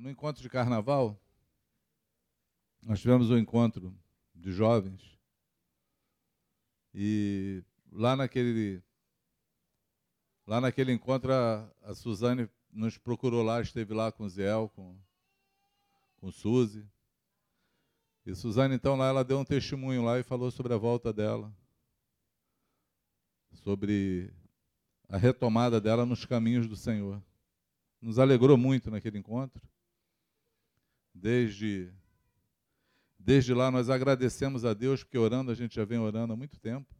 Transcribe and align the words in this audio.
No 0.00 0.10
encontro 0.10 0.42
de 0.42 0.48
carnaval, 0.48 1.20
nós 2.82 3.00
tivemos 3.00 3.30
um 3.30 3.36
encontro 3.36 3.92
de 4.34 4.52
jovens 4.52 5.18
e 6.94 7.64
lá 7.90 8.16
naquele 8.16 8.82
lá 10.46 10.60
naquele 10.60 10.92
encontro 10.92 11.32
a, 11.32 11.68
a 11.82 11.94
Suzane 11.94 12.48
nos 12.72 12.96
procurou 12.96 13.42
lá, 13.42 13.60
esteve 13.60 13.92
lá 13.92 14.12
com 14.12 14.24
o 14.24 14.28
Zéel, 14.28 14.70
com, 14.74 14.96
com 16.16 16.30
Suzy. 16.30 16.86
E 18.26 18.34
Suzane, 18.34 18.74
então, 18.74 18.96
lá 18.96 19.06
ela 19.06 19.22
deu 19.22 19.38
um 19.38 19.44
testemunho 19.44 20.02
lá 20.02 20.18
e 20.18 20.24
falou 20.24 20.50
sobre 20.50 20.74
a 20.74 20.76
volta 20.76 21.12
dela, 21.12 21.54
sobre 23.52 24.34
a 25.08 25.16
retomada 25.16 25.80
dela 25.80 26.04
nos 26.04 26.24
caminhos 26.24 26.66
do 26.66 26.74
Senhor. 26.74 27.22
Nos 28.00 28.18
alegrou 28.18 28.56
muito 28.58 28.90
naquele 28.90 29.16
encontro. 29.16 29.62
Desde, 31.14 31.94
desde 33.16 33.54
lá 33.54 33.70
nós 33.70 33.88
agradecemos 33.88 34.64
a 34.64 34.74
Deus, 34.74 35.04
porque 35.04 35.16
orando 35.16 35.52
a 35.52 35.54
gente 35.54 35.76
já 35.76 35.84
vem 35.84 35.98
orando 35.98 36.32
há 36.32 36.36
muito 36.36 36.58
tempo. 36.58 36.92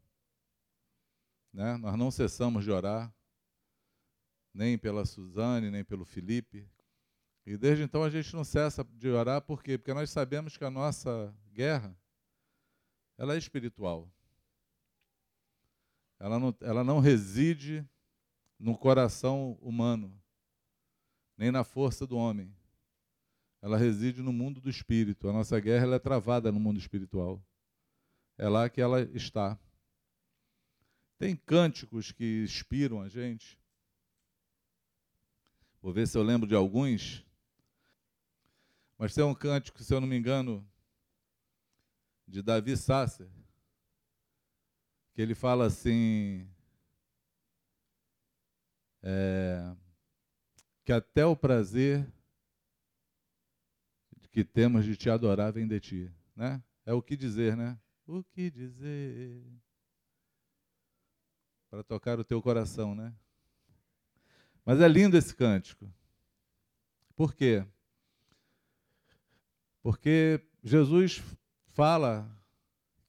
Né? 1.53 1.77
Nós 1.77 1.99
não 1.99 2.09
cessamos 2.09 2.63
de 2.63 2.71
orar 2.71 3.13
nem 4.55 4.79
pela 4.79 5.05
Suzane, 5.05 5.73
nem 5.73 5.85
pelo 5.85 6.05
Felipe. 6.05 6.71
E 7.47 7.57
desde 7.57 7.85
então 7.85 8.03
a 8.03 8.11
gente 8.11 8.35
não 8.35 8.43
cessa 8.43 8.83
de 8.83 9.09
orar, 9.09 9.41
por 9.41 9.63
quê? 9.63 9.79
Porque 9.79 9.95
nós 9.95 10.11
sabemos 10.11 10.57
que 10.57 10.65
a 10.65 10.71
nossa 10.71 11.33
guerra, 11.53 11.97
ela 13.17 13.35
é 13.35 13.39
espiritual. 13.39 14.11
Ela 16.19 16.41
não, 16.41 16.57
ela 16.61 16.83
não 16.83 16.99
reside 16.99 17.89
no 18.59 18.77
coração 18.77 19.57
humano, 19.61 20.21
nem 21.37 21.53
na 21.53 21.63
força 21.63 22.05
do 22.05 22.17
homem. 22.17 22.53
Ela 23.63 23.77
reside 23.77 24.23
no 24.23 24.33
mundo 24.33 24.61
do 24.61 24.69
espírito. 24.69 25.29
A 25.29 25.33
nossa 25.33 25.59
guerra 25.61 25.85
ela 25.85 25.97
é 25.97 26.01
travada 26.01 26.51
no 26.51 26.59
mundo 26.59 26.79
espiritual. 26.79 27.41
É 28.37 28.49
lá 28.49 28.69
que 28.69 28.81
ela 28.81 29.03
está. 29.03 29.59
Tem 31.19 31.37
cânticos 31.37 32.13
que 32.13 32.43
inspiram 32.43 33.01
a 33.01 33.09
gente. 33.09 33.59
Vou 35.81 35.93
ver 35.93 36.07
se 36.09 36.19
eu 36.19 36.23
lembro 36.23 36.49
de 36.49 36.55
alguns. 36.55 37.26
Mas 38.99 39.15
tem 39.15 39.25
um 39.25 39.35
cântico, 39.35 39.83
se 39.83 39.93
eu 39.93 40.01
não 40.01 40.09
me 40.09 40.17
engano, 40.17 40.67
de 42.27 42.43
Davi 42.43 42.77
Sasser, 42.77 43.29
que 45.13 45.23
ele 45.23 45.35
fala 45.35 45.67
assim: 45.67 46.49
é, 49.03 49.77
que 50.85 50.93
até 50.93 51.25
o 51.25 51.37
prazer 51.37 52.07
que 54.31 54.45
temos 54.45 54.85
de 54.85 54.97
te 54.97 55.09
adorar 55.09 55.53
vem 55.53 55.67
de 55.67 55.81
ti, 55.81 56.13
né? 56.35 56.63
É 56.85 56.93
o 56.93 57.03
que 57.03 57.17
dizer, 57.17 57.57
né? 57.57 57.79
O 58.07 58.23
que 58.23 58.51
dizer 58.51 59.43
para 61.71 61.83
tocar 61.83 62.19
o 62.19 62.25
teu 62.25 62.41
coração, 62.41 62.95
né? 62.95 63.15
Mas 64.65 64.81
é 64.81 64.89
lindo 64.89 65.17
esse 65.17 65.35
cântico. 65.35 65.93
Por 67.15 67.35
quê? 67.35 67.67
Porque 69.87 70.45
Jesus 70.65 71.23
fala 71.69 72.29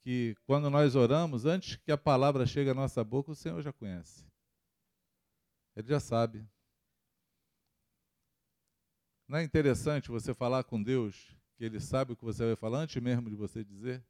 que 0.03 0.35
quando 0.45 0.69
nós 0.69 0.95
oramos, 0.95 1.43
antes 1.43 1.75
que 1.77 1.91
a 1.91 1.97
palavra 1.97 2.45
chegue 2.45 2.69
à 2.69 2.73
nossa 2.75 3.03
boca, 3.03 3.31
o 3.31 3.35
Senhor 3.35 3.59
já 3.63 3.73
conhece. 3.73 4.23
Ele 5.75 5.87
já 5.87 5.99
sabe. 5.99 6.47
Não 9.27 9.39
é 9.39 9.43
interessante 9.43 10.11
você 10.11 10.35
falar 10.35 10.65
com 10.65 10.79
Deus 10.79 11.35
que 11.55 11.65
Ele 11.65 11.79
sabe 11.79 12.13
o 12.13 12.15
que 12.15 12.23
você 12.23 12.45
vai 12.45 12.55
falar 12.55 12.81
antes 12.81 13.01
mesmo 13.01 13.27
de 13.27 13.35
você 13.35 13.63
dizer? 13.63 14.05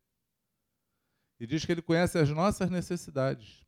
E 1.40 1.48
diz 1.48 1.64
que 1.64 1.72
Ele 1.72 1.82
conhece 1.82 2.18
as 2.18 2.30
nossas 2.32 2.70
necessidades. 2.70 3.66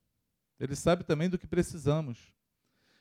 Ele 0.59 0.75
sabe 0.75 1.05
também 1.05 1.29
do 1.29 1.39
que 1.39 1.47
precisamos. 1.47 2.33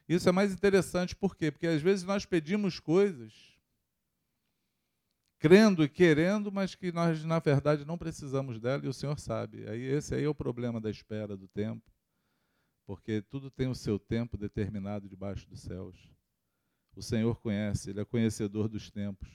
Isso 0.09 0.28
é 0.28 0.33
mais 0.33 0.53
interessante, 0.53 1.17
por 1.17 1.34
quê? 1.34 1.51
Porque 1.51 1.67
às 1.67 1.83
vezes 1.83 2.05
nós 2.05 2.25
pedimos 2.25 2.78
coisas 2.78 3.58
crendo 5.38 5.84
e 5.84 5.88
querendo, 5.88 6.50
mas 6.50 6.75
que 6.75 6.91
nós, 6.91 7.25
na 7.25 7.38
verdade, 7.38 7.84
não 7.84 7.97
precisamos 7.97 8.60
dela 8.60 8.84
e 8.84 8.88
o 8.88 8.93
Senhor 8.93 9.19
sabe. 9.19 9.69
Aí 9.69 9.82
esse 9.82 10.15
aí 10.15 10.25
é 10.25 10.28
o 10.28 10.34
problema 10.34 10.81
da 10.81 10.91
espera 10.91 11.37
do 11.37 11.49
tempo, 11.49 11.91
porque 12.87 13.22
tudo 13.22 13.50
tem 13.50 13.69
o 13.69 13.75
seu 13.75 13.98
tempo 13.98 14.37
determinado 14.37 15.09
debaixo 15.09 15.48
dos 15.48 15.60
céus. 15.60 16.12
O 16.97 17.03
Senhor 17.03 17.41
conhece, 17.41 17.91
Ele 17.91 18.00
é 18.00 18.04
conhecedor 18.04 18.69
dos 18.69 18.91
tempos. 18.91 19.28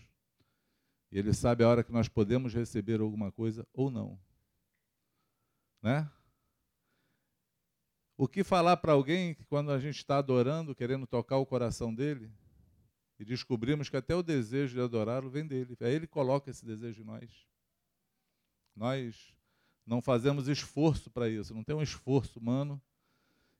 E 1.12 1.18
Ele 1.18 1.34
sabe 1.34 1.64
a 1.64 1.70
hora 1.70 1.84
que 1.84 1.92
nós 1.92 2.10
podemos 2.10 2.54
receber 2.54 3.00
alguma 3.00 3.32
coisa 3.32 3.66
ou 3.74 3.90
não. 3.90 4.20
Né? 5.82 6.10
O 8.18 8.28
que 8.28 8.44
falar 8.44 8.78
para 8.78 8.94
alguém 8.94 9.36
quando 9.48 9.72
a 9.72 9.80
gente 9.80 9.98
está 9.98 10.18
adorando, 10.18 10.76
querendo 10.76 11.08
tocar 11.08 11.38
o 11.38 11.46
coração 11.46 11.94
dele, 11.94 12.32
e 13.20 13.26
descobrimos 13.26 13.90
que 13.90 13.98
até 13.98 14.16
o 14.16 14.24
desejo 14.24 14.76
de 14.76 14.82
adorá-lo 14.82 15.30
vem 15.30 15.46
dele. 15.46 15.78
Aí 15.80 15.94
ele 15.94 16.08
coloca 16.08 16.50
esse 16.50 16.66
desejo 16.66 17.02
em 17.02 17.06
nós. 17.06 17.48
Nós 18.76 19.34
não 19.86 20.02
fazemos 20.02 20.48
esforço 20.48 21.10
para 21.10 21.30
isso, 21.30 21.54
não 21.54 21.64
tem 21.64 21.76
um 21.76 21.82
esforço 21.82 22.40
humano 22.40 22.82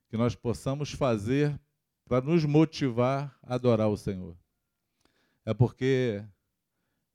que 0.08 0.16
nós 0.16 0.34
possamos 0.34 0.90
fazer 0.90 1.58
para 2.04 2.24
nos 2.24 2.44
motivar 2.44 3.38
a 3.42 3.54
adorar 3.54 3.88
o 3.88 3.96
Senhor. 3.96 4.36
É 5.44 5.54
porque 5.54 6.24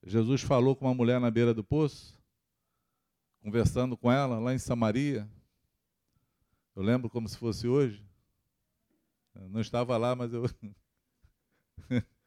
Jesus 0.04 0.42
falou 0.42 0.76
com 0.76 0.86
uma 0.86 0.94
mulher 0.94 1.20
na 1.20 1.30
beira 1.30 1.54
do 1.54 1.64
poço, 1.64 2.18
conversando 3.42 3.98
com 3.98 4.12
ela 4.12 4.40
lá 4.40 4.54
em 4.54 4.60
Samaria, 4.60 5.30
eu 6.80 6.84
lembro 6.84 7.10
como 7.10 7.28
se 7.28 7.38
fosse 7.38 7.68
hoje. 7.68 8.02
Eu 9.36 9.50
não 9.50 9.60
estava 9.60 9.98
lá, 9.98 10.16
mas 10.16 10.34
eu. 10.34 10.46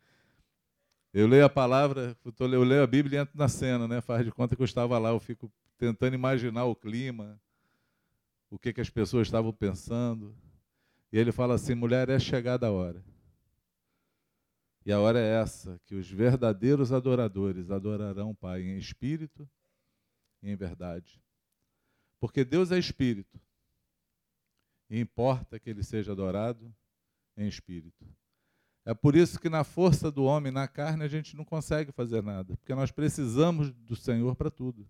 eu 1.12 1.26
leio 1.26 1.44
a 1.44 1.48
palavra, 1.48 2.16
eu 2.38 2.64
leio 2.64 2.82
a 2.82 2.86
Bíblia 2.86 3.18
e 3.18 3.22
entro 3.22 3.36
na 3.36 3.48
cena, 3.48 3.86
né? 3.86 4.00
Faz 4.00 4.24
de 4.24 4.32
conta 4.32 4.56
que 4.56 4.62
eu 4.62 4.66
estava 4.66 4.98
lá, 4.98 5.10
eu 5.10 5.20
fico 5.20 5.52
tentando 5.76 6.14
imaginar 6.14 6.64
o 6.64 6.74
clima, 6.74 7.40
o 8.48 8.58
que, 8.58 8.72
que 8.72 8.80
as 8.80 8.88
pessoas 8.88 9.26
estavam 9.26 9.52
pensando. 9.52 10.34
E 11.12 11.18
ele 11.18 11.30
fala 11.30 11.54
assim: 11.54 11.74
mulher, 11.74 12.08
é 12.08 12.18
chegada 12.18 12.66
a 12.66 12.70
hora. 12.70 13.04
E 14.84 14.92
a 14.92 14.98
hora 14.98 15.20
é 15.20 15.40
essa, 15.40 15.80
que 15.86 15.94
os 15.94 16.10
verdadeiros 16.10 16.92
adoradores 16.92 17.70
adorarão 17.70 18.30
o 18.30 18.34
Pai 18.34 18.62
em 18.62 18.76
espírito 18.78 19.48
e 20.42 20.50
em 20.50 20.56
verdade. 20.56 21.22
Porque 22.18 22.44
Deus 22.44 22.72
é 22.72 22.78
espírito. 22.78 23.40
E 24.90 24.98
importa 24.98 25.58
que 25.58 25.70
ele 25.70 25.82
seja 25.82 26.12
adorado 26.12 26.74
em 27.36 27.46
espírito. 27.46 28.04
É 28.84 28.92
por 28.92 29.14
isso 29.14 29.38
que 29.38 29.48
na 29.48 29.62
força 29.62 30.10
do 30.10 30.24
homem, 30.24 30.50
na 30.50 30.66
carne, 30.66 31.04
a 31.04 31.08
gente 31.08 31.36
não 31.36 31.44
consegue 31.44 31.92
fazer 31.92 32.22
nada, 32.22 32.56
porque 32.56 32.74
nós 32.74 32.90
precisamos 32.90 33.72
do 33.72 33.94
Senhor 33.94 34.34
para 34.34 34.50
tudo. 34.50 34.88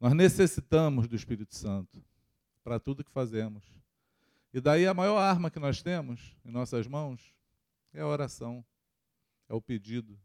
Nós 0.00 0.14
necessitamos 0.14 1.06
do 1.06 1.16
Espírito 1.16 1.54
Santo 1.54 2.02
para 2.62 2.80
tudo 2.80 3.04
que 3.04 3.10
fazemos. 3.10 3.64
E 4.52 4.60
daí 4.60 4.86
a 4.86 4.94
maior 4.94 5.18
arma 5.18 5.50
que 5.50 5.58
nós 5.58 5.82
temos 5.82 6.34
em 6.44 6.50
nossas 6.50 6.86
mãos 6.86 7.34
é 7.92 8.00
a 8.00 8.06
oração, 8.06 8.64
é 9.48 9.54
o 9.54 9.60
pedido, 9.60 10.18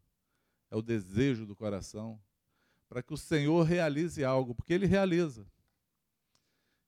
é 0.69 0.75
o 0.75 0.81
desejo 0.81 1.45
do 1.45 1.55
coração, 1.55 2.19
para 2.87 3.03
que 3.03 3.13
o 3.13 3.17
Senhor 3.17 3.63
realize 3.63 4.23
algo, 4.23 4.55
porque 4.55 4.73
Ele 4.73 4.85
realiza. 4.85 5.45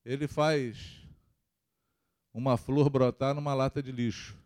Ele 0.03 0.27
faz 0.27 1.06
uma 2.33 2.57
flor 2.57 2.89
brotar 2.89 3.33
numa 3.33 3.53
lata 3.53 3.81
de 3.81 3.91
lixo, 3.91 4.38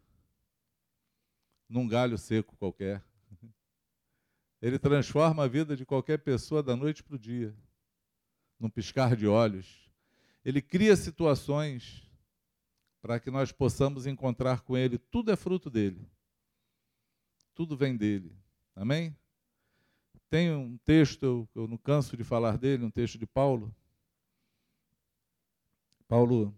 num 1.69 1.88
galho 1.88 2.18
seco 2.18 2.56
qualquer. 2.58 3.04
Ele 4.62 4.80
transforma 4.80 5.44
a 5.44 5.48
vida 5.48 5.75
de 5.75 5.86
qualquer 5.86 6.19
pessoa 6.19 6.64
da 6.64 6.75
noite 6.75 7.04
para 7.04 7.16
o 7.16 7.19
dia, 7.19 7.56
num 8.60 8.69
piscar 8.69 9.16
de 9.16 9.28
olhos. 9.28 9.92
Ele 10.44 10.62
cria 10.62 10.96
situações 10.96 12.10
para 13.02 13.19
que 13.19 13.30
nós 13.30 13.52
possamos 13.52 14.08
encontrar 14.08 14.62
com 14.62 14.75
Ele. 14.75 14.98
Tudo 14.98 15.31
é 15.31 15.36
fruto 15.36 15.69
dele. 15.69 16.10
Tudo 17.54 17.78
vem 17.78 17.96
dele. 17.96 18.36
Amém? 18.75 19.16
Tem 20.30 20.54
um 20.54 20.78
texto, 20.80 21.48
eu 21.54 21.68
não 21.68 21.78
canso 21.78 22.18
de 22.18 22.24
falar 22.24 22.58
dele, 22.58 22.84
um 22.84 22.92
texto 22.92 23.18
de 23.18 23.25
Paulo. 23.25 23.74
Paulo 26.08 26.58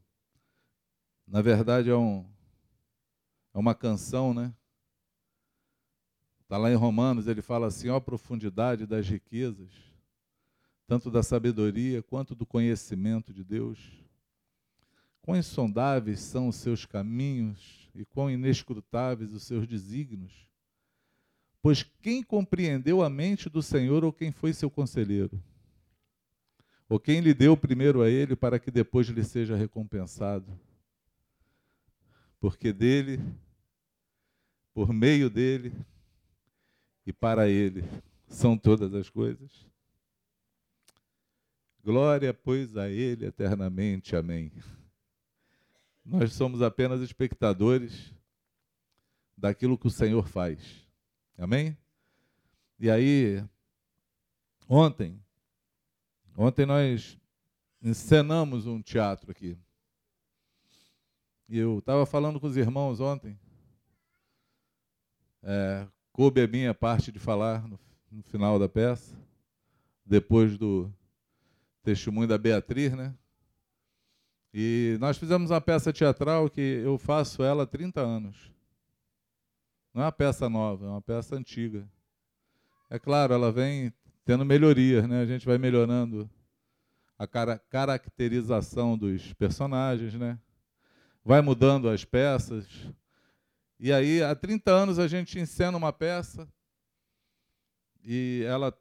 na 1.30 1.44
verdade, 1.44 1.92
é, 1.92 1.96
um, 1.96 2.28
é 3.54 3.58
uma 3.60 3.76
canção, 3.76 4.34
né? 4.34 4.52
Está 6.50 6.57
lá 6.57 6.72
em 6.72 6.75
Romanos, 6.75 7.28
ele 7.28 7.44
fala 7.44 7.68
assim: 7.68 7.90
ó, 7.90 7.98
a 7.98 8.01
profundidade 8.01 8.88
das 8.88 9.07
riquezas, 9.07 9.69
tanto 10.88 11.12
da 11.12 11.22
sabedoria 11.22 12.01
quanto 12.01 12.34
do 12.34 12.44
conhecimento 12.44 13.31
de 13.31 13.44
Deus? 13.44 13.78
Quão 15.22 15.38
insondáveis 15.38 16.19
são 16.19 16.48
os 16.48 16.56
seus 16.56 16.88
caminhos 16.88 17.88
e 17.94 18.04
quão 18.04 18.31
inescrutáveis 18.31 19.31
os 19.31 19.44
seus 19.44 19.68
desígnios? 19.68 20.50
Pois 21.62 21.84
quem 21.84 22.24
compreendeu 22.24 23.04
a 23.04 23.12
mente 23.12 23.48
do 23.48 23.62
Senhor 23.62 24.04
ou 24.04 24.12
quem 24.12 24.31
foi 24.31 24.51
seu 24.51 24.72
conselheiro? 24.72 25.40
Ou 26.90 27.00
quem 27.00 27.19
lhe 27.19 27.36
deu 27.36 27.56
primeiro 27.56 28.01
a 28.01 28.10
ele 28.10 28.36
para 28.36 28.57
que 28.57 28.72
depois 28.72 29.06
lhe 29.06 29.24
seja 29.24 29.56
recompensado? 29.56 30.60
Porque 32.40 32.74
dele, 32.74 33.22
por 34.74 34.92
meio 34.92 35.30
dele 35.30 35.72
e 37.10 37.14
para 37.14 37.50
ele 37.50 37.84
são 38.28 38.56
todas 38.56 38.94
as 38.94 39.10
coisas. 39.10 39.66
Glória, 41.84 42.32
pois, 42.32 42.78
a 42.78 42.88
ele 42.88 43.26
eternamente. 43.26 44.16
Amém. 44.16 44.52
Nós 46.06 46.34
somos 46.34 46.62
apenas 46.62 47.02
espectadores 47.02 48.14
daquilo 49.36 49.76
que 49.76 49.88
o 49.88 49.90
Senhor 49.90 50.28
faz. 50.28 50.88
Amém? 51.36 51.76
E 52.80 52.92
aí, 52.92 53.44
ontem, 54.68 55.20
ontem 56.38 56.64
nós 56.64 57.20
encenamos 57.82 58.68
um 58.68 58.84
teatro 58.84 59.32
aqui. 59.32 59.58
E 61.48 61.58
eu 61.58 61.80
estava 61.80 62.06
falando 62.06 62.40
com 62.40 62.46
os 62.46 62.56
irmãos 62.56 63.00
ontem. 63.00 63.40
É, 65.42 65.88
coube 66.19 66.42
a 66.42 66.48
minha 66.48 66.74
parte 66.74 67.13
de 67.13 67.18
falar 67.18 67.66
no, 67.66 67.80
no 68.12 68.21
final 68.24 68.60
da 68.60 68.68
peça, 68.68 69.18
depois 70.06 70.57
do 70.57 70.94
testemunho 71.81 72.27
da 72.27 72.38
Beatriz, 72.38 72.92
né? 72.92 73.16
E 74.54 74.98
nós 75.00 75.18
fizemos 75.18 75.50
uma 75.50 75.62
peça 75.62 75.94
teatral 75.94 76.50
que 76.50 76.60
eu 76.60 76.98
faço 76.98 77.42
ela 77.42 77.63
há 77.63 77.66
30 77.66 78.01
anos. 78.01 78.51
Não 79.94 80.01
é 80.01 80.06
uma 80.07 80.12
peça 80.12 80.50
nova, 80.50 80.88
é 80.88 80.89
uma 80.89 81.01
peça 81.01 81.38
antiga. 81.38 81.88
É 82.89 83.00
claro, 83.00 83.33
ela 83.33 83.50
vem 83.50 83.94
tendo 84.25 84.44
melhorias, 84.44 85.07
né? 85.07 85.22
A 85.22 85.25
gente 85.25 85.45
vai 85.45 85.57
melhorando 85.57 86.30
a 87.18 87.25
cara 87.25 87.57
caracterização 87.69 88.98
dos 88.98 89.31
personagens, 89.36 90.15
né? 90.15 90.38
Vai 91.24 91.39
mudando 91.42 91.88
as 91.88 92.04
peças. 92.04 92.68
E 93.80 93.94
aí, 93.94 94.22
há 94.22 94.36
30 94.36 94.72
anos 94.72 95.00
a 95.00 95.08
gente 95.08 95.40
encena 95.40 95.78
uma 95.78 95.94
peça 95.94 96.52
e 98.04 98.44
ela 98.46 98.78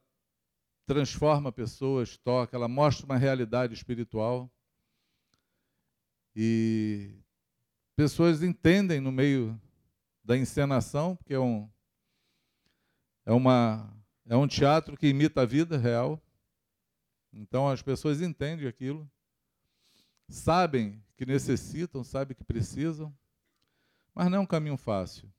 transforma 0.86 1.52
pessoas, 1.52 2.16
toca, 2.16 2.56
ela 2.56 2.66
mostra 2.66 3.06
uma 3.06 3.16
realidade 3.16 3.74
espiritual. 3.74 4.50
E 6.34 7.14
pessoas 7.94 8.42
entendem 8.42 9.00
no 9.00 9.12
meio 9.12 9.60
da 10.24 10.36
encenação, 10.36 11.14
porque 11.14 11.34
é 11.34 11.38
um, 11.38 11.70
é 13.24 13.32
uma, 13.32 13.96
é 14.26 14.34
um 14.34 14.48
teatro 14.48 14.96
que 14.96 15.06
imita 15.06 15.42
a 15.42 15.46
vida 15.46 15.78
real. 15.78 16.20
Então 17.32 17.68
as 17.68 17.82
pessoas 17.82 18.20
entendem 18.20 18.66
aquilo, 18.66 19.08
sabem 20.28 21.00
que 21.16 21.24
necessitam, 21.24 22.02
sabem 22.02 22.36
que 22.36 22.42
precisam, 22.42 23.16
mas 24.18 24.28
não 24.28 24.38
é 24.38 24.40
um 24.40 24.46
caminho 24.46 24.76
fácil. 24.76 25.32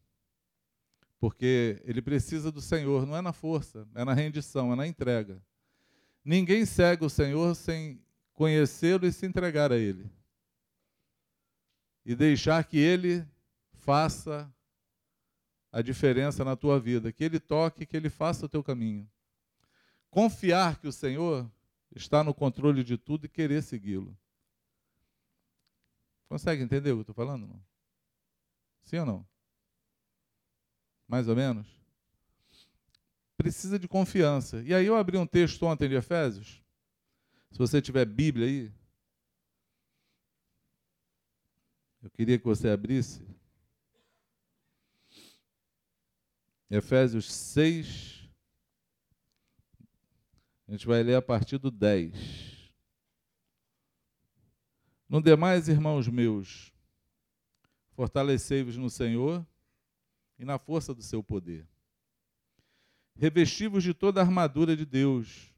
Porque 1.20 1.82
ele 1.84 2.02
precisa 2.02 2.50
do 2.50 2.62
Senhor, 2.62 3.06
não 3.06 3.14
é 3.14 3.22
na 3.22 3.34
força, 3.34 3.86
é 3.94 4.06
na 4.06 4.14
rendição, 4.14 4.72
é 4.72 4.76
na 4.78 4.88
entrega. 4.88 5.44
Ninguém 6.24 6.66
segue 6.66 7.04
o 7.04 7.10
Senhor 7.10 7.54
sem 7.56 8.02
conhecê-lo 8.32 9.06
e 9.06 9.12
se 9.12 9.26
entregar 9.26 9.74
a 9.74 9.78
Ele. 9.78 10.10
E 12.06 12.16
deixar 12.16 12.64
que 12.64 12.78
Ele 12.78 13.28
faça 13.74 14.50
a 15.74 15.82
diferença 15.82 16.46
na 16.46 16.56
tua 16.56 16.80
vida, 16.80 17.12
que 17.12 17.26
Ele 17.26 17.38
toque, 17.38 17.86
que 17.86 17.98
Ele 17.98 18.10
faça 18.10 18.46
o 18.46 18.50
teu 18.50 18.64
caminho. 18.64 19.12
Confiar 20.10 20.80
que 20.80 20.88
o 20.88 20.94
Senhor 20.94 21.52
está 21.94 22.24
no 22.24 22.34
controle 22.34 22.82
de 22.86 22.98
tudo 22.98 23.26
e 23.26 23.30
querer 23.30 23.62
segui-lo. 23.62 24.18
Consegue 26.30 26.64
entender 26.64 26.92
o 26.92 26.94
que 26.94 27.00
eu 27.00 27.02
estou 27.02 27.16
falando? 27.16 27.46
Não? 27.46 27.69
Sim 28.90 28.98
ou 28.98 29.06
não? 29.06 29.28
Mais 31.08 31.28
ou 31.28 31.36
menos? 31.36 31.68
Precisa 33.38 33.78
de 33.78 33.88
confiança. 33.88 34.64
E 34.64 34.74
aí 34.74 34.88
eu 34.88 34.96
abri 34.96 35.16
um 35.16 35.28
texto 35.28 35.64
ontem 35.68 35.88
de 35.88 35.94
Efésios. 35.94 36.60
Se 37.52 37.60
você 37.60 37.80
tiver 37.84 38.04
Bíblia 38.04 38.48
aí, 38.48 38.74
eu 42.02 42.10
queria 42.10 42.40
que 42.40 42.46
você 42.46 42.68
abrisse 42.68 43.24
Efésios 46.68 47.32
6. 47.32 48.28
A 50.68 50.72
gente 50.72 50.88
vai 50.88 51.04
ler 51.04 51.14
a 51.14 51.22
partir 51.22 51.60
do 51.60 51.70
10. 51.70 52.74
No 55.08 55.22
demais, 55.22 55.68
irmãos 55.68 56.08
meus, 56.08 56.74
fortalecei-vos 58.00 58.78
no 58.78 58.90
Senhor 58.90 59.46
e 60.38 60.46
na 60.46 60.58
força 60.58 60.94
do 60.94 61.04
seu 61.04 61.22
poder. 61.22 61.68
Revesti-vos 63.14 63.84
de 63.84 63.94
toda 63.94 64.22
a 64.22 64.24
armadura 64.24 64.74
de 64.74 64.86
Deus, 64.86 65.54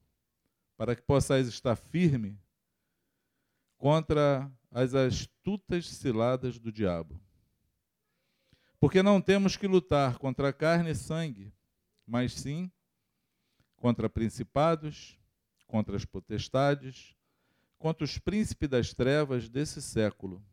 para 0.75 0.95
que 0.95 1.03
possais 1.03 1.47
estar 1.47 1.75
firme 1.75 2.35
contra 3.77 4.51
as 4.71 4.95
astutas 4.95 5.85
ciladas 5.85 6.57
do 6.57 6.71
diabo. 6.71 7.21
Porque 8.79 9.03
não 9.03 9.21
temos 9.21 9.55
que 9.55 9.67
lutar 9.67 10.17
contra 10.17 10.51
carne 10.51 10.89
e 10.89 10.95
sangue, 10.95 11.53
mas 12.07 12.33
sim 12.33 12.71
contra 13.75 14.09
principados, 14.09 15.15
contra 15.67 15.95
as 15.95 16.05
potestades, 16.05 17.15
contra 17.77 18.03
os 18.03 18.17
príncipes 18.17 18.67
das 18.67 18.95
trevas 18.95 19.47
desse 19.47 19.79
século, 19.79 20.43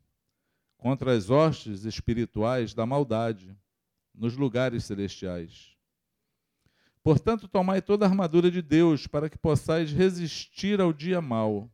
contra 0.78 1.14
as 1.14 1.28
hostes 1.28 1.84
espirituais 1.84 2.72
da 2.72 2.86
maldade 2.86 3.54
nos 4.14 4.36
lugares 4.36 4.84
celestiais. 4.84 5.76
Portanto, 7.02 7.46
tomai 7.46 7.82
toda 7.82 8.06
a 8.06 8.08
armadura 8.08 8.50
de 8.50 8.62
Deus 8.62 9.06
para 9.06 9.28
que 9.28 9.36
possais 9.36 9.92
resistir 9.92 10.80
ao 10.80 10.92
dia 10.92 11.20
mau 11.20 11.70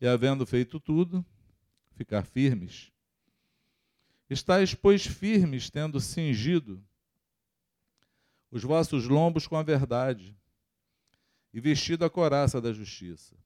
e, 0.00 0.06
havendo 0.06 0.44
feito 0.44 0.80
tudo, 0.80 1.24
ficar 1.94 2.24
firmes. 2.24 2.90
Estais, 4.28 4.74
pois, 4.74 5.06
firmes, 5.06 5.70
tendo 5.70 6.00
cingido 6.00 6.82
os 8.50 8.62
vossos 8.62 9.06
lombos 9.06 9.46
com 9.46 9.56
a 9.56 9.62
verdade, 9.62 10.36
e 11.54 11.60
vestido 11.60 12.04
a 12.04 12.10
coraça 12.10 12.60
da 12.60 12.72
justiça, 12.72 13.36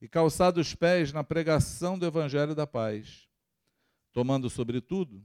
e 0.00 0.08
calçado 0.08 0.60
os 0.60 0.74
pés 0.74 1.12
na 1.12 1.24
pregação 1.24 1.98
do 1.98 2.06
evangelho 2.06 2.54
da 2.54 2.66
paz, 2.66 3.25
tomando, 4.16 4.48
sobretudo, 4.48 5.22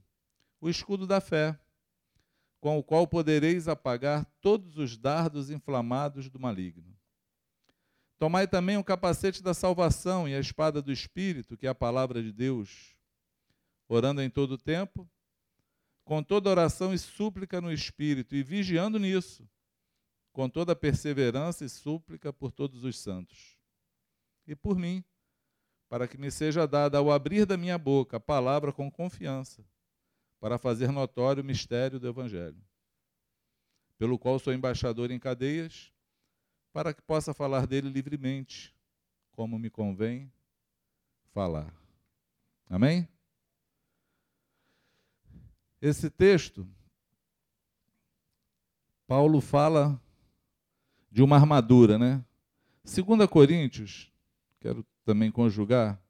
o 0.59 0.69
escudo 0.69 1.07
da 1.07 1.21
fé, 1.21 1.57
com 2.59 2.77
o 2.77 2.83
qual 2.83 3.07
podereis 3.07 3.69
apagar 3.69 4.25
todos 4.41 4.77
os 4.77 4.97
dardos 4.97 5.49
inflamados 5.49 6.29
do 6.29 6.37
maligno. 6.37 6.93
Tomai 8.19 8.49
também 8.49 8.75
o 8.75 8.83
capacete 8.83 9.41
da 9.41 9.53
salvação 9.53 10.27
e 10.27 10.35
a 10.35 10.41
espada 10.41 10.81
do 10.81 10.91
Espírito, 10.91 11.55
que 11.55 11.65
é 11.65 11.69
a 11.69 11.73
palavra 11.73 12.21
de 12.21 12.33
Deus 12.33 12.93
orando 13.87 14.21
em 14.21 14.29
todo 14.29 14.55
o 14.55 14.57
tempo, 14.57 15.09
com 16.03 16.21
toda 16.21 16.49
oração 16.49 16.93
e 16.93 16.99
súplica 16.99 17.61
no 17.61 17.71
Espírito, 17.71 18.35
e 18.35 18.43
vigiando 18.43 18.99
nisso, 18.99 19.49
com 20.33 20.49
toda 20.49 20.75
perseverança 20.75 21.63
e 21.63 21.69
súplica 21.69 22.33
por 22.33 22.51
todos 22.51 22.83
os 22.83 22.99
santos. 22.99 23.57
E 24.45 24.53
por 24.53 24.77
mim, 24.77 25.01
para 25.91 26.07
que 26.07 26.17
me 26.17 26.31
seja 26.31 26.65
dada 26.65 26.97
ao 26.99 27.11
abrir 27.11 27.45
da 27.45 27.57
minha 27.57 27.77
boca 27.77 28.15
a 28.15 28.19
palavra 28.19 28.71
com 28.71 28.89
confiança, 28.89 29.61
para 30.39 30.57
fazer 30.57 30.89
notório 30.89 31.43
o 31.43 31.45
mistério 31.45 31.99
do 31.99 32.07
Evangelho, 32.07 32.63
pelo 33.97 34.17
qual 34.17 34.39
sou 34.39 34.53
embaixador 34.53 35.11
em 35.11 35.19
cadeias, 35.19 35.91
para 36.71 36.93
que 36.93 37.01
possa 37.01 37.33
falar 37.33 37.67
dele 37.67 37.89
livremente, 37.89 38.73
como 39.31 39.59
me 39.59 39.69
convém 39.69 40.31
falar. 41.33 41.75
Amém? 42.69 43.05
Esse 45.81 46.09
texto, 46.09 46.65
Paulo 49.05 49.41
fala 49.41 50.01
de 51.11 51.21
uma 51.21 51.35
armadura, 51.35 51.99
né? 51.99 52.23
2 52.85 53.29
Coríntios, 53.29 54.10
quero 54.61 54.85
também 55.03 55.29
conjugar. 55.29 56.01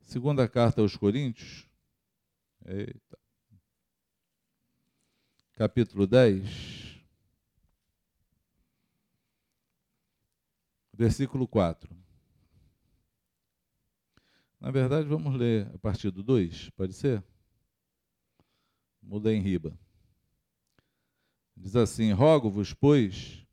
Segunda 0.00 0.48
carta 0.48 0.80
aos 0.80 0.96
Coríntios. 0.96 1.68
Eita. 2.66 3.18
Capítulo 5.52 6.06
10. 6.06 6.80
versículo 11.00 11.48
4. 11.48 11.96
Na 14.60 14.70
verdade, 14.70 15.08
vamos 15.08 15.34
ler 15.34 15.66
a 15.74 15.78
partir 15.78 16.10
do 16.10 16.22
2, 16.22 16.68
pode 16.70 16.92
ser? 16.92 17.24
Mudei 19.02 19.36
em 19.36 19.40
riba. 19.40 19.78
Diz 21.56 21.74
assim: 21.74 22.12
Rogo-vos, 22.12 22.74
pois, 22.74 23.46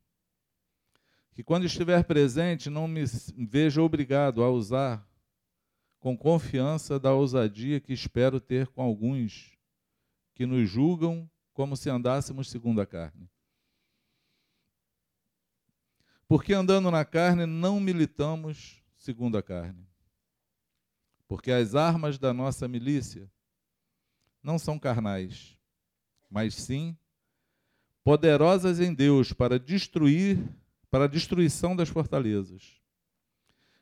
que 1.38 1.44
quando 1.44 1.66
estiver 1.66 2.02
presente 2.02 2.68
não 2.68 2.88
me 2.88 3.04
veja 3.36 3.80
obrigado 3.80 4.42
a 4.42 4.50
usar 4.50 5.08
com 6.00 6.18
confiança 6.18 6.98
da 6.98 7.14
ousadia 7.14 7.78
que 7.78 7.92
espero 7.92 8.40
ter 8.40 8.66
com 8.66 8.82
alguns 8.82 9.56
que 10.34 10.44
nos 10.44 10.68
julgam 10.68 11.30
como 11.52 11.76
se 11.76 11.88
andássemos 11.88 12.50
segundo 12.50 12.80
a 12.80 12.86
carne. 12.86 13.30
Porque 16.26 16.52
andando 16.52 16.90
na 16.90 17.04
carne 17.04 17.46
não 17.46 17.78
militamos 17.78 18.82
segundo 18.96 19.38
a 19.38 19.42
carne. 19.42 19.86
Porque 21.28 21.52
as 21.52 21.76
armas 21.76 22.18
da 22.18 22.34
nossa 22.34 22.66
milícia 22.66 23.30
não 24.42 24.58
são 24.58 24.76
carnais, 24.76 25.56
mas 26.28 26.56
sim 26.56 26.98
poderosas 28.02 28.80
em 28.80 28.92
Deus 28.92 29.32
para 29.32 29.56
destruir, 29.56 30.36
para 30.90 31.04
a 31.04 31.08
destruição 31.08 31.76
das 31.76 31.88
fortalezas, 31.88 32.80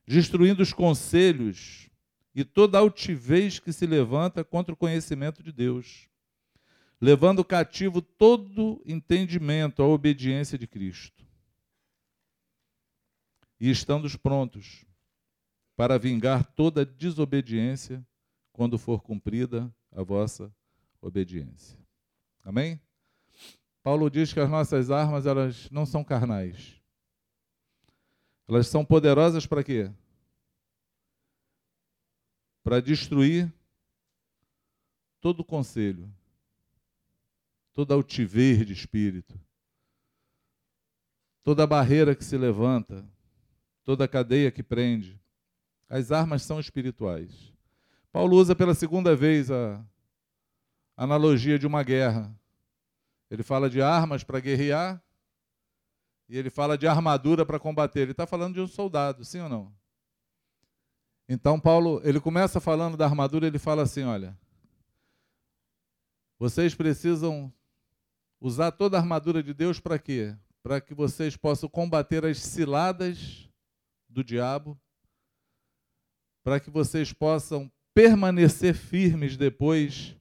destruindo 0.07 0.63
os 0.63 0.73
conselhos 0.73 1.89
e 2.35 2.45
toda 2.45 2.79
altivez 2.79 3.59
que 3.59 3.73
se 3.73 3.87
levanta 3.87 4.45
contra 4.45 4.75
o 4.75 4.77
conhecimento 4.77 5.43
de 5.43 5.53
Deus, 5.53 6.09
levando 7.01 7.45
cativo 7.45 8.03
todo 8.03 8.83
entendimento 8.85 9.83
à 9.83 9.87
obediência 9.87 10.59
de 10.59 10.67
Cristo. 10.67 11.25
E 13.59 13.71
estando 13.71 14.07
prontos 14.19 14.85
para 15.77 15.99
vingar 15.99 16.45
toda 16.45 16.85
desobediência 16.85 18.07
quando 18.53 18.79
for 18.79 19.03
cumprida 19.03 19.73
a 19.93 20.03
vossa 20.03 20.55
obediência. 21.01 21.79
Amém? 22.45 22.81
Paulo 23.83 24.11
diz 24.11 24.33
que 24.33 24.41
as 24.41 24.51
nossas 24.51 24.91
armas 24.91 25.27
elas 25.27 25.71
não 25.71 25.87
são 25.87 26.03
carnais. 26.03 26.81
Elas 28.49 28.69
são 28.69 28.85
poderosas 28.85 29.47
para 29.47 29.65
quê? 29.65 29.91
Para 32.63 32.81
destruir 32.81 33.53
todo 35.21 35.41
o 35.41 35.45
conselho, 35.45 36.13
toda 37.73 37.95
altivez 37.95 38.65
de 38.65 38.73
espírito, 38.73 39.39
toda 41.43 41.67
barreira 41.67 42.15
que 42.15 42.25
se 42.25 42.37
levanta, 42.37 43.05
toda 43.85 44.09
cadeia 44.09 44.51
que 44.51 44.63
prende. 44.63 45.21
As 45.89 46.11
armas 46.11 46.43
são 46.43 46.59
espirituais. 46.59 47.53
Paulo 48.13 48.37
usa 48.37 48.55
pela 48.55 48.75
segunda 48.75 49.15
vez 49.15 49.51
a 49.51 49.85
analogia 50.97 51.59
de 51.59 51.67
uma 51.67 51.83
guerra. 51.83 52.35
Ele 53.31 53.43
fala 53.43 53.69
de 53.69 53.83
armas 53.83 54.25
para 54.25 54.41
guerrear 54.41 55.03
e 56.29 56.37
ele 56.37 56.51
fala 56.51 56.77
de 56.77 56.87
armadura 56.87 57.47
para 57.47 57.59
combater. 57.59 58.01
Ele 58.01 58.11
está 58.11 58.27
falando 58.27 58.55
de 58.55 58.61
um 58.61 58.67
soldado, 58.67 59.25
sim 59.25 59.41
ou 59.41 59.49
não? 59.49 59.73
Então 61.29 61.59
Paulo, 61.59 62.01
ele 62.05 62.21
começa 62.21 62.61
falando 62.61 62.97
da 62.97 63.05
armadura, 63.05 63.47
ele 63.47 63.59
fala 63.59 63.83
assim, 63.83 64.05
olha, 64.05 64.39
vocês 66.39 66.75
precisam 66.75 67.53
usar 68.41 68.71
toda 68.71 68.97
a 68.97 69.01
armadura 69.01 69.43
de 69.43 69.53
Deus 69.53 69.81
para 69.81 69.99
quê? 69.99 70.37
Para 70.63 70.81
que 70.81 70.95
vocês 70.95 71.37
possam 71.37 71.69
combater 71.69 72.25
as 72.25 72.39
ciladas 72.39 73.49
do 74.09 74.23
diabo, 74.23 74.79
para 76.45 76.61
que 76.61 76.71
vocês 76.71 77.13
possam 77.13 77.71
permanecer 77.93 78.75
firmes 78.75 79.37
depois 79.37 80.15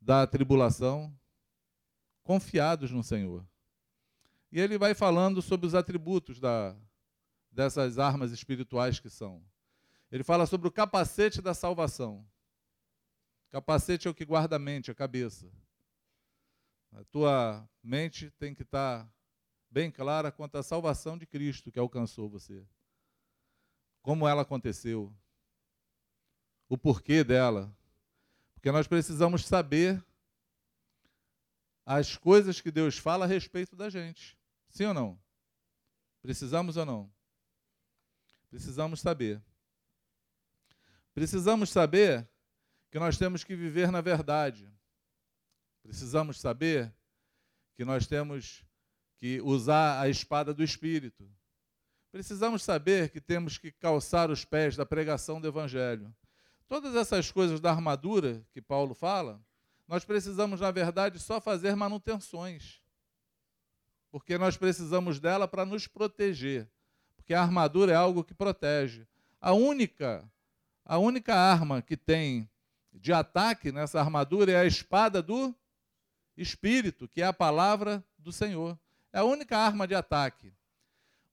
da 0.00 0.26
tribulação, 0.26 1.14
confiados 2.24 2.90
no 2.90 3.04
Senhor. 3.04 3.46
E 4.52 4.60
ele 4.60 4.76
vai 4.76 4.94
falando 4.94 5.40
sobre 5.40 5.66
os 5.66 5.74
atributos 5.74 6.38
da, 6.38 6.76
dessas 7.50 7.98
armas 7.98 8.32
espirituais 8.32 9.00
que 9.00 9.08
são. 9.08 9.42
Ele 10.10 10.22
fala 10.22 10.44
sobre 10.44 10.68
o 10.68 10.70
capacete 10.70 11.40
da 11.40 11.54
salvação. 11.54 12.22
Capacete 13.48 14.06
é 14.06 14.10
o 14.10 14.14
que 14.14 14.26
guarda 14.26 14.56
a 14.56 14.58
mente, 14.58 14.90
a 14.90 14.94
cabeça. 14.94 15.50
A 16.92 17.02
tua 17.04 17.66
mente 17.82 18.30
tem 18.32 18.54
que 18.54 18.60
estar 18.60 19.10
bem 19.70 19.90
clara 19.90 20.30
quanto 20.30 20.58
à 20.58 20.62
salvação 20.62 21.16
de 21.16 21.24
Cristo 21.24 21.72
que 21.72 21.78
alcançou 21.78 22.28
você. 22.28 22.62
Como 24.02 24.28
ela 24.28 24.42
aconteceu. 24.42 25.10
O 26.68 26.76
porquê 26.76 27.24
dela. 27.24 27.74
Porque 28.52 28.70
nós 28.70 28.86
precisamos 28.86 29.46
saber 29.46 30.04
as 31.86 32.18
coisas 32.18 32.60
que 32.60 32.70
Deus 32.70 32.98
fala 32.98 33.24
a 33.24 33.28
respeito 33.28 33.74
da 33.74 33.88
gente. 33.88 34.41
Sim 34.72 34.86
ou 34.86 34.94
não? 34.94 35.20
Precisamos 36.22 36.78
ou 36.78 36.86
não? 36.86 37.12
Precisamos 38.48 39.00
saber. 39.00 39.40
Precisamos 41.14 41.68
saber 41.68 42.26
que 42.90 42.98
nós 42.98 43.18
temos 43.18 43.44
que 43.44 43.54
viver 43.54 43.92
na 43.92 44.00
verdade. 44.00 44.72
Precisamos 45.82 46.40
saber 46.40 46.92
que 47.76 47.84
nós 47.84 48.06
temos 48.06 48.64
que 49.18 49.42
usar 49.42 50.00
a 50.00 50.08
espada 50.08 50.54
do 50.54 50.64
Espírito. 50.64 51.30
Precisamos 52.10 52.62
saber 52.62 53.10
que 53.10 53.20
temos 53.20 53.58
que 53.58 53.70
calçar 53.72 54.30
os 54.30 54.44
pés 54.44 54.74
da 54.74 54.86
pregação 54.86 55.40
do 55.40 55.48
Evangelho. 55.48 56.14
Todas 56.66 56.94
essas 56.94 57.30
coisas 57.30 57.60
da 57.60 57.70
armadura 57.70 58.42
que 58.52 58.62
Paulo 58.62 58.94
fala, 58.94 59.42
nós 59.86 60.04
precisamos, 60.04 60.60
na 60.60 60.70
verdade, 60.70 61.18
só 61.18 61.40
fazer 61.40 61.76
manutenções. 61.76 62.81
Porque 64.12 64.36
nós 64.36 64.58
precisamos 64.58 65.18
dela 65.18 65.48
para 65.48 65.64
nos 65.64 65.88
proteger. 65.88 66.68
Porque 67.16 67.32
a 67.32 67.42
armadura 67.42 67.92
é 67.92 67.96
algo 67.96 68.22
que 68.22 68.34
protege. 68.34 69.06
A 69.40 69.52
única, 69.52 70.30
a 70.84 70.98
única 70.98 71.34
arma 71.34 71.80
que 71.80 71.96
tem 71.96 72.48
de 72.92 73.12
ataque 73.12 73.72
nessa 73.72 73.98
armadura 73.98 74.52
é 74.52 74.56
a 74.56 74.66
espada 74.66 75.22
do 75.22 75.54
Espírito, 76.36 77.08
que 77.08 77.22
é 77.22 77.26
a 77.26 77.32
palavra 77.32 78.04
do 78.18 78.30
Senhor. 78.30 78.78
É 79.12 79.20
a 79.20 79.24
única 79.24 79.56
arma 79.56 79.88
de 79.88 79.94
ataque. 79.94 80.52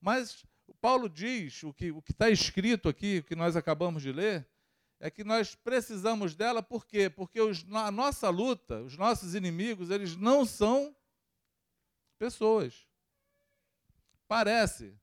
Mas 0.00 0.44
Paulo 0.80 1.08
diz, 1.08 1.62
o 1.62 1.74
que 1.74 1.92
está 2.08 2.30
escrito 2.30 2.88
aqui, 2.88 3.18
o 3.18 3.24
que 3.24 3.36
nós 3.36 3.56
acabamos 3.56 4.02
de 4.02 4.10
ler, 4.10 4.48
é 4.98 5.10
que 5.10 5.22
nós 5.22 5.54
precisamos 5.54 6.34
dela, 6.34 6.62
por 6.62 6.86
quê? 6.86 7.10
Porque 7.10 7.40
os, 7.40 7.64
a 7.72 7.90
nossa 7.90 8.30
luta, 8.30 8.80
os 8.80 8.96
nossos 8.96 9.34
inimigos, 9.34 9.90
eles 9.90 10.16
não 10.16 10.46
são 10.46 10.94
pessoas. 12.20 12.86
Parece, 14.28 14.94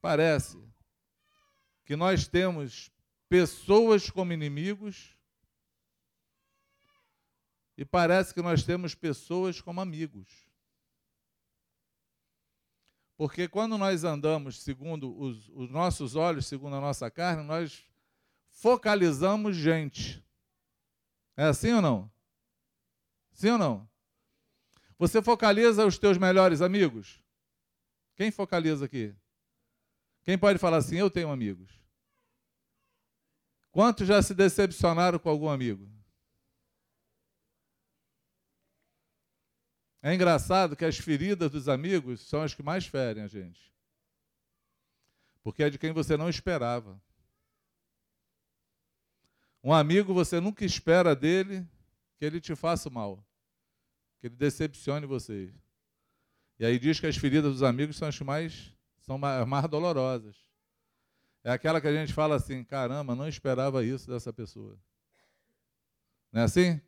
parece 0.00 0.58
que 1.84 1.94
nós 1.94 2.26
temos 2.26 2.90
pessoas 3.28 4.10
como 4.10 4.32
inimigos 4.32 5.16
e 7.78 7.84
parece 7.84 8.34
que 8.34 8.42
nós 8.42 8.64
temos 8.64 8.96
pessoas 8.96 9.60
como 9.60 9.80
amigos. 9.80 10.28
Porque 13.16 13.46
quando 13.46 13.78
nós 13.78 14.02
andamos 14.02 14.60
segundo 14.60 15.16
os, 15.16 15.48
os 15.50 15.70
nossos 15.70 16.16
olhos, 16.16 16.46
segundo 16.46 16.74
a 16.74 16.80
nossa 16.80 17.08
carne, 17.12 17.44
nós 17.44 17.86
focalizamos 18.50 19.54
gente. 19.54 20.20
É 21.36 21.44
assim 21.44 21.72
ou 21.72 21.80
não? 21.80 22.12
Sim 23.30 23.50
ou 23.50 23.58
não? 23.58 23.91
Você 25.02 25.20
focaliza 25.20 25.84
os 25.84 25.98
teus 25.98 26.16
melhores 26.16 26.62
amigos? 26.62 27.20
Quem 28.14 28.30
focaliza 28.30 28.84
aqui? 28.84 29.12
Quem 30.22 30.38
pode 30.38 30.60
falar 30.60 30.76
assim, 30.76 30.94
eu 30.94 31.10
tenho 31.10 31.28
amigos? 31.28 31.72
Quantos 33.72 34.06
já 34.06 34.22
se 34.22 34.32
decepcionaram 34.32 35.18
com 35.18 35.28
algum 35.28 35.48
amigo? 35.48 35.90
É 40.00 40.14
engraçado 40.14 40.76
que 40.76 40.84
as 40.84 40.96
feridas 40.96 41.50
dos 41.50 41.68
amigos 41.68 42.20
são 42.20 42.40
as 42.40 42.54
que 42.54 42.62
mais 42.62 42.86
ferem 42.86 43.24
a 43.24 43.26
gente. 43.26 43.74
Porque 45.42 45.64
é 45.64 45.70
de 45.70 45.80
quem 45.80 45.90
você 45.90 46.16
não 46.16 46.28
esperava. 46.28 47.02
Um 49.64 49.74
amigo 49.74 50.14
você 50.14 50.38
nunca 50.38 50.64
espera 50.64 51.16
dele 51.16 51.68
que 52.18 52.24
ele 52.24 52.40
te 52.40 52.54
faça 52.54 52.88
mal, 52.88 53.26
que 54.22 54.28
ele 54.28 54.36
decepcione 54.36 55.04
você. 55.04 55.52
E 56.56 56.64
aí 56.64 56.78
diz 56.78 57.00
que 57.00 57.08
as 57.08 57.16
feridas 57.16 57.52
dos 57.52 57.62
amigos 57.64 57.96
são 57.96 58.06
as 58.06 58.20
mais 58.20 58.72
são 59.00 59.18
mais 59.18 59.68
dolorosas. 59.68 60.36
É 61.42 61.50
aquela 61.50 61.80
que 61.80 61.88
a 61.88 61.92
gente 61.92 62.12
fala 62.12 62.36
assim, 62.36 62.62
caramba, 62.62 63.16
não 63.16 63.26
esperava 63.26 63.84
isso 63.84 64.08
dessa 64.08 64.32
pessoa. 64.32 64.78
Não 66.30 66.42
é 66.42 66.44
assim? 66.44 66.80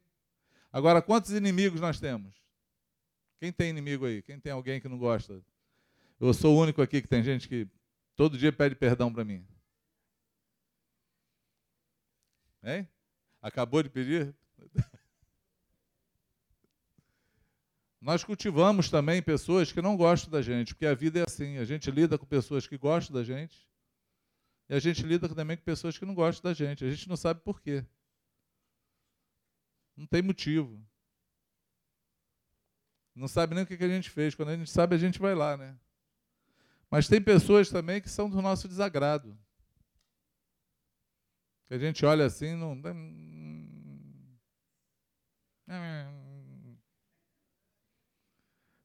Agora, 0.72 1.02
quantos 1.02 1.32
inimigos 1.32 1.80
nós 1.80 1.98
temos? 1.98 2.32
Quem 3.40 3.50
tem 3.50 3.70
inimigo 3.70 4.06
aí? 4.06 4.22
Quem 4.22 4.38
tem 4.38 4.52
alguém 4.52 4.80
que 4.80 4.88
não 4.88 4.96
gosta? 4.96 5.42
Eu 6.20 6.32
sou 6.32 6.54
o 6.54 6.60
único 6.60 6.80
aqui 6.80 7.02
que 7.02 7.08
tem 7.08 7.20
gente 7.20 7.48
que 7.48 7.68
todo 8.14 8.38
dia 8.38 8.52
pede 8.52 8.76
perdão 8.76 9.12
para 9.12 9.24
mim? 9.24 9.44
Hein? 12.62 12.88
Acabou 13.42 13.82
de 13.82 13.90
pedir? 13.90 14.32
Nós 18.04 18.22
cultivamos 18.22 18.90
também 18.90 19.22
pessoas 19.22 19.72
que 19.72 19.80
não 19.80 19.96
gostam 19.96 20.30
da 20.30 20.42
gente, 20.42 20.74
porque 20.74 20.84
a 20.84 20.94
vida 20.94 21.20
é 21.20 21.24
assim. 21.26 21.56
A 21.56 21.64
gente 21.64 21.90
lida 21.90 22.18
com 22.18 22.26
pessoas 22.26 22.66
que 22.66 22.76
gostam 22.76 23.16
da 23.16 23.24
gente 23.24 23.66
e 24.68 24.74
a 24.74 24.78
gente 24.78 25.02
lida 25.02 25.26
também 25.26 25.56
com 25.56 25.62
pessoas 25.62 25.96
que 25.96 26.04
não 26.04 26.14
gostam 26.14 26.50
da 26.50 26.54
gente. 26.54 26.84
A 26.84 26.90
gente 26.90 27.08
não 27.08 27.16
sabe 27.16 27.40
por 27.40 27.62
quê. 27.62 27.82
Não 29.96 30.06
tem 30.06 30.20
motivo. 30.20 30.86
Não 33.14 33.26
sabe 33.26 33.54
nem 33.54 33.64
o 33.64 33.66
que 33.66 33.82
a 33.82 33.88
gente 33.88 34.10
fez. 34.10 34.34
Quando 34.34 34.50
a 34.50 34.56
gente 34.58 34.70
sabe, 34.70 34.94
a 34.94 34.98
gente 34.98 35.18
vai 35.18 35.34
lá, 35.34 35.56
né? 35.56 35.74
Mas 36.90 37.08
tem 37.08 37.22
pessoas 37.22 37.70
também 37.70 38.02
que 38.02 38.10
são 38.10 38.28
do 38.28 38.42
nosso 38.42 38.68
desagrado. 38.68 39.34
Que 41.68 41.72
a 41.72 41.78
gente 41.78 42.04
olha 42.04 42.26
assim, 42.26 42.54
não. 42.54 42.78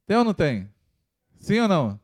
Tem 0.10 0.18
ou 0.18 0.24
não 0.24 0.34
tem? 0.34 0.68
Sim 1.40 1.60
ou 1.60 1.68
não? 1.68 2.00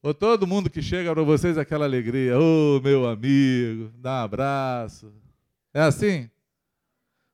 Ou 0.00 0.14
todo 0.14 0.46
mundo 0.46 0.70
que 0.70 0.80
chega 0.80 1.12
para 1.12 1.24
vocês 1.24 1.58
aquela 1.58 1.84
alegria, 1.84 2.38
ô 2.38 2.76
oh, 2.76 2.80
meu 2.80 3.08
amigo, 3.08 3.90
dá 3.96 4.20
um 4.20 4.24
abraço. 4.24 5.12
É 5.74 5.80
assim? 5.80 6.30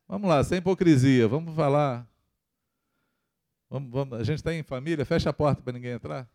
Vamos 0.08 0.26
lá, 0.26 0.42
sem 0.42 0.56
hipocrisia, 0.56 1.28
vamos 1.28 1.54
falar. 1.54 2.08
Vamos, 3.68 3.90
vamos, 3.90 4.18
a 4.18 4.24
gente 4.24 4.38
está 4.38 4.54
em 4.54 4.62
família, 4.62 5.04
fecha 5.04 5.28
a 5.28 5.34
porta 5.34 5.60
para 5.60 5.74
ninguém 5.74 5.92
entrar. 5.92 6.26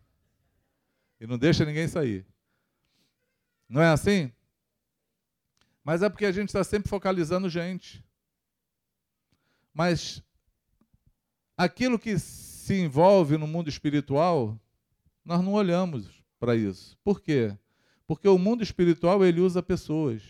E 1.20 1.26
não 1.26 1.36
deixa 1.36 1.64
ninguém 1.64 1.88
sair. 1.88 2.24
Não 3.68 3.82
é 3.82 3.88
assim? 3.88 4.30
Mas 5.82 6.02
é 6.02 6.08
porque 6.08 6.26
a 6.26 6.30
gente 6.30 6.50
está 6.50 6.62
sempre 6.62 6.88
focalizando 6.88 7.50
gente. 7.50 8.04
Mas 9.74 10.22
aquilo 11.56 11.98
que 11.98 12.16
se 12.70 12.80
envolve 12.80 13.36
no 13.36 13.48
mundo 13.48 13.68
espiritual, 13.68 14.56
nós 15.24 15.42
não 15.42 15.54
olhamos 15.54 16.22
para 16.38 16.54
isso. 16.54 16.96
Por 17.02 17.20
quê? 17.20 17.58
Porque 18.06 18.28
o 18.28 18.38
mundo 18.38 18.62
espiritual 18.62 19.24
ele 19.24 19.40
usa 19.40 19.60
pessoas. 19.60 20.22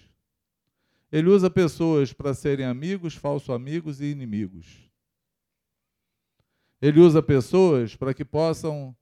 Ele 1.13 1.29
usa 1.29 1.51
pessoas 1.51 2.15
para 2.15 2.33
serem 2.33 2.65
amigos, 2.65 3.15
falsos 3.15 3.51
amigos 3.51 4.01
e 4.01 4.07
inimigos. 4.07 4.91
Ele 6.81 7.01
usa 7.01 7.23
pessoas 7.23 7.95
para 7.95 8.15
que 8.15 8.25
possam, 8.25 8.97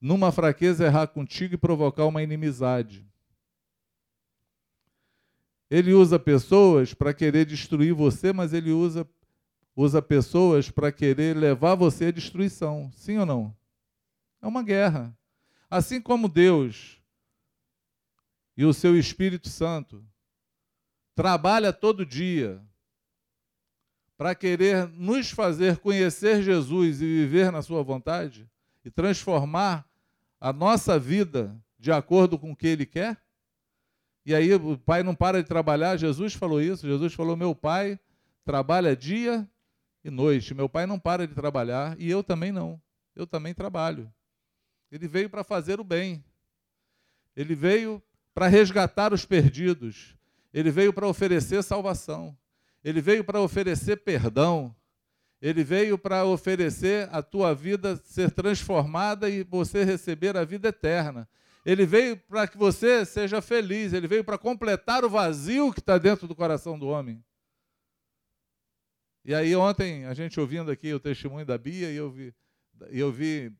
numa 0.00 0.30
fraqueza, 0.30 0.86
errar 0.86 1.08
contigo 1.08 1.54
e 1.54 1.58
provocar 1.58 2.06
uma 2.06 2.22
inimizade. 2.22 3.04
Ele 5.68 5.92
usa 5.94 6.16
pessoas 6.16 6.94
para 6.94 7.12
querer 7.12 7.44
destruir 7.44 7.92
você, 7.92 8.32
mas 8.32 8.52
ele 8.52 8.70
usa, 8.70 9.04
usa 9.80 10.02
pessoas 10.02 10.72
para 10.72 10.90
querer 10.90 11.36
levar 11.36 11.76
você 11.76 12.06
à 12.06 12.10
destruição. 12.10 12.90
Sim 12.96 13.18
ou 13.18 13.24
não? 13.24 13.56
É 14.42 14.46
uma 14.46 14.60
guerra. 14.60 15.16
Assim 15.70 16.00
como 16.00 16.28
Deus 16.28 17.00
e 18.56 18.64
o 18.64 18.74
seu 18.74 18.98
Espírito 18.98 19.48
Santo 19.48 20.04
trabalha 21.14 21.72
todo 21.72 22.04
dia 22.04 22.60
para 24.16 24.34
querer 24.34 24.88
nos 24.88 25.30
fazer 25.30 25.78
conhecer 25.78 26.42
Jesus 26.42 27.00
e 27.00 27.04
viver 27.04 27.52
na 27.52 27.62
sua 27.62 27.80
vontade 27.80 28.50
e 28.84 28.90
transformar 28.90 29.88
a 30.40 30.52
nossa 30.52 30.98
vida 30.98 31.56
de 31.78 31.92
acordo 31.92 32.36
com 32.36 32.50
o 32.50 32.56
que 32.56 32.66
ele 32.66 32.84
quer? 32.84 33.16
E 34.26 34.34
aí 34.34 34.52
o 34.52 34.76
pai 34.76 35.04
não 35.04 35.14
para 35.14 35.40
de 35.40 35.48
trabalhar, 35.48 35.96
Jesus 35.96 36.34
falou 36.34 36.60
isso, 36.60 36.84
Jesus 36.84 37.14
falou: 37.14 37.36
"Meu 37.36 37.54
pai 37.54 37.98
trabalha 38.44 38.96
dia 38.96 39.48
e 40.04 40.10
noite. 40.10 40.54
Meu 40.54 40.68
pai 40.68 40.86
não 40.86 40.98
para 40.98 41.26
de 41.26 41.34
trabalhar 41.34 41.96
e 41.98 42.10
eu 42.10 42.22
também 42.22 42.52
não. 42.52 42.80
Eu 43.14 43.26
também 43.26 43.54
trabalho. 43.54 44.12
Ele 44.90 45.06
veio 45.06 45.28
para 45.28 45.44
fazer 45.44 45.80
o 45.80 45.84
bem. 45.84 46.24
Ele 47.36 47.54
veio 47.54 48.02
para 48.34 48.46
resgatar 48.46 49.12
os 49.12 49.24
perdidos. 49.24 50.16
Ele 50.52 50.70
veio 50.70 50.92
para 50.92 51.06
oferecer 51.06 51.62
salvação. 51.62 52.36
Ele 52.82 53.00
veio 53.00 53.24
para 53.24 53.40
oferecer 53.40 53.96
perdão. 53.98 54.74
Ele 55.40 55.62
veio 55.62 55.98
para 55.98 56.24
oferecer 56.24 57.08
a 57.12 57.22
tua 57.22 57.54
vida 57.54 57.96
ser 58.04 58.30
transformada 58.30 59.28
e 59.28 59.44
você 59.44 59.84
receber 59.84 60.36
a 60.36 60.44
vida 60.44 60.68
eterna. 60.68 61.28
Ele 61.64 61.84
veio 61.84 62.16
para 62.16 62.46
que 62.46 62.56
você 62.56 63.04
seja 63.04 63.42
feliz. 63.42 63.92
Ele 63.92 64.08
veio 64.08 64.24
para 64.24 64.38
completar 64.38 65.04
o 65.04 65.10
vazio 65.10 65.72
que 65.72 65.80
está 65.80 65.98
dentro 65.98 66.26
do 66.26 66.34
coração 66.34 66.78
do 66.78 66.88
homem. 66.88 67.22
E 69.28 69.34
aí, 69.34 69.54
ontem, 69.54 70.06
a 70.06 70.14
gente 70.14 70.40
ouvindo 70.40 70.70
aqui 70.70 70.90
o 70.94 70.98
testemunho 70.98 71.44
da 71.44 71.58
Bia, 71.58 71.90
e 71.90 71.96
eu 71.96 72.10
vi, 72.10 72.34
eu 72.88 73.12
vi 73.12 73.52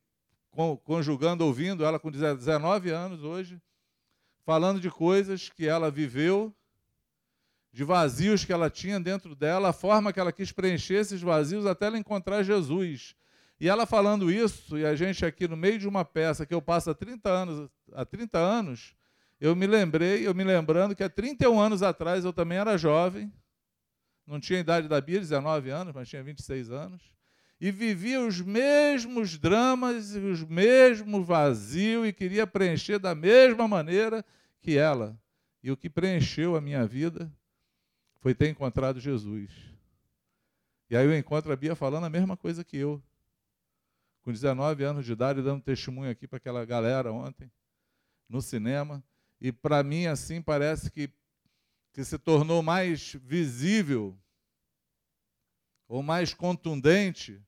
conjugando, 0.82 1.44
ouvindo, 1.44 1.84
ela 1.84 1.98
com 1.98 2.10
19 2.10 2.88
anos 2.88 3.22
hoje, 3.22 3.60
falando 4.46 4.80
de 4.80 4.90
coisas 4.90 5.50
que 5.50 5.68
ela 5.68 5.90
viveu, 5.90 6.56
de 7.70 7.84
vazios 7.84 8.46
que 8.46 8.52
ela 8.54 8.70
tinha 8.70 8.98
dentro 8.98 9.36
dela, 9.36 9.68
a 9.68 9.72
forma 9.74 10.10
que 10.10 10.18
ela 10.18 10.32
quis 10.32 10.50
preencher 10.50 10.94
esses 10.94 11.20
vazios 11.20 11.66
até 11.66 11.84
ela 11.84 11.98
encontrar 11.98 12.42
Jesus. 12.42 13.14
E 13.60 13.68
ela 13.68 13.84
falando 13.84 14.32
isso, 14.32 14.78
e 14.78 14.86
a 14.86 14.94
gente 14.94 15.22
aqui 15.22 15.46
no 15.46 15.54
meio 15.54 15.78
de 15.78 15.86
uma 15.86 16.02
peça 16.02 16.46
que 16.46 16.54
eu 16.54 16.62
passo 16.62 16.88
há 16.88 16.94
30 16.94 17.28
anos, 17.28 17.70
há 17.92 18.06
30 18.06 18.38
anos, 18.38 18.94
eu 19.38 19.54
me 19.54 19.66
lembrei, 19.66 20.26
eu 20.26 20.34
me 20.34 20.44
lembrando 20.44 20.96
que 20.96 21.04
há 21.04 21.10
31 21.10 21.60
anos 21.60 21.82
atrás 21.82 22.24
eu 22.24 22.32
também 22.32 22.56
era 22.56 22.78
jovem, 22.78 23.30
não 24.28 24.38
tinha 24.38 24.60
idade 24.60 24.86
da 24.86 25.00
Bia, 25.00 25.18
19 25.18 25.70
anos, 25.70 25.92
mas 25.92 26.08
tinha 26.08 26.22
26 26.22 26.70
anos 26.70 27.18
e 27.60 27.72
vivia 27.72 28.20
os 28.20 28.40
mesmos 28.40 29.36
dramas, 29.36 30.14
os 30.14 30.44
mesmos 30.44 31.26
vazios 31.26 32.06
e 32.06 32.12
queria 32.12 32.46
preencher 32.46 32.98
da 32.98 33.14
mesma 33.14 33.66
maneira 33.66 34.24
que 34.60 34.78
ela. 34.78 35.18
E 35.62 35.70
o 35.70 35.76
que 35.76 35.90
preencheu 35.90 36.54
a 36.54 36.60
minha 36.60 36.86
vida 36.86 37.32
foi 38.20 38.34
ter 38.34 38.48
encontrado 38.48 39.00
Jesus. 39.00 39.50
E 40.88 40.96
aí 40.96 41.04
eu 41.04 41.16
encontro 41.16 41.52
a 41.52 41.56
Bia 41.56 41.74
falando 41.74 42.04
a 42.04 42.10
mesma 42.10 42.36
coisa 42.36 42.62
que 42.62 42.76
eu. 42.76 43.02
Com 44.22 44.32
19 44.32 44.84
anos 44.84 45.04
de 45.04 45.12
idade, 45.12 45.42
dando 45.42 45.62
testemunho 45.62 46.10
aqui 46.10 46.28
para 46.28 46.36
aquela 46.36 46.64
galera 46.64 47.12
ontem, 47.12 47.50
no 48.28 48.40
cinema. 48.40 49.02
E 49.40 49.50
para 49.50 49.82
mim, 49.82 50.06
assim, 50.06 50.40
parece 50.40 50.90
que, 50.90 51.10
que 51.98 52.04
se 52.04 52.16
tornou 52.16 52.62
mais 52.62 53.16
visível 53.24 54.16
ou 55.88 56.00
mais 56.00 56.32
contundente 56.32 57.42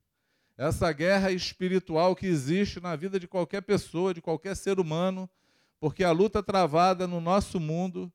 essa 0.57 0.91
guerra 0.91 1.31
espiritual 1.31 2.17
que 2.17 2.27
existe 2.27 2.81
na 2.81 2.97
vida 2.97 3.21
de 3.21 3.29
qualquer 3.29 3.61
pessoa, 3.61 4.13
de 4.13 4.21
qualquer 4.21 4.57
ser 4.57 4.81
humano, 4.81 5.31
porque 5.79 6.03
a 6.03 6.11
luta 6.11 6.43
travada 6.43 7.07
no 7.07 7.21
nosso 7.21 7.61
mundo 7.61 8.13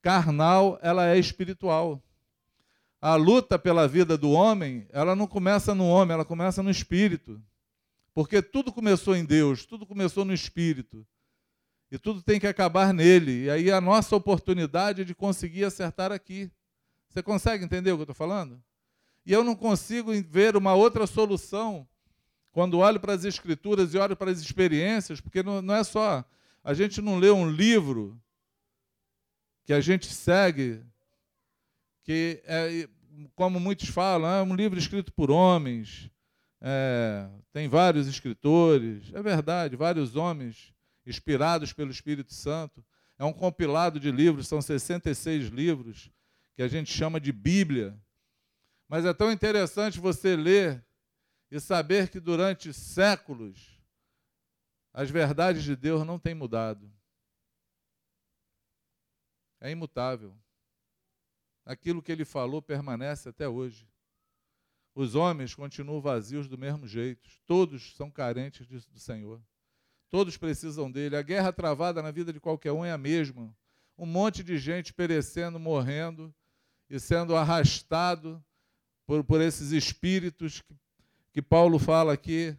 carnal, 0.00 0.78
ela 0.80 1.06
é 1.06 1.18
espiritual. 1.18 2.02
A 2.98 3.14
luta 3.14 3.58
pela 3.58 3.86
vida 3.86 4.16
do 4.16 4.30
homem, 4.30 4.86
ela 4.88 5.14
não 5.14 5.26
começa 5.26 5.74
no 5.74 5.86
homem, 5.86 6.14
ela 6.14 6.24
começa 6.24 6.62
no 6.62 6.70
espírito. 6.70 7.38
Porque 8.14 8.40
tudo 8.40 8.72
começou 8.72 9.14
em 9.14 9.26
Deus, 9.26 9.66
tudo 9.66 9.84
começou 9.84 10.24
no 10.24 10.32
espírito. 10.32 11.06
E 11.90 11.98
tudo 11.98 12.22
tem 12.22 12.38
que 12.38 12.46
acabar 12.46 12.94
nele. 12.94 13.44
E 13.44 13.50
aí 13.50 13.70
a 13.70 13.80
nossa 13.80 14.14
oportunidade 14.14 15.02
é 15.02 15.04
de 15.04 15.14
conseguir 15.14 15.64
acertar 15.64 16.12
aqui. 16.12 16.50
Você 17.08 17.22
consegue 17.22 17.64
entender 17.64 17.90
o 17.90 17.96
que 17.96 18.02
eu 18.02 18.04
estou 18.04 18.14
falando? 18.14 18.62
E 19.26 19.32
eu 19.32 19.42
não 19.42 19.56
consigo 19.56 20.12
ver 20.22 20.56
uma 20.56 20.74
outra 20.74 21.06
solução 21.06 21.86
quando 22.52 22.78
olho 22.78 23.00
para 23.00 23.12
as 23.12 23.24
escrituras 23.24 23.92
e 23.92 23.98
olho 23.98 24.16
para 24.16 24.30
as 24.30 24.40
experiências, 24.40 25.20
porque 25.20 25.42
não, 25.42 25.60
não 25.60 25.74
é 25.74 25.84
só. 25.84 26.24
A 26.62 26.74
gente 26.74 27.00
não 27.00 27.18
lê 27.18 27.30
um 27.30 27.50
livro 27.50 28.20
que 29.64 29.72
a 29.72 29.80
gente 29.80 30.06
segue, 30.06 30.82
que 32.02 32.42
é, 32.44 32.88
como 33.34 33.60
muitos 33.60 33.88
falam, 33.88 34.30
é 34.30 34.42
um 34.42 34.54
livro 34.54 34.78
escrito 34.78 35.12
por 35.12 35.30
homens, 35.30 36.10
é, 36.60 37.28
tem 37.52 37.68
vários 37.68 38.06
escritores, 38.06 39.12
é 39.14 39.22
verdade, 39.22 39.76
vários 39.76 40.16
homens 40.16 40.72
inspirados 41.06 41.72
pelo 41.72 41.90
Espírito 41.90 42.34
Santo. 42.34 42.84
É 43.18 43.24
um 43.24 43.32
compilado 43.32 44.00
de 44.00 44.10
livros, 44.10 44.48
são 44.48 44.62
66 44.62 45.48
livros, 45.48 46.10
que 46.54 46.62
a 46.62 46.68
gente 46.68 46.92
chama 46.92 47.20
de 47.20 47.32
Bíblia. 47.32 48.00
Mas 48.88 49.04
é 49.04 49.12
tão 49.12 49.30
interessante 49.30 50.00
você 50.00 50.34
ler 50.36 50.84
e 51.50 51.60
saber 51.60 52.08
que 52.08 52.18
durante 52.18 52.72
séculos 52.72 53.78
as 54.92 55.10
verdades 55.10 55.62
de 55.62 55.76
Deus 55.76 56.04
não 56.04 56.18
têm 56.18 56.34
mudado. 56.34 56.92
É 59.60 59.70
imutável. 59.70 60.36
Aquilo 61.64 62.02
que 62.02 62.10
ele 62.10 62.24
falou 62.24 62.62
permanece 62.62 63.28
até 63.28 63.48
hoje. 63.48 63.88
Os 64.94 65.14
homens 65.14 65.54
continuam 65.54 66.00
vazios 66.00 66.48
do 66.48 66.58
mesmo 66.58 66.86
jeito. 66.86 67.30
Todos 67.46 67.94
são 67.94 68.10
carentes 68.10 68.66
do 68.66 68.98
Senhor. 68.98 69.40
Todos 70.10 70.36
precisam 70.36 70.90
dele. 70.90 71.16
A 71.16 71.22
guerra 71.22 71.52
travada 71.52 72.02
na 72.02 72.10
vida 72.10 72.32
de 72.32 72.40
qualquer 72.40 72.72
um 72.72 72.84
é 72.84 72.90
a 72.90 72.98
mesma. 72.98 73.54
Um 73.96 74.06
monte 74.06 74.42
de 74.42 74.58
gente 74.58 74.92
perecendo, 74.92 75.58
morrendo 75.58 76.34
e 76.88 76.98
sendo 76.98 77.36
arrastado 77.36 78.44
por, 79.06 79.22
por 79.22 79.40
esses 79.40 79.70
espíritos 79.70 80.60
que, 80.60 80.74
que 81.32 81.40
Paulo 81.40 81.78
fala 81.78 82.12
aqui, 82.12 82.56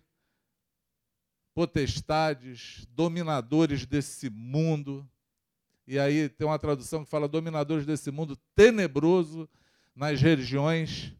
potestades, 1.53 2.87
dominadores 2.91 3.85
desse 3.85 4.29
mundo. 4.29 5.07
E 5.85 5.99
aí 5.99 6.29
tem 6.29 6.47
uma 6.47 6.59
tradução 6.59 7.03
que 7.03 7.09
fala 7.09 7.27
dominadores 7.27 7.85
desse 7.85 8.11
mundo 8.11 8.37
tenebroso 8.55 9.49
nas 9.93 10.21
regiões 10.21 11.13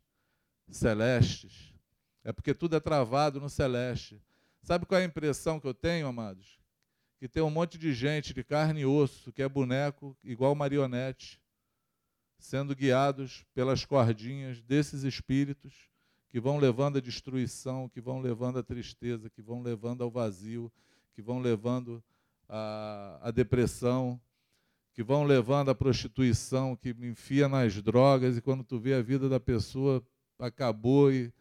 celestes. 0.69 1.73
É 2.23 2.31
porque 2.31 2.53
tudo 2.53 2.75
é 2.77 2.79
travado 2.79 3.41
no 3.41 3.49
celeste. 3.49 4.21
Sabe 4.63 4.85
qual 4.85 4.99
é 4.99 5.03
a 5.03 5.07
impressão 5.07 5.59
que 5.59 5.67
eu 5.67 5.73
tenho, 5.73 6.07
amados? 6.07 6.59
Que 7.19 7.27
tem 7.27 7.41
um 7.41 7.49
monte 7.49 7.77
de 7.77 7.93
gente 7.93 8.33
de 8.33 8.43
carne 8.43 8.81
e 8.81 8.85
osso, 8.85 9.31
que 9.31 9.41
é 9.41 9.49
boneco, 9.49 10.15
igual 10.23 10.53
marionete, 10.55 11.39
sendo 12.37 12.75
guiados 12.75 13.45
pelas 13.53 13.85
cordinhas 13.85 14.61
desses 14.61 15.03
espíritos 15.03 15.89
que 16.29 16.39
vão 16.39 16.57
levando 16.57 16.97
à 16.97 17.01
destruição, 17.01 17.89
que 17.89 17.99
vão 17.99 18.21
levando 18.21 18.59
à 18.59 18.63
tristeza, 18.63 19.29
que 19.29 19.41
vão 19.41 19.61
levando 19.61 20.03
ao 20.03 20.09
vazio, 20.09 20.71
que 21.13 21.21
vão 21.21 21.39
levando 21.39 22.03
à 22.47 23.31
depressão, 23.33 24.19
que 24.93 25.03
vão 25.03 25.23
levando 25.23 25.69
à 25.69 25.75
prostituição, 25.75 26.75
que 26.75 26.89
enfia 27.01 27.47
nas 27.47 27.81
drogas, 27.81 28.37
e 28.37 28.41
quando 28.41 28.63
tu 28.63 28.79
vê 28.79 28.93
a 28.93 29.01
vida 29.01 29.27
da 29.27 29.39
pessoa 29.39 30.03
acabou 30.39 31.11
e 31.11 31.31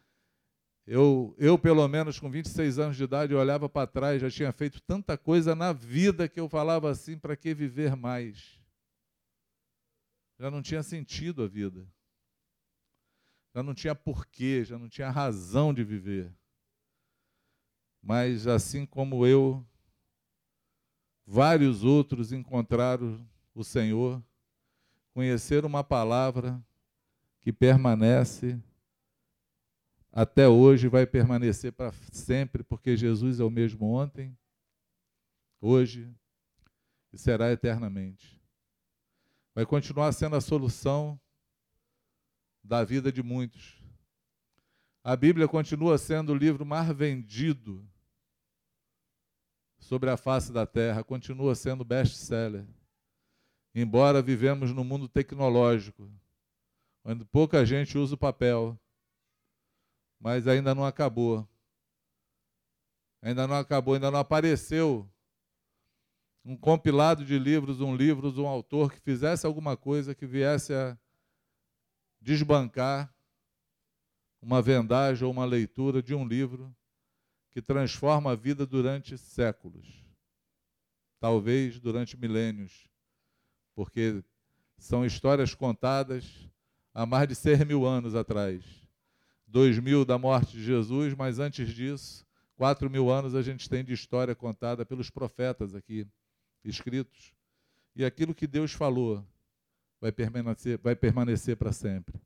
eu, 0.93 1.33
eu, 1.37 1.57
pelo 1.57 1.87
menos 1.87 2.19
com 2.19 2.29
26 2.29 2.77
anos 2.77 2.97
de 2.97 3.05
idade, 3.05 3.33
olhava 3.33 3.69
para 3.69 3.87
trás, 3.87 4.21
já 4.21 4.29
tinha 4.29 4.51
feito 4.51 4.81
tanta 4.81 5.17
coisa 5.17 5.55
na 5.55 5.71
vida 5.71 6.27
que 6.27 6.37
eu 6.37 6.49
falava 6.49 6.91
assim: 6.91 7.17
para 7.17 7.33
que 7.37 7.53
viver 7.53 7.95
mais? 7.95 8.59
Já 10.37 10.51
não 10.51 10.61
tinha 10.61 10.83
sentido 10.83 11.43
a 11.43 11.47
vida. 11.47 11.87
Já 13.55 13.63
não 13.63 13.73
tinha 13.73 13.95
porquê, 13.95 14.65
já 14.65 14.77
não 14.77 14.89
tinha 14.89 15.09
razão 15.09 15.73
de 15.73 15.81
viver. 15.81 16.29
Mas 18.03 18.45
assim 18.45 18.85
como 18.85 19.25
eu, 19.25 19.65
vários 21.25 21.85
outros 21.85 22.33
encontraram 22.33 23.25
o 23.55 23.63
Senhor, 23.63 24.21
conheceram 25.13 25.69
uma 25.69 25.85
palavra 25.85 26.61
que 27.39 27.53
permanece 27.53 28.61
até 30.11 30.47
hoje 30.47 30.87
vai 30.87 31.05
permanecer 31.05 31.71
para 31.71 31.91
sempre, 32.11 32.63
porque 32.63 32.97
Jesus 32.97 33.39
é 33.39 33.43
o 33.43 33.49
mesmo 33.49 33.85
ontem, 33.85 34.37
hoje 35.59 36.13
e 37.13 37.17
será 37.17 37.51
eternamente. 37.51 38.41
Vai 39.53 39.65
continuar 39.65 40.11
sendo 40.11 40.35
a 40.35 40.41
solução 40.41 41.19
da 42.63 42.83
vida 42.83 43.11
de 43.11 43.23
muitos. 43.23 43.81
A 45.03 45.15
Bíblia 45.15 45.47
continua 45.47 45.97
sendo 45.97 46.31
o 46.31 46.35
livro 46.35 46.65
mais 46.65 46.87
vendido 46.95 47.87
sobre 49.79 50.09
a 50.09 50.17
face 50.17 50.53
da 50.53 50.65
terra, 50.65 51.03
continua 51.03 51.55
sendo 51.55 51.83
best-seller. 51.83 52.65
Embora 53.73 54.21
vivemos 54.21 54.71
num 54.71 54.83
mundo 54.83 55.07
tecnológico, 55.07 56.09
onde 57.03 57.25
pouca 57.25 57.65
gente 57.65 57.97
usa 57.97 58.15
o 58.15 58.17
papel, 58.17 58.79
mas 60.21 60.47
ainda 60.47 60.75
não 60.75 60.85
acabou. 60.85 61.49
Ainda 63.23 63.47
não 63.47 63.55
acabou, 63.55 63.95
ainda 63.95 64.11
não 64.11 64.19
apareceu 64.19 65.11
um 66.45 66.55
compilado 66.55 67.25
de 67.25 67.37
livros, 67.37 67.81
um 67.81 67.95
livro, 67.95 68.31
um 68.41 68.47
autor 68.47 68.91
que 68.91 68.99
fizesse 68.99 69.45
alguma 69.47 69.75
coisa 69.75 70.13
que 70.13 70.25
viesse 70.25 70.73
a 70.73 70.97
desbancar 72.19 73.13
uma 74.39 74.61
vendagem 74.61 75.25
ou 75.25 75.31
uma 75.31 75.45
leitura 75.45 76.01
de 76.01 76.13
um 76.13 76.27
livro 76.27 76.75
que 77.49 77.61
transforma 77.61 78.31
a 78.31 78.35
vida 78.35 78.65
durante 78.65 79.17
séculos, 79.17 80.03
talvez 81.19 81.79
durante 81.79 82.17
milênios, 82.17 82.87
porque 83.75 84.23
são 84.77 85.05
histórias 85.05 85.53
contadas 85.53 86.49
há 86.93 87.05
mais 87.05 87.27
de 87.27 87.35
seis 87.35 87.63
mil 87.65 87.85
anos 87.85 88.15
atrás 88.15 88.80
dois 89.51 89.77
mil 89.77 90.05
da 90.05 90.17
morte 90.17 90.53
de 90.53 90.63
Jesus, 90.63 91.13
mas 91.13 91.37
antes 91.37 91.69
disso, 91.73 92.25
quatro 92.55 92.89
mil 92.89 93.11
anos 93.11 93.35
a 93.35 93.41
gente 93.41 93.69
tem 93.69 93.83
de 93.83 93.91
história 93.91 94.33
contada 94.33 94.85
pelos 94.85 95.09
profetas 95.09 95.75
aqui, 95.75 96.07
escritos. 96.63 97.33
E 97.93 98.05
aquilo 98.05 98.33
que 98.33 98.47
Deus 98.47 98.71
falou 98.71 99.25
vai 99.99 100.11
permanecer, 100.11 100.79
vai 100.79 100.95
permanecer 100.95 101.57
para 101.57 101.73
sempre. 101.73 102.19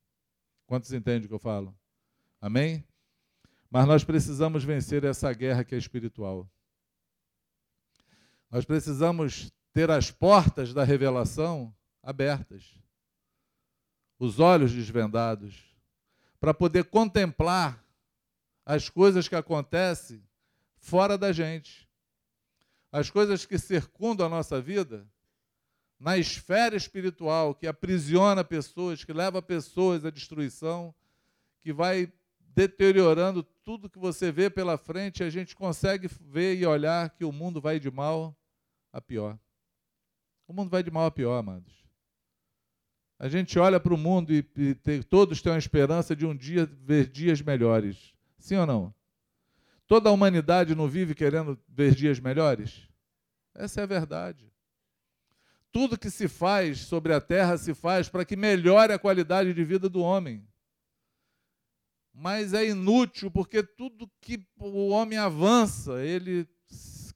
Quantos 0.67 0.93
entendem 0.93 1.25
o 1.25 1.27
que 1.27 1.33
eu 1.33 1.39
falo? 1.39 1.75
Amém? 2.39 2.85
Mas 3.71 3.87
nós 3.87 4.03
precisamos 4.03 4.63
vencer 4.63 5.03
essa 5.03 5.33
guerra 5.33 5.63
que 5.63 5.73
é 5.73 5.77
espiritual. 5.77 6.47
Nós 8.51 8.65
precisamos 8.65 9.51
ter 9.73 9.89
as 9.89 10.11
portas 10.11 10.73
da 10.73 10.83
revelação 10.83 11.75
abertas, 12.03 12.79
os 14.19 14.39
olhos 14.39 14.71
desvendados, 14.71 15.74
para 16.45 16.53
poder 16.53 16.83
contemplar 16.83 17.83
as 18.63 18.87
coisas 18.87 19.27
que 19.27 19.35
acontecem 19.35 20.21
fora 20.77 21.17
da 21.17 21.31
gente. 21.31 21.89
As 22.91 23.09
coisas 23.09 23.47
que 23.47 23.57
circundam 23.57 24.27
a 24.27 24.29
nossa 24.29 24.61
vida, 24.61 25.09
na 25.99 26.19
esfera 26.19 26.75
espiritual, 26.75 27.55
que 27.55 27.65
aprisiona 27.65 28.43
pessoas, 28.43 29.03
que 29.03 29.11
leva 29.11 29.41
pessoas 29.41 30.05
à 30.05 30.11
destruição, 30.11 30.93
que 31.63 31.73
vai 31.73 32.13
deteriorando 32.39 33.41
tudo 33.41 33.89
que 33.89 33.97
você 33.97 34.31
vê 34.31 34.47
pela 34.47 34.77
frente, 34.77 35.23
a 35.23 35.31
gente 35.31 35.55
consegue 35.55 36.07
ver 36.07 36.59
e 36.59 36.63
olhar 36.63 37.09
que 37.09 37.25
o 37.25 37.31
mundo 37.31 37.59
vai 37.59 37.79
de 37.79 37.89
mal 37.89 38.37
a 38.93 39.01
pior. 39.01 39.35
O 40.47 40.53
mundo 40.53 40.69
vai 40.69 40.83
de 40.83 40.91
mal 40.91 41.07
a 41.07 41.11
pior, 41.11 41.39
amados. 41.39 41.84
A 43.17 43.29
gente 43.29 43.57
olha 43.57 43.79
para 43.79 43.93
o 43.93 43.97
mundo 43.97 44.33
e, 44.33 44.45
e 44.57 44.75
tem, 44.75 45.01
todos 45.01 45.41
têm 45.41 45.53
a 45.53 45.57
esperança 45.57 46.15
de 46.15 46.25
um 46.25 46.35
dia 46.35 46.65
ver 46.65 47.07
dias 47.07 47.41
melhores. 47.41 48.13
Sim 48.37 48.57
ou 48.57 48.65
não? 48.65 48.93
Toda 49.87 50.09
a 50.09 50.11
humanidade 50.11 50.75
não 50.75 50.87
vive 50.87 51.15
querendo 51.15 51.57
ver 51.67 51.95
dias 51.95 52.19
melhores? 52.19 52.89
Essa 53.53 53.81
é 53.81 53.83
a 53.83 53.87
verdade. 53.87 54.51
Tudo 55.71 55.97
que 55.97 56.09
se 56.09 56.27
faz 56.27 56.79
sobre 56.79 57.13
a 57.13 57.21
terra 57.21 57.57
se 57.57 57.73
faz 57.73 58.09
para 58.09 58.25
que 58.25 58.35
melhore 58.35 58.93
a 58.93 58.99
qualidade 58.99 59.53
de 59.53 59.63
vida 59.63 59.87
do 59.87 60.01
homem. 60.01 60.45
Mas 62.13 62.53
é 62.53 62.65
inútil, 62.65 63.29
porque 63.29 63.61
tudo 63.61 64.09
que 64.21 64.45
o 64.57 64.89
homem 64.89 65.17
avança, 65.17 66.01
ele 66.03 66.47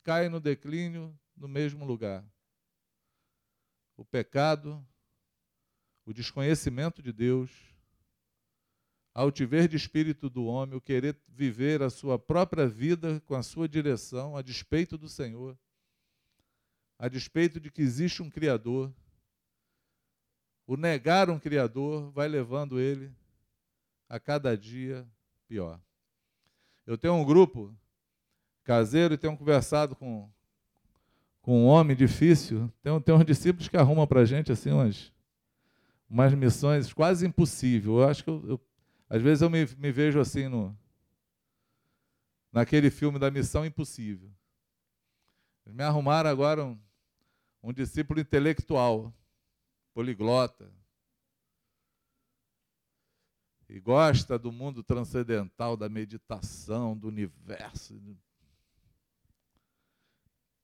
cai 0.03 0.27
no 0.27 0.39
declínio 0.39 1.17
no 1.35 1.47
mesmo 1.47 1.85
lugar. 1.85 2.25
O 3.95 4.03
pecado 4.03 4.85
o 6.09 6.13
desconhecimento 6.13 7.03
de 7.03 7.13
Deus, 7.13 7.51
a 9.13 9.21
altiver 9.21 9.67
de 9.67 9.77
espírito 9.77 10.27
do 10.27 10.43
homem, 10.45 10.75
o 10.75 10.81
querer 10.81 11.15
viver 11.27 11.83
a 11.83 11.89
sua 11.91 12.17
própria 12.17 12.67
vida 12.67 13.21
com 13.27 13.35
a 13.35 13.43
sua 13.43 13.69
direção, 13.69 14.35
a 14.35 14.41
despeito 14.41 14.97
do 14.97 15.07
Senhor, 15.07 15.55
a 16.97 17.07
despeito 17.07 17.59
de 17.59 17.69
que 17.69 17.83
existe 17.83 18.23
um 18.23 18.29
Criador, 18.29 18.91
o 20.65 20.75
negar 20.75 21.29
um 21.29 21.37
Criador 21.37 22.09
vai 22.09 22.27
levando 22.27 22.79
ele 22.79 23.13
a 24.09 24.19
cada 24.19 24.57
dia 24.57 25.07
pior. 25.47 25.79
Eu 26.87 26.97
tenho 26.97 27.13
um 27.13 27.23
grupo 27.23 27.71
caseiro 28.63 29.13
e 29.13 29.17
tenho 29.17 29.37
conversado 29.37 29.95
com, 29.95 30.27
com 31.39 31.65
um 31.65 31.67
homem 31.67 31.95
difícil. 31.95 32.67
Tem, 32.81 32.99
tem 32.99 33.13
uns 33.13 33.25
discípulos 33.25 33.67
que 33.67 33.77
arrumam 33.77 34.07
para 34.07 34.21
a 34.21 34.25
gente 34.25 34.51
assim 34.51 34.71
umas 34.71 35.13
umas 36.09 36.33
missões 36.33 36.91
quase 36.91 37.25
impossível. 37.27 37.99
Eu 37.99 38.09
acho 38.09 38.23
que 38.23 38.29
eu, 38.29 38.43
eu, 38.47 38.61
às 39.09 39.21
vezes 39.21 39.41
eu 39.41 39.49
me, 39.49 39.65
me 39.77 39.91
vejo 39.91 40.19
assim 40.19 40.47
no 40.47 40.77
naquele 42.51 42.89
filme 42.89 43.19
da 43.19 43.29
Missão 43.29 43.65
Impossível. 43.65 44.31
Me 45.67 45.83
arrumaram 45.83 46.29
agora 46.29 46.65
um, 46.65 46.79
um 47.61 47.71
discípulo 47.71 48.19
intelectual, 48.19 49.13
poliglota, 49.93 50.73
e 53.67 53.79
gosta 53.79 54.39
do 54.39 54.51
mundo 54.51 54.81
transcendental, 54.81 55.77
da 55.77 55.87
meditação, 55.87 56.97
do 56.97 57.07
universo. 57.07 58.01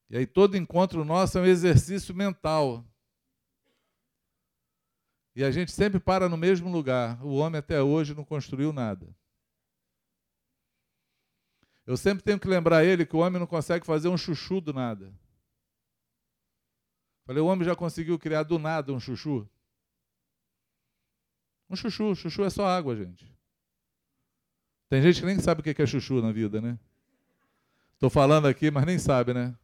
E 0.10 0.18
aí 0.18 0.26
todo 0.26 0.58
encontro 0.58 1.06
nosso 1.06 1.38
é 1.38 1.42
um 1.42 1.46
exercício 1.46 2.16
mental. 2.16 2.84
E 5.36 5.44
a 5.44 5.52
gente 5.52 5.72
sempre 5.72 6.00
para 6.00 6.30
no 6.30 6.38
mesmo 6.38 6.72
lugar. 6.72 7.22
O 7.24 7.36
homem 7.36 7.60
até 7.60 7.82
hoje 7.82 8.16
não 8.16 8.24
construiu 8.24 8.72
nada. 8.72 9.06
Eu 11.86 11.98
sempre 11.98 12.24
tenho 12.24 12.40
que 12.40 12.48
lembrar 12.48 12.86
ele 12.86 13.06
que 13.06 13.16
o 13.16 13.20
homem 13.20 13.40
não 13.40 13.46
consegue 13.46 13.86
fazer 13.86 14.08
um 14.08 14.18
chuchu 14.18 14.62
do 14.62 14.74
nada. 14.74 15.14
Falei, 17.26 17.42
o 17.42 17.48
homem 17.48 17.66
já 17.66 17.76
conseguiu 17.76 18.18
criar 18.18 18.44
do 18.44 18.58
nada 18.58 18.94
um 18.94 19.00
chuchu? 19.00 19.48
Um 21.70 21.76
chuchu, 21.76 22.16
chuchu 22.16 22.44
é 22.44 22.50
só 22.50 22.66
água, 22.66 22.96
gente. 22.96 23.32
Tem 24.88 25.02
gente 25.02 25.20
que 25.20 25.26
nem 25.26 25.40
sabe 25.40 25.62
o 25.62 25.64
que 25.64 25.82
é 25.82 25.86
chuchu 25.86 26.22
na 26.22 26.32
vida, 26.32 26.62
né? 26.62 26.80
Estou 27.94 28.10
falando 28.10 28.48
aqui, 28.48 28.72
mas 28.72 28.86
nem 28.86 28.98
sabe, 28.98 29.34
né? 29.34 29.56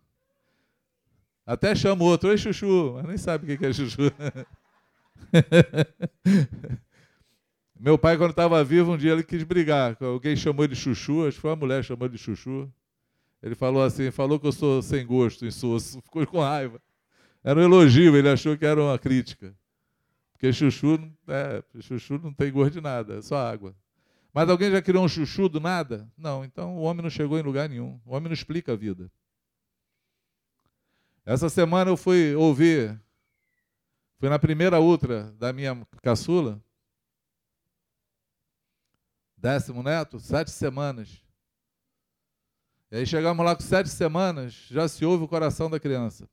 Até 1.45 1.75
chama 1.75 2.03
o 2.03 2.07
outro, 2.07 2.29
oi 2.29 2.37
chuchu, 2.37 2.93
mas 2.95 3.05
nem 3.05 3.17
sabe 3.17 3.51
o 3.51 3.57
que 3.57 3.65
é 3.65 3.73
chuchu. 3.73 4.11
Meu 7.79 7.97
pai, 7.97 8.17
quando 8.17 8.31
estava 8.31 8.63
vivo, 8.63 8.93
um 8.93 8.97
dia 8.97 9.11
ele 9.11 9.23
quis 9.23 9.43
brigar. 9.43 9.97
Alguém 10.01 10.35
chamou 10.35 10.63
ele 10.63 10.75
de 10.75 10.79
chuchu, 10.79 11.25
acho 11.27 11.37
que 11.37 11.41
foi 11.41 11.49
uma 11.49 11.55
mulher 11.55 11.81
que 11.81 11.87
chamou 11.87 12.07
de 12.07 12.17
chuchu. 12.17 12.71
Ele 13.41 13.55
falou 13.55 13.81
assim, 13.81 14.11
falou 14.11 14.39
que 14.39 14.45
eu 14.45 14.51
sou 14.51 14.81
sem 14.81 15.05
gosto, 15.05 15.45
insosso, 15.45 15.99
ficou 16.05 16.25
com 16.27 16.39
raiva. 16.39 16.79
Era 17.43 17.59
um 17.59 17.63
elogio, 17.63 18.15
ele 18.15 18.29
achou 18.29 18.55
que 18.55 18.65
era 18.65 18.79
uma 18.79 18.99
crítica. 18.99 19.55
Porque 20.31 20.53
chuchu, 20.53 20.99
é, 21.27 21.63
chuchu 21.79 22.19
não 22.19 22.31
tem 22.31 22.51
gosto 22.51 22.73
de 22.73 22.81
nada, 22.81 23.15
é 23.15 23.21
só 23.21 23.37
água. 23.37 23.75
Mas 24.33 24.47
alguém 24.49 24.71
já 24.71 24.81
criou 24.81 25.03
um 25.03 25.09
chuchu 25.09 25.49
do 25.49 25.59
nada? 25.59 26.07
Não, 26.17 26.45
então 26.45 26.77
o 26.77 26.81
homem 26.81 27.01
não 27.03 27.09
chegou 27.09 27.37
em 27.37 27.41
lugar 27.41 27.67
nenhum. 27.67 27.99
O 28.05 28.15
homem 28.15 28.29
não 28.29 28.33
explica 28.33 28.73
a 28.73 28.75
vida. 28.75 29.11
Essa 31.25 31.49
semana 31.49 31.91
eu 31.91 31.97
fui 31.97 32.35
ouvir, 32.35 32.99
fui 34.21 34.29
na 34.29 34.37
primeira 34.37 34.79
ultra 34.79 35.31
da 35.31 35.51
minha 35.51 35.75
caçula, 35.99 36.63
décimo 39.35 39.81
neto, 39.81 40.19
sete 40.19 40.51
semanas. 40.51 41.25
E 42.91 42.97
aí 42.97 43.07
chegamos 43.07 43.43
lá 43.43 43.55
com 43.55 43.63
sete 43.63 43.89
semanas, 43.89 44.67
já 44.69 44.87
se 44.87 45.03
ouve 45.03 45.23
o 45.23 45.27
coração 45.27 45.71
da 45.71 45.79
criança. 45.79 46.29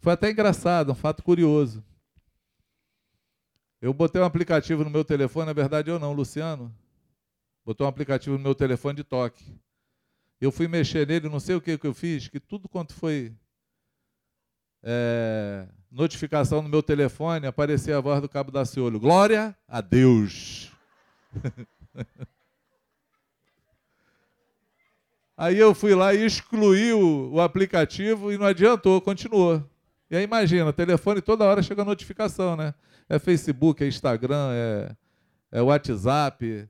Foi 0.00 0.14
até 0.14 0.32
engraçado, 0.32 0.90
um 0.90 0.96
fato 0.96 1.22
curioso. 1.22 1.84
Eu 3.80 3.94
botei 3.94 4.20
um 4.20 4.24
aplicativo 4.24 4.82
no 4.82 4.90
meu 4.90 5.04
telefone, 5.04 5.46
na 5.46 5.52
verdade 5.52 5.92
eu 5.92 6.00
não, 6.00 6.12
Luciano, 6.12 6.74
botou 7.64 7.86
um 7.86 7.90
aplicativo 7.90 8.36
no 8.36 8.42
meu 8.42 8.54
telefone 8.56 8.96
de 8.96 9.04
toque. 9.04 9.44
Eu 10.40 10.50
fui 10.50 10.66
mexer 10.66 11.06
nele, 11.06 11.28
não 11.28 11.38
sei 11.38 11.54
o 11.54 11.60
que, 11.60 11.78
que 11.78 11.86
eu 11.86 11.94
fiz, 11.94 12.26
que 12.26 12.40
tudo 12.40 12.68
quanto 12.68 12.94
foi 12.94 13.32
é, 14.82 15.68
notificação 15.90 16.62
no 16.62 16.68
meu 16.68 16.82
telefone, 16.82 17.46
aparecia 17.46 17.96
a 17.96 18.00
voz 18.00 18.20
do 18.20 18.28
cabo 18.28 18.50
da 18.50 18.64
Ciolo. 18.64 19.00
Glória 19.00 19.56
a 19.66 19.80
Deus! 19.80 20.70
Aí 25.38 25.56
eu 25.56 25.72
fui 25.72 25.94
lá 25.94 26.12
e 26.12 26.26
excluí 26.26 26.92
o, 26.92 27.34
o, 27.34 27.40
aplicativo 27.40 28.32
e 28.32 28.36
não 28.36 28.44
adiantou, 28.44 29.00
continuou. 29.00 29.62
E 30.10 30.16
aí 30.16 30.24
imagina, 30.24 30.72
telefone 30.72 31.22
toda 31.22 31.44
hora 31.44 31.62
chega 31.62 31.84
notificação, 31.84 32.56
né? 32.56 32.74
É 33.08 33.20
Facebook, 33.20 33.84
é 33.84 33.86
Instagram, 33.86 34.50
é, 34.50 34.96
é 35.52 35.62
WhatsApp, 35.62 36.68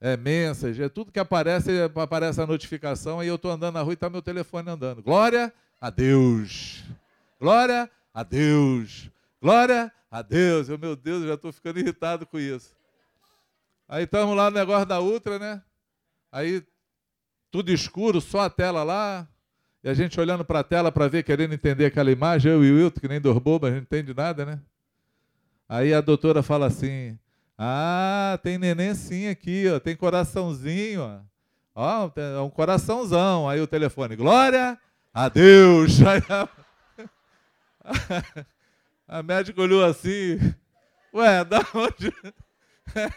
é 0.00 0.16
Message, 0.16 0.82
é 0.82 0.88
tudo 0.88 1.12
que 1.12 1.20
aparece, 1.20 1.70
aparece 1.94 2.40
a 2.40 2.46
notificação, 2.46 3.20
aí 3.20 3.28
eu 3.28 3.36
estou 3.36 3.52
andando 3.52 3.74
na 3.74 3.82
rua 3.82 3.92
e 3.92 3.94
está 3.94 4.10
meu 4.10 4.20
telefone 4.20 4.68
andando. 4.68 5.00
Glória 5.00 5.52
a 5.80 5.88
Deus! 5.88 6.82
Glória 7.38 7.84
a 7.84 7.88
Deus! 8.20 9.10
Glória 9.40 9.90
a 10.10 10.20
Deus! 10.20 10.68
Eu, 10.68 10.76
meu 10.76 10.94
Deus, 10.94 11.22
eu 11.22 11.28
já 11.28 11.34
estou 11.34 11.52
ficando 11.52 11.78
irritado 11.78 12.26
com 12.26 12.38
isso. 12.38 12.76
Aí 13.88 14.04
estamos 14.04 14.36
lá 14.36 14.50
no 14.50 14.58
negócio 14.58 14.84
da 14.84 15.00
Ultra, 15.00 15.38
né? 15.38 15.62
Aí 16.30 16.62
tudo 17.50 17.72
escuro, 17.72 18.20
só 18.20 18.40
a 18.40 18.50
tela 18.50 18.82
lá, 18.82 19.26
e 19.82 19.88
a 19.88 19.94
gente 19.94 20.20
olhando 20.20 20.44
para 20.44 20.60
a 20.60 20.64
tela 20.64 20.92
para 20.92 21.08
ver, 21.08 21.22
querendo 21.22 21.54
entender 21.54 21.86
aquela 21.86 22.10
imagem, 22.10 22.52
eu 22.52 22.62
e 22.64 22.70
o 22.70 22.76
Wilton, 22.76 23.00
que 23.00 23.08
nem 23.08 23.20
dois 23.20 23.38
bobos, 23.38 23.68
a 23.68 23.72
gente 23.72 23.80
não 23.80 23.98
entende 23.98 24.14
nada, 24.14 24.44
né? 24.44 24.60
Aí 25.68 25.94
a 25.94 26.00
doutora 26.02 26.42
fala 26.42 26.66
assim: 26.66 27.18
Ah, 27.56 28.38
tem 28.42 28.58
neném 28.58 28.94
sim 28.94 29.28
aqui, 29.28 29.66
ó, 29.68 29.80
tem 29.80 29.96
coraçãozinho, 29.96 31.02
ó. 31.02 31.20
Ó, 31.74 32.10
é 32.14 32.40
um 32.40 32.50
coraçãozão. 32.50 33.48
Aí 33.48 33.60
o 33.60 33.66
telefone, 33.66 34.14
glória 34.14 34.78
a 35.12 35.28
Deus. 35.28 36.00
Aí 36.06 36.22
a, 36.28 36.48
a 39.06 39.22
médica 39.22 39.60
olhou 39.60 39.84
assim, 39.84 40.38
ué, 41.14 41.44
da 41.44 41.60
onde? 41.74 42.12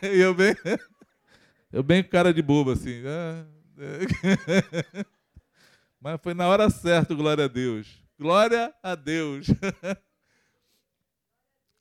E 0.03 0.19
eu 0.21 0.33
bem, 0.33 0.55
eu 1.73 1.83
bem 1.83 2.03
com 2.03 2.09
cara 2.09 2.33
de 2.33 2.41
bobo, 2.41 2.71
assim. 2.71 3.01
Ah, 3.05 3.45
Mas 5.99 6.21
foi 6.21 6.33
na 6.33 6.47
hora 6.47 6.69
certa, 6.69 7.13
glória 7.13 7.45
a 7.45 7.47
Deus. 7.47 8.01
Glória 8.17 8.73
a 8.81 8.95
Deus. 8.95 9.47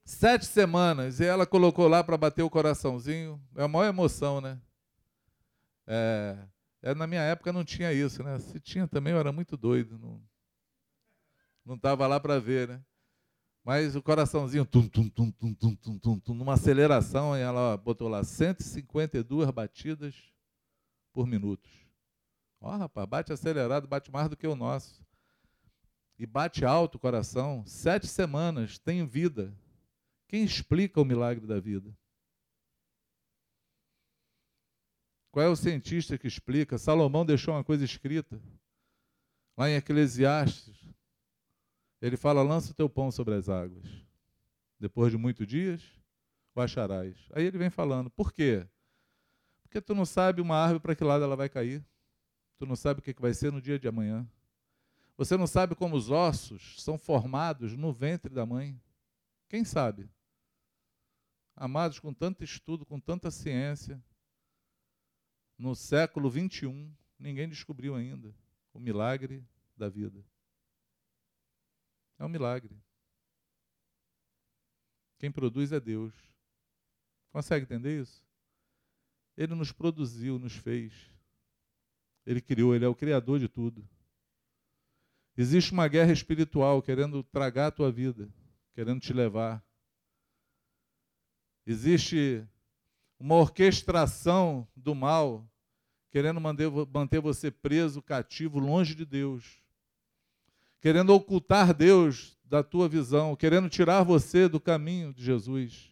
Sete 0.05 0.47
semanas, 0.47 1.21
e 1.21 1.25
ela 1.25 1.47
colocou 1.47 1.87
lá 1.87 2.03
para 2.03 2.17
bater 2.17 2.43
o 2.43 2.51
coraçãozinho. 2.51 3.41
É 3.55 3.63
a 3.63 3.69
maior 3.69 3.87
emoção, 3.87 4.41
né? 4.41 4.59
É, 5.87 6.39
é, 6.83 6.95
na 6.95 7.07
minha 7.07 7.23
época 7.23 7.53
não 7.53 7.65
tinha 7.65 7.93
isso, 7.93 8.23
né? 8.23 8.39
Se 8.39 8.59
tinha 8.59 8.89
também, 8.89 9.13
eu 9.13 9.21
era 9.21 9.31
muito 9.31 9.57
doido. 9.57 9.99
Não 9.99 10.21
estava 11.67 12.07
lá 12.07 12.21
para 12.21 12.39
ver, 12.39 12.69
né? 12.69 12.85
Mas 13.65 13.97
o 13.97 14.03
coraçãozinho, 14.03 14.67
tum, 14.67 14.87
tum, 14.87 15.09
tum, 15.09 15.31
tum, 15.31 15.55
tum, 15.55 15.75
tum, 15.75 15.99
tum, 15.99 16.21
tum, 16.21 16.35
numa 16.35 16.53
aceleração, 16.53 17.35
e 17.37 17.41
ela 17.41 17.79
botou 17.79 18.09
lá 18.09 18.23
152 18.23 19.51
batidas 19.51 20.15
por 21.13 21.27
minuto. 21.27 21.67
Ó, 22.61 22.75
oh, 22.75 22.77
rapaz, 22.77 23.09
bate 23.09 23.33
acelerado, 23.33 23.89
bate 23.89 24.11
mais 24.11 24.29
do 24.29 24.37
que 24.37 24.47
o 24.47 24.55
nosso. 24.55 25.03
E 26.19 26.27
bate 26.27 26.65
alto 26.65 26.97
o 26.97 27.01
coração. 27.01 27.65
Sete 27.67 28.07
semanas, 28.07 28.79
tem 28.79 29.07
vida. 29.07 29.57
Quem 30.29 30.45
explica 30.45 31.01
o 31.01 31.05
milagre 31.05 31.47
da 31.47 31.59
vida? 31.59 31.97
Qual 35.31 35.45
é 35.45 35.49
o 35.49 35.57
cientista 35.57 36.19
que 36.19 36.29
explica? 36.29 36.79
Salomão 36.79 37.25
deixou 37.25 37.55
uma 37.55 37.65
coisa 37.65 37.85
escrita. 37.85 38.41
Lá 39.57 39.69
em 39.69 39.75
Eclesiastes, 39.75 40.84
ele 42.07 42.19
fala: 42.19 42.43
lança 42.43 42.71
o 42.71 42.75
teu 42.75 42.89
pão 42.89 43.11
sobre 43.11 43.35
as 43.35 43.49
águas. 43.49 43.89
Depois 44.79 45.11
de 45.11 45.17
muitos 45.17 45.47
dias, 45.47 45.83
o 46.55 46.61
acharás. 46.61 47.17
Aí 47.33 47.47
ele 47.47 47.57
vem 47.57 47.71
falando: 47.71 48.11
por 48.11 48.31
quê? 48.31 48.69
Porque 49.63 49.81
tu 49.81 49.95
não 49.95 50.05
sabe 50.05 50.43
uma 50.43 50.55
árvore 50.55 50.81
para 50.81 50.95
que 50.95 51.03
lado 51.03 51.25
ela 51.25 51.35
vai 51.35 51.49
cair. 51.49 51.83
Tu 52.59 52.67
não 52.67 52.77
sabe 52.77 53.01
o 53.01 53.03
que 53.03 53.15
vai 53.19 53.33
ser 53.33 53.51
no 53.51 53.61
dia 53.61 53.79
de 53.79 53.89
amanhã. 53.89 54.29
Você 55.17 55.35
não 55.35 55.47
sabe 55.47 55.75
como 55.75 55.97
os 55.97 56.11
ossos 56.11 56.83
são 56.83 56.99
formados 56.99 57.75
no 57.75 57.91
ventre 57.91 58.35
da 58.35 58.45
mãe. 58.45 58.79
Quem 59.49 59.65
sabe? 59.65 60.11
Amados, 61.57 61.99
com 61.99 62.13
tanto 62.13 62.45
estudo, 62.45 62.85
com 62.85 63.01
tanta 63.01 63.31
ciência, 63.31 64.03
no 65.57 65.75
século 65.75 66.29
21, 66.29 66.93
ninguém 67.19 67.49
descobriu 67.49 67.95
ainda 67.95 68.35
o 68.75 68.79
milagre 68.79 69.43
da 69.75 69.89
vida. 69.89 70.23
É 72.19 72.25
um 72.25 72.29
milagre. 72.29 72.77
Quem 75.19 75.31
produz 75.31 75.73
é 75.73 75.81
Deus. 75.81 76.15
Consegue 77.33 77.65
entender 77.65 78.01
isso? 78.01 78.23
Ele 79.37 79.55
nos 79.55 79.73
produziu, 79.73 80.39
nos 80.39 80.55
fez. 80.55 80.93
Ele 82.25 82.41
criou, 82.41 82.75
ele 82.75 82.85
é 82.85 82.89
o 82.89 82.95
criador 82.95 83.39
de 83.39 83.49
tudo. 83.49 83.87
Existe 85.37 85.73
uma 85.73 85.89
guerra 85.89 86.13
espiritual 86.13 86.81
querendo 86.81 87.23
tragar 87.25 87.67
a 87.67 87.73
tua 87.73 87.91
vida, 87.91 88.33
querendo 88.73 89.01
te 89.01 89.13
levar. 89.13 89.65
Existe 91.67 92.47
uma 93.19 93.35
orquestração 93.35 94.69
do 94.77 94.95
mal 94.95 95.49
querendo 96.15 96.41
manter 96.41 97.21
você 97.21 97.51
preso, 97.51 98.01
cativo, 98.01 98.61
longe 98.61 98.95
de 98.95 99.05
Deus. 99.05 99.64
Querendo 100.85 101.15
ocultar 101.15 101.73
Deus 101.73 102.37
da 102.45 102.63
tua 102.63 102.87
visão, 102.91 103.35
querendo 103.35 103.71
tirar 103.71 104.03
você 104.03 104.47
do 104.47 104.61
caminho 104.61 105.15
de 105.15 105.25
Jesus. 105.25 105.91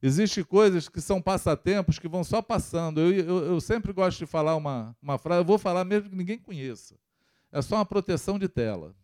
Existem 0.00 0.44
coisas 0.44 0.88
que 0.88 1.00
são 1.00 1.20
passatempos 1.20 1.98
que 1.98 2.06
vão 2.06 2.22
só 2.22 2.40
passando. 2.40 3.00
Eu, 3.00 3.10
eu, 3.12 3.44
eu, 3.46 3.60
sempre 3.60 3.92
gosto 3.92 4.20
de 4.20 4.26
falar 4.26 4.54
uma, 4.54 4.96
uma 5.02 5.18
frase, 5.18 5.40
eu 5.40 5.44
vou 5.44 5.58
falar 5.58 5.84
mesmo 5.84 6.08
que 6.08 6.14
ninguém 6.14 6.38
conheça. 6.38 6.94
É 7.50 7.60
só 7.60 7.74
uma 7.74 7.84
proteção 7.84 8.38
de 8.38 8.48
tela. 8.48 8.94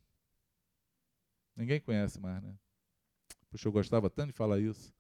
Ninguém 1.57 1.81
conhece 1.81 2.21
mais, 2.21 2.41
né? 2.41 2.55
Puxa, 3.51 3.67
eu 3.67 3.73
gostava 3.73 4.09
tanto 4.09 4.29
de 4.29 4.35
falar 4.35 4.61
isso. 4.61 4.95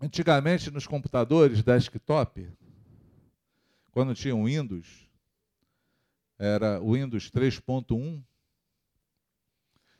Antigamente, 0.00 0.70
nos 0.70 0.86
computadores 0.86 1.62
desktop, 1.62 2.50
quando 3.92 4.14
tinha 4.14 4.34
o 4.34 4.46
Windows, 4.46 5.03
era 6.44 6.80
o 6.80 6.94
Windows 6.94 7.30
3.1, 7.30 8.22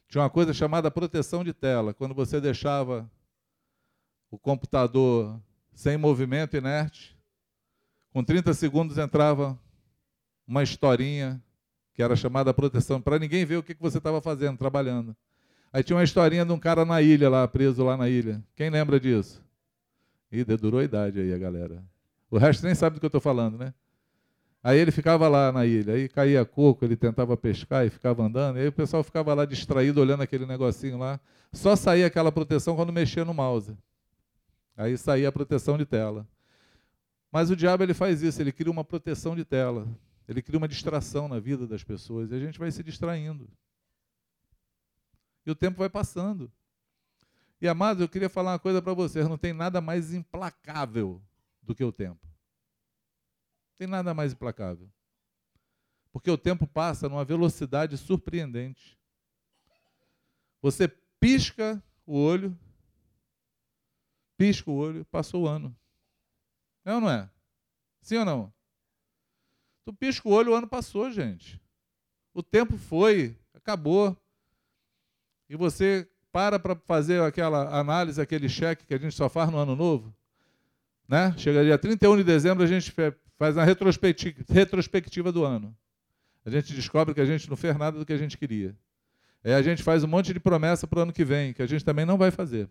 tinha 0.09 0.23
uma 0.23 0.31
coisa 0.31 0.53
chamada 0.53 0.91
proteção 0.91 1.43
de 1.43 1.53
tela. 1.53 1.95
Quando 1.95 2.15
você 2.15 2.41
deixava 2.41 3.11
o 4.31 4.39
computador 4.39 5.41
sem 5.73 5.97
movimento 5.97 6.57
inerte. 6.57 7.17
Com 8.13 8.23
30 8.23 8.55
segundos 8.55 8.99
entrava 8.99 9.59
uma 10.47 10.63
historinha 10.63 11.43
que 11.95 12.03
era 12.03 12.17
chamada 12.17 12.53
proteção, 12.53 13.01
para 13.01 13.19
ninguém 13.19 13.45
ver 13.45 13.57
o 13.57 13.63
que, 13.63 13.77
você 13.79 13.99
estava 13.99 14.21
fazendo, 14.21 14.59
trabalhando. 14.59 15.17
Aí 15.73 15.85
tinha 15.85 15.97
uma 15.97 16.03
historinha 16.03 16.45
de 16.45 16.51
um 16.51 16.59
cara 16.59 16.85
na 16.85 17.01
ilha, 17.01 17.29
lá, 17.29 17.47
preso 17.47 17.85
lá 17.85 17.97
na 17.97 18.09
ilha. 18.09 18.43
Quem 18.57 18.69
lembra 18.69 18.99
disso? 18.99 19.41
Ih, 20.33 20.45
durou 20.45 20.81
a 20.81 20.85
idade 20.85 21.21
aí, 21.21 21.33
a 21.33 21.39
galera. 21.39 21.85
O 22.29 22.37
resto 22.37 22.65
nem 22.67 22.75
sabe 22.75 22.95
do 22.95 23.01
que 23.01 23.07
eu 23.07 23.09
estou 23.09 23.21
falando, 23.21 23.57
né? 23.57 23.73
Aí 24.65 24.79
ele 24.79 24.91
ficava 24.91 25.29
lá 25.29 25.53
na 25.53 25.67
ilha, 25.67 25.93
aí 25.93 26.09
caía 26.09 26.43
coco, 26.43 26.87
ele 26.87 26.97
tentava 26.97 27.37
pescar 27.37 27.85
e 27.87 27.91
ficava 27.91 28.23
andando, 28.23 28.57
e 28.57 28.63
aí 28.63 28.69
o 28.69 28.73
pessoal 28.73 29.05
ficava 29.05 29.35
lá 29.35 29.45
distraído 29.45 30.01
olhando 30.01 30.23
aquele 30.23 30.47
negocinho 30.47 30.97
lá. 30.97 31.21
Só 31.53 31.77
saía 31.77 32.07
aquela 32.07 32.33
proteção 32.33 32.75
quando 32.75 32.91
mexia 32.91 33.27
no 33.27 33.35
mouse. 33.35 33.77
Aí 34.75 34.97
saía 34.97 35.29
a 35.29 35.33
proteção 35.33 35.77
de 35.77 35.85
tela. 35.85 36.27
Mas 37.31 37.51
o 37.51 37.57
diabo 37.57 37.83
ele 37.83 37.93
faz 37.93 38.23
isso, 38.23 38.41
ele 38.41 38.53
cria 38.53 38.73
uma 38.73 38.83
proteção 38.83 39.37
de 39.37 39.45
tela. 39.45 39.87
Ele 40.27 40.41
cria 40.41 40.57
uma 40.57 40.67
distração 40.67 41.29
na 41.29 41.39
vida 41.39 41.67
das 41.67 41.85
pessoas 41.85 42.31
e 42.31 42.35
a 42.35 42.39
gente 42.41 42.59
vai 42.59 42.71
se 42.71 42.83
distraindo. 42.83 43.47
E 45.45 45.51
o 45.51 45.55
tempo 45.55 45.77
vai 45.77 45.91
passando. 45.91 46.51
E 47.61 47.69
amados, 47.69 48.01
eu 48.01 48.09
queria 48.09 48.31
falar 48.31 48.53
uma 48.53 48.59
coisa 48.59 48.81
para 48.81 48.95
vocês: 48.95 49.29
não 49.29 49.37
tem 49.37 49.53
nada 49.53 49.83
mais 49.83 50.15
implacável 50.15 51.21
do 51.63 51.75
que 51.75 51.85
o 51.85 51.93
tempo. 51.93 52.34
Tem 53.77 53.87
nada 53.87 54.15
mais 54.15 54.33
implacável. 54.33 54.89
Porque 56.13 56.31
o 56.31 56.39
tempo 56.39 56.67
passa 56.67 57.09
numa 57.09 57.25
velocidade 57.25 57.97
surpreendente. 57.97 58.99
Você 60.63 60.89
pisca 61.19 61.83
o 62.07 62.17
olho, 62.17 62.57
pisca 64.37 64.71
o 64.71 64.77
olho, 64.77 65.05
passou 65.07 65.43
o 65.43 65.49
ano. 65.49 65.77
É 66.85 66.95
ou 66.95 67.01
não 67.01 67.11
é? 67.11 67.29
Sim 68.01 68.19
ou 68.19 68.25
não? 68.25 68.53
Tu 69.85 69.93
pisca 69.93 70.29
o 70.29 70.33
olho, 70.33 70.53
o 70.53 70.55
ano 70.55 70.69
passou, 70.69 71.11
gente. 71.11 71.61
O 72.33 72.43
tempo 72.43 72.77
foi, 72.77 73.37
acabou. 73.53 74.17
E 75.49 75.57
você 75.57 76.09
para 76.33 76.59
para 76.59 76.75
fazer 76.75 77.23
aquela 77.23 77.79
análise, 77.79 78.21
aquele 78.21 78.49
cheque 78.49 78.87
que 78.87 78.95
a 78.95 78.99
gente 78.99 79.15
só 79.15 79.29
faz 79.29 79.51
no 79.51 79.59
ano 79.59 79.77
novo. 79.77 80.15
Né? 81.07 81.33
Chega 81.39 81.63
dia 81.63 81.79
31 81.79 82.17
de 82.17 82.25
dezembro, 82.25 82.65
a 82.65 82.67
gente 82.67 82.93
faz 83.37 83.57
a 83.59 83.65
retrospectiva, 83.65 84.45
retrospectiva 84.49 85.33
do 85.33 85.45
ano. 85.45 85.77
A 86.45 86.51
gente 86.51 86.75
descobre 86.75 87.15
que 87.15 87.21
a 87.21 87.25
gente 87.25 87.49
não 87.49 87.57
fez 87.57 87.77
nada 87.77 87.99
do 87.99 88.07
que 88.07 88.13
a 88.13 88.19
gente 88.19 88.37
queria. 88.37 88.77
Aí 89.43 89.53
a 89.53 89.63
gente 89.63 89.83
faz 89.83 90.05
um 90.05 90.09
monte 90.09 90.33
de 90.33 90.41
promessa 90.41 90.87
para 90.87 90.99
o 90.99 91.03
ano 91.03 91.13
que 91.13 91.25
vem, 91.25 91.53
que 91.53 91.63
a 91.63 91.67
gente 91.67 91.85
também 91.85 92.05
não 92.05 92.17
vai 92.17 92.31
fazer. 92.31 92.69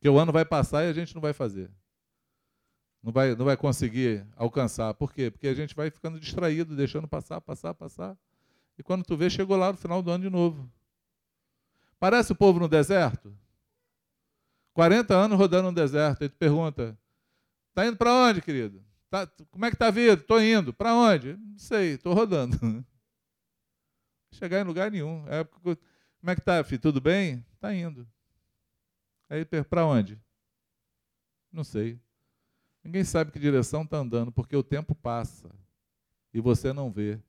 Que 0.00 0.08
o 0.08 0.18
ano 0.18 0.32
vai 0.32 0.44
passar 0.44 0.84
e 0.84 0.88
a 0.88 0.92
gente 0.92 1.14
não 1.14 1.22
vai 1.22 1.32
fazer 1.32 1.70
não 3.02 3.12
vai, 3.12 3.34
não 3.34 3.44
vai 3.44 3.56
conseguir 3.56 4.24
alcançar. 4.36 4.94
Por 4.94 5.12
quê? 5.12 5.30
Porque 5.30 5.48
a 5.48 5.54
gente 5.54 5.74
vai 5.74 5.90
ficando 5.90 6.20
distraído, 6.20 6.76
deixando 6.76 7.08
passar, 7.08 7.40
passar, 7.40 7.74
passar. 7.74 8.16
E 8.78 8.82
quando 8.82 9.04
tu 9.04 9.16
vê, 9.16 9.28
chegou 9.28 9.56
lá 9.56 9.72
no 9.72 9.78
final 9.78 10.00
do 10.00 10.10
ano 10.10 10.22
de 10.22 10.30
novo. 10.30 10.70
Parece 11.98 12.32
o 12.32 12.36
povo 12.36 12.60
no 12.60 12.68
deserto? 12.68 13.36
40 14.72 15.14
anos 15.14 15.36
rodando 15.36 15.64
no 15.64 15.74
deserto. 15.74 16.22
Aí 16.22 16.28
tu 16.28 16.36
pergunta: 16.36 16.96
tá 17.74 17.84
indo 17.84 17.96
para 17.96 18.12
onde, 18.12 18.40
querido? 18.40 18.82
Tá, 19.12 19.26
como 19.50 19.66
é 19.66 19.70
que 19.70 19.76
tá 19.76 19.88
a 19.88 19.90
vida? 19.90 20.14
Estou 20.14 20.40
indo. 20.40 20.72
Para 20.72 20.94
onde? 20.94 21.36
Não 21.36 21.58
sei, 21.58 21.96
estou 21.96 22.14
rodando. 22.14 22.56
Chegar 24.32 24.62
em 24.62 24.64
lugar 24.64 24.90
nenhum. 24.90 25.28
É, 25.28 25.44
como 25.44 26.30
é 26.30 26.34
que 26.34 26.40
tá, 26.40 26.64
filho? 26.64 26.80
Tudo 26.80 26.98
bem? 26.98 27.44
Tá 27.60 27.74
indo. 27.74 28.08
Aí 29.28 29.44
para 29.44 29.84
onde? 29.84 30.18
Não 31.52 31.62
sei. 31.62 32.00
Ninguém 32.82 33.04
sabe 33.04 33.30
que 33.30 33.38
direção 33.38 33.82
está 33.82 33.98
andando, 33.98 34.32
porque 34.32 34.56
o 34.56 34.62
tempo 34.62 34.94
passa 34.94 35.50
e 36.32 36.40
você 36.40 36.72
não 36.72 36.90
vê. 36.90 37.20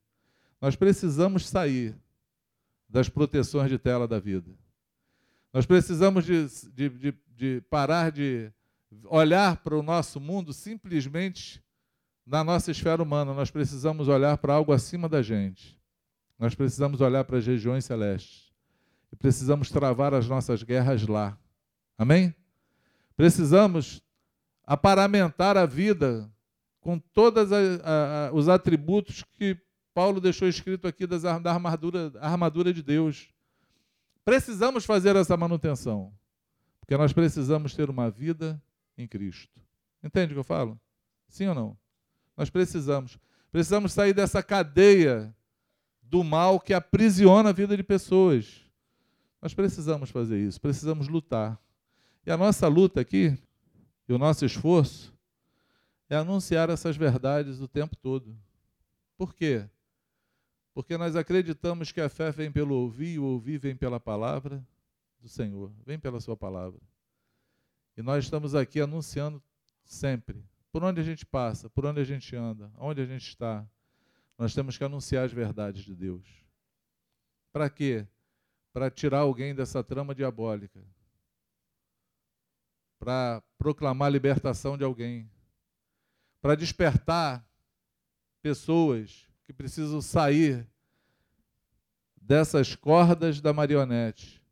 Nós 0.62 0.78
precisamos 0.78 1.50
sair 1.50 1.94
das 2.88 3.10
proteções 3.10 3.70
de 3.70 3.78
tela 3.78 4.08
da 4.08 4.20
vida. 4.20 4.50
Nós 5.52 5.66
precisamos 5.66 6.24
de, 6.24 6.48
de, 6.72 6.88
de, 6.88 7.14
de 7.36 7.62
parar 7.70 8.10
de 8.10 8.50
olhar 9.04 9.58
para 9.58 9.76
o 9.76 9.84
nosso 9.84 10.22
mundo 10.22 10.54
simplesmente 10.54 11.63
na 12.26 12.44
nossa 12.44 12.72
esfera 12.72 13.02
humana. 13.02 13.34
Nós 13.34 13.52
precisamos 13.52 14.08
olhar 14.08 14.38
para 14.38 14.54
algo 14.54 14.72
acima 14.72 15.08
da 15.10 15.22
gente. 15.22 15.80
Nós 16.40 16.56
precisamos 16.56 17.02
olhar 17.02 17.24
para 17.24 17.38
as 17.38 17.46
regiões 17.46 17.86
celestes. 17.86 18.52
E 19.12 19.16
precisamos 19.16 19.70
travar 19.70 20.14
as 20.14 20.28
nossas 20.28 20.64
guerras 20.64 21.06
lá. 21.08 21.38
Amém? 21.98 22.34
Precisamos 23.16 24.02
aparamentar 24.66 25.58
a 25.58 25.66
vida 25.66 26.32
com 26.82 26.98
todos 26.98 27.50
os 28.34 28.50
atributos 28.50 29.24
que 29.38 29.58
Paulo 29.94 30.20
deixou 30.20 30.48
escrito 30.48 30.88
aqui 30.88 31.06
das, 31.06 31.22
da 31.22 31.52
armadura, 31.52 32.12
armadura 32.20 32.74
de 32.74 32.82
Deus. 32.82 33.30
Precisamos 34.26 34.86
fazer 34.86 35.16
essa 35.16 35.38
manutenção, 35.38 36.12
porque 36.80 36.98
nós 36.98 37.14
precisamos 37.14 37.76
ter 37.76 37.90
uma 37.90 38.10
vida 38.10 38.62
em 38.98 39.08
Cristo. 39.08 39.62
Entende 40.04 40.34
o 40.34 40.36
que 40.36 40.40
eu 40.40 40.44
falo? 40.44 40.80
Sim 41.28 41.48
ou 41.48 41.56
não? 41.56 41.78
Nós 42.36 42.50
precisamos. 42.50 43.18
Precisamos 43.52 43.94
sair 43.94 44.14
dessa 44.14 44.42
cadeia 44.42 45.36
do 46.02 46.24
mal 46.24 46.60
que 46.60 46.74
aprisiona 46.74 47.50
a 47.50 47.54
vida 47.54 47.76
de 47.78 47.84
pessoas. 47.84 48.62
Nós 49.42 49.54
precisamos 49.54 50.10
fazer 50.10 50.40
isso, 50.40 50.60
precisamos 50.62 51.08
lutar. 51.08 51.60
E 52.26 52.32
a 52.32 52.38
nossa 52.38 52.68
luta 52.68 53.02
aqui 53.02 53.38
e 54.08 54.14
o 54.14 54.18
nosso 54.18 54.46
esforço 54.46 55.14
é 56.10 56.16
anunciar 56.16 56.70
essas 56.70 56.96
verdades 56.96 57.60
o 57.60 57.68
tempo 57.68 57.96
todo. 57.96 58.38
Por 59.18 59.34
quê? 59.34 59.68
Porque 60.74 60.98
nós 60.98 61.16
acreditamos 61.16 61.92
que 61.92 62.02
a 62.02 62.10
fé 62.10 62.32
vem 62.32 62.52
pelo 62.52 62.76
ouvir 62.76 63.14
e 63.14 63.20
o 63.20 63.24
ouvir 63.26 63.58
vem 63.58 63.76
pela 63.76 64.00
palavra 64.00 64.66
do 65.20 65.30
Senhor, 65.30 65.72
vem 65.86 66.00
pela 66.00 66.20
Sua 66.20 66.36
palavra. 66.36 66.80
E 67.96 68.02
nós 68.02 68.24
estamos 68.24 68.56
aqui 68.56 68.82
anunciando 68.82 69.42
sempre, 69.84 70.44
por 70.74 70.84
onde 70.84 71.00
a 71.00 71.04
gente 71.04 71.24
passa, 71.24 71.70
por 71.70 71.86
onde 71.86 72.02
a 72.02 72.04
gente 72.04 72.36
anda, 72.36 72.74
onde 72.80 73.00
a 73.00 73.06
gente 73.06 73.28
está, 73.28 73.64
nós 74.36 74.56
temos 74.56 74.76
que 74.76 74.84
anunciar 74.84 75.24
as 75.24 75.32
verdades 75.32 75.84
de 75.84 75.96
Deus. 75.96 76.26
Para 77.52 77.70
quê? 77.70 78.08
Para 78.74 78.90
tirar 78.90 79.20
alguém 79.20 79.54
dessa 79.54 79.84
trama 79.84 80.16
diabólica, 80.16 80.84
para 82.98 83.44
proclamar 83.56 84.08
a 84.08 84.10
libertação 84.10 84.76
de 84.76 84.84
alguém, 84.84 85.30
para 86.42 86.56
despertar 86.56 87.48
pessoas 88.42 89.30
que 89.44 89.54
precisam 89.54 90.02
sair 90.02 90.68
dessas 92.20 92.76
cordas 92.76 93.40
da 93.40 93.54
marionete 93.54 94.44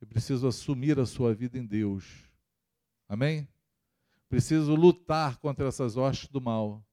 e 0.00 0.06
precisam 0.06 0.48
assumir 0.48 0.98
a 0.98 1.06
sua 1.06 1.32
vida 1.32 1.56
em 1.56 1.64
Deus. 1.64 2.28
Amém? 3.08 3.48
Preciso 4.28 4.74
lutar 4.74 5.38
contra 5.38 5.68
essas 5.68 5.96
hostes 5.96 6.28
do 6.28 6.40
mal, 6.40 6.84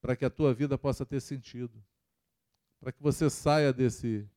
para 0.00 0.16
que 0.16 0.24
a 0.24 0.30
tua 0.30 0.54
vida 0.54 0.78
possa 0.78 1.04
ter 1.04 1.20
sentido, 1.20 1.82
para 2.80 2.92
que 2.92 3.02
você 3.02 3.28
saia 3.30 3.72
desse 3.72 4.28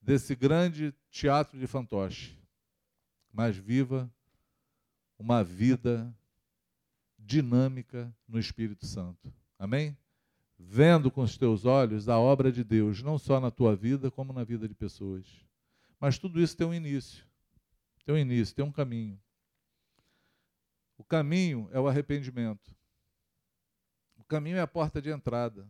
desse 0.00 0.36
grande 0.36 0.94
teatro 1.10 1.58
de 1.58 1.66
fantoche 1.66 2.36
mas 3.36 3.54
viva 3.54 4.10
uma 5.18 5.44
vida 5.44 6.10
dinâmica 7.18 8.10
no 8.26 8.38
Espírito 8.38 8.86
Santo. 8.86 9.30
Amém? 9.58 9.94
Vendo 10.58 11.10
com 11.10 11.20
os 11.20 11.36
teus 11.36 11.66
olhos 11.66 12.08
a 12.08 12.18
obra 12.18 12.50
de 12.50 12.64
Deus, 12.64 13.02
não 13.02 13.18
só 13.18 13.38
na 13.38 13.50
tua 13.50 13.76
vida, 13.76 14.10
como 14.10 14.32
na 14.32 14.42
vida 14.42 14.66
de 14.66 14.74
pessoas. 14.74 15.26
Mas 16.00 16.18
tudo 16.18 16.40
isso 16.40 16.56
tem 16.56 16.66
um 16.66 16.72
início. 16.72 17.26
Tem 18.06 18.14
um 18.14 18.18
início, 18.18 18.54
tem 18.54 18.64
um 18.64 18.72
caminho. 18.72 19.20
O 20.96 21.04
caminho 21.04 21.68
é 21.72 21.80
o 21.80 21.86
arrependimento. 21.86 22.74
O 24.16 24.24
caminho 24.24 24.56
é 24.56 24.60
a 24.60 24.66
porta 24.66 25.00
de 25.00 25.10
entrada. 25.10 25.68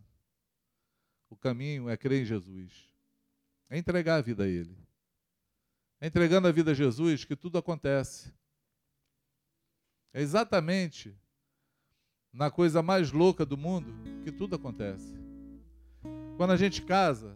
O 1.29 1.35
caminho 1.35 1.89
é 1.89 1.97
crer 1.97 2.21
em 2.21 2.25
Jesus. 2.25 2.89
É 3.69 3.77
entregar 3.77 4.15
a 4.15 4.21
vida 4.21 4.43
a 4.43 4.47
Ele. 4.47 4.77
É 5.99 6.07
entregando 6.07 6.47
a 6.47 6.51
vida 6.51 6.71
a 6.71 6.73
Jesus 6.73 7.25
que 7.25 7.35
tudo 7.35 7.57
acontece. 7.57 8.33
É 10.13 10.21
exatamente 10.21 11.15
na 12.31 12.49
coisa 12.49 12.81
mais 12.81 13.11
louca 13.11 13.45
do 13.45 13.57
mundo 13.57 13.93
que 14.23 14.31
tudo 14.31 14.55
acontece. 14.55 15.17
Quando 16.37 16.51
a 16.51 16.57
gente 16.57 16.81
casa, 16.83 17.35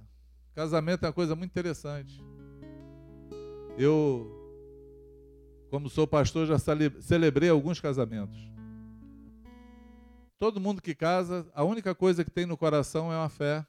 casamento 0.54 1.04
é 1.04 1.08
uma 1.08 1.14
coisa 1.14 1.36
muito 1.36 1.52
interessante. 1.52 2.22
Eu, 3.78 4.41
como 5.72 5.90
sou 5.90 6.06
pastor, 6.06 6.46
já 6.46 6.58
celebrei 7.00 7.50
alguns 7.50 7.80
casamentos. 7.80 8.38
Todo 10.38 10.60
mundo 10.60 10.82
que 10.82 10.94
casa, 10.94 11.50
a 11.54 11.64
única 11.64 11.96
coisa 11.96 12.26
que 12.26 12.30
tem 12.30 12.46
no 12.46 12.58
coração 12.58 13.12
é 13.12 13.16
uma 13.16 13.30
fé 13.30 13.66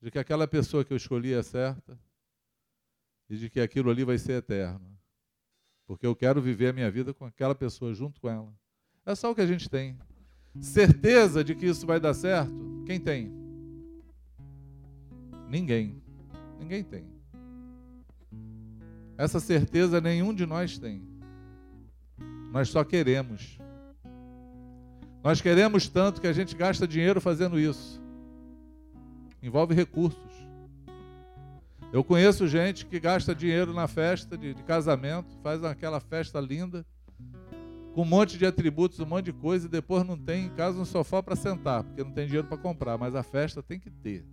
de 0.00 0.12
que 0.12 0.18
aquela 0.18 0.46
pessoa 0.46 0.84
que 0.84 0.92
eu 0.92 0.96
escolhi 0.96 1.34
é 1.34 1.42
certa, 1.42 1.98
e 3.28 3.36
de 3.36 3.50
que 3.50 3.60
aquilo 3.60 3.90
ali 3.90 4.04
vai 4.04 4.16
ser 4.16 4.34
eterno. 4.34 4.96
Porque 5.88 6.06
eu 6.06 6.14
quero 6.14 6.40
viver 6.40 6.68
a 6.68 6.72
minha 6.72 6.90
vida 6.90 7.12
com 7.12 7.24
aquela 7.24 7.54
pessoa 7.54 7.92
junto 7.92 8.20
com 8.20 8.28
ela. 8.28 8.54
É 9.04 9.12
só 9.16 9.32
o 9.32 9.34
que 9.34 9.40
a 9.40 9.46
gente 9.46 9.68
tem. 9.68 9.98
Certeza 10.60 11.42
de 11.42 11.56
que 11.56 11.66
isso 11.66 11.84
vai 11.84 11.98
dar 11.98 12.14
certo? 12.14 12.52
Quem 12.86 13.00
tem? 13.00 13.32
Ninguém. 15.48 16.00
Ninguém 16.60 16.84
tem. 16.84 17.15
Essa 19.18 19.40
certeza 19.40 20.00
nenhum 20.00 20.34
de 20.34 20.44
nós 20.44 20.78
tem. 20.78 21.02
Nós 22.52 22.68
só 22.68 22.84
queremos. 22.84 23.58
Nós 25.22 25.40
queremos 25.40 25.88
tanto 25.88 26.20
que 26.20 26.26
a 26.26 26.32
gente 26.32 26.54
gasta 26.54 26.86
dinheiro 26.86 27.20
fazendo 27.20 27.58
isso. 27.58 28.00
Envolve 29.42 29.74
recursos. 29.74 30.46
Eu 31.92 32.04
conheço 32.04 32.46
gente 32.46 32.84
que 32.84 33.00
gasta 33.00 33.34
dinheiro 33.34 33.72
na 33.72 33.86
festa 33.86 34.36
de, 34.36 34.52
de, 34.54 34.62
casamento, 34.62 35.36
faz 35.42 35.64
aquela 35.64 36.00
festa 36.00 36.40
linda, 36.40 36.84
com 37.94 38.02
um 38.02 38.04
monte 38.04 38.36
de 38.36 38.44
atributos, 38.44 39.00
um 39.00 39.06
monte 39.06 39.26
de 39.26 39.32
coisa, 39.32 39.66
e 39.66 39.70
depois 39.70 40.04
não 40.04 40.18
tem 40.18 40.46
em 40.46 40.48
casa 40.50 40.78
um 40.78 40.84
sofá 40.84 41.22
para 41.22 41.34
sentar, 41.34 41.84
porque 41.84 42.04
não 42.04 42.10
tem 42.10 42.26
dinheiro 42.26 42.46
para 42.46 42.58
comprar, 42.58 42.98
mas 42.98 43.14
a 43.14 43.22
festa 43.22 43.62
tem 43.62 43.78
que 43.78 43.88
ter. 43.88 44.24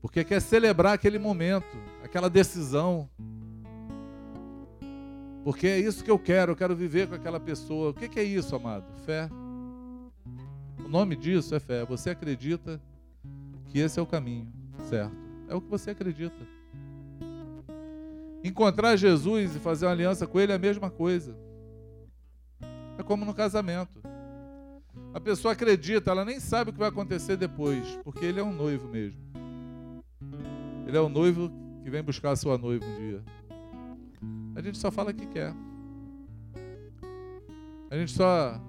Porque 0.00 0.24
quer 0.24 0.40
celebrar 0.40 0.94
aquele 0.94 1.18
momento, 1.18 1.76
aquela 2.02 2.28
decisão. 2.28 3.08
Porque 5.44 5.66
é 5.66 5.78
isso 5.78 6.04
que 6.04 6.10
eu 6.10 6.18
quero, 6.18 6.52
eu 6.52 6.56
quero 6.56 6.76
viver 6.76 7.08
com 7.08 7.14
aquela 7.14 7.40
pessoa. 7.40 7.90
O 7.90 7.94
que 7.94 8.18
é 8.18 8.22
isso, 8.22 8.54
amado? 8.54 8.84
Fé. 9.04 9.28
O 10.84 10.88
nome 10.88 11.16
disso 11.16 11.54
é 11.54 11.60
fé. 11.60 11.84
Você 11.84 12.10
acredita 12.10 12.80
que 13.68 13.78
esse 13.78 13.98
é 13.98 14.02
o 14.02 14.06
caminho, 14.06 14.52
certo? 14.88 15.16
É 15.48 15.54
o 15.54 15.60
que 15.60 15.68
você 15.68 15.90
acredita. 15.90 16.46
Encontrar 18.42 18.96
Jesus 18.96 19.56
e 19.56 19.58
fazer 19.58 19.86
uma 19.86 19.92
aliança 19.92 20.26
com 20.26 20.38
Ele 20.38 20.52
é 20.52 20.54
a 20.54 20.58
mesma 20.58 20.90
coisa. 20.90 21.36
É 22.96 23.02
como 23.02 23.24
no 23.24 23.34
casamento. 23.34 24.00
A 25.14 25.20
pessoa 25.20 25.52
acredita, 25.52 26.10
ela 26.10 26.24
nem 26.24 26.38
sabe 26.38 26.70
o 26.70 26.72
que 26.72 26.78
vai 26.78 26.88
acontecer 26.88 27.36
depois, 27.36 27.98
porque 28.04 28.24
Ele 28.24 28.40
é 28.40 28.42
um 28.42 28.52
noivo 28.52 28.88
mesmo. 28.88 29.20
Ele 30.86 30.96
é 30.96 31.00
o 31.00 31.08
noivo 31.08 31.50
que 31.88 31.90
vem 31.90 32.02
buscar 32.02 32.32
a 32.32 32.36
sua 32.36 32.58
noiva 32.58 32.84
um 32.84 32.96
dia. 32.96 33.22
A 34.54 34.60
gente 34.60 34.76
só 34.76 34.90
fala 34.90 35.10
que 35.10 35.26
quer. 35.26 35.54
A 37.90 37.96
gente 37.96 38.12
só 38.12 38.60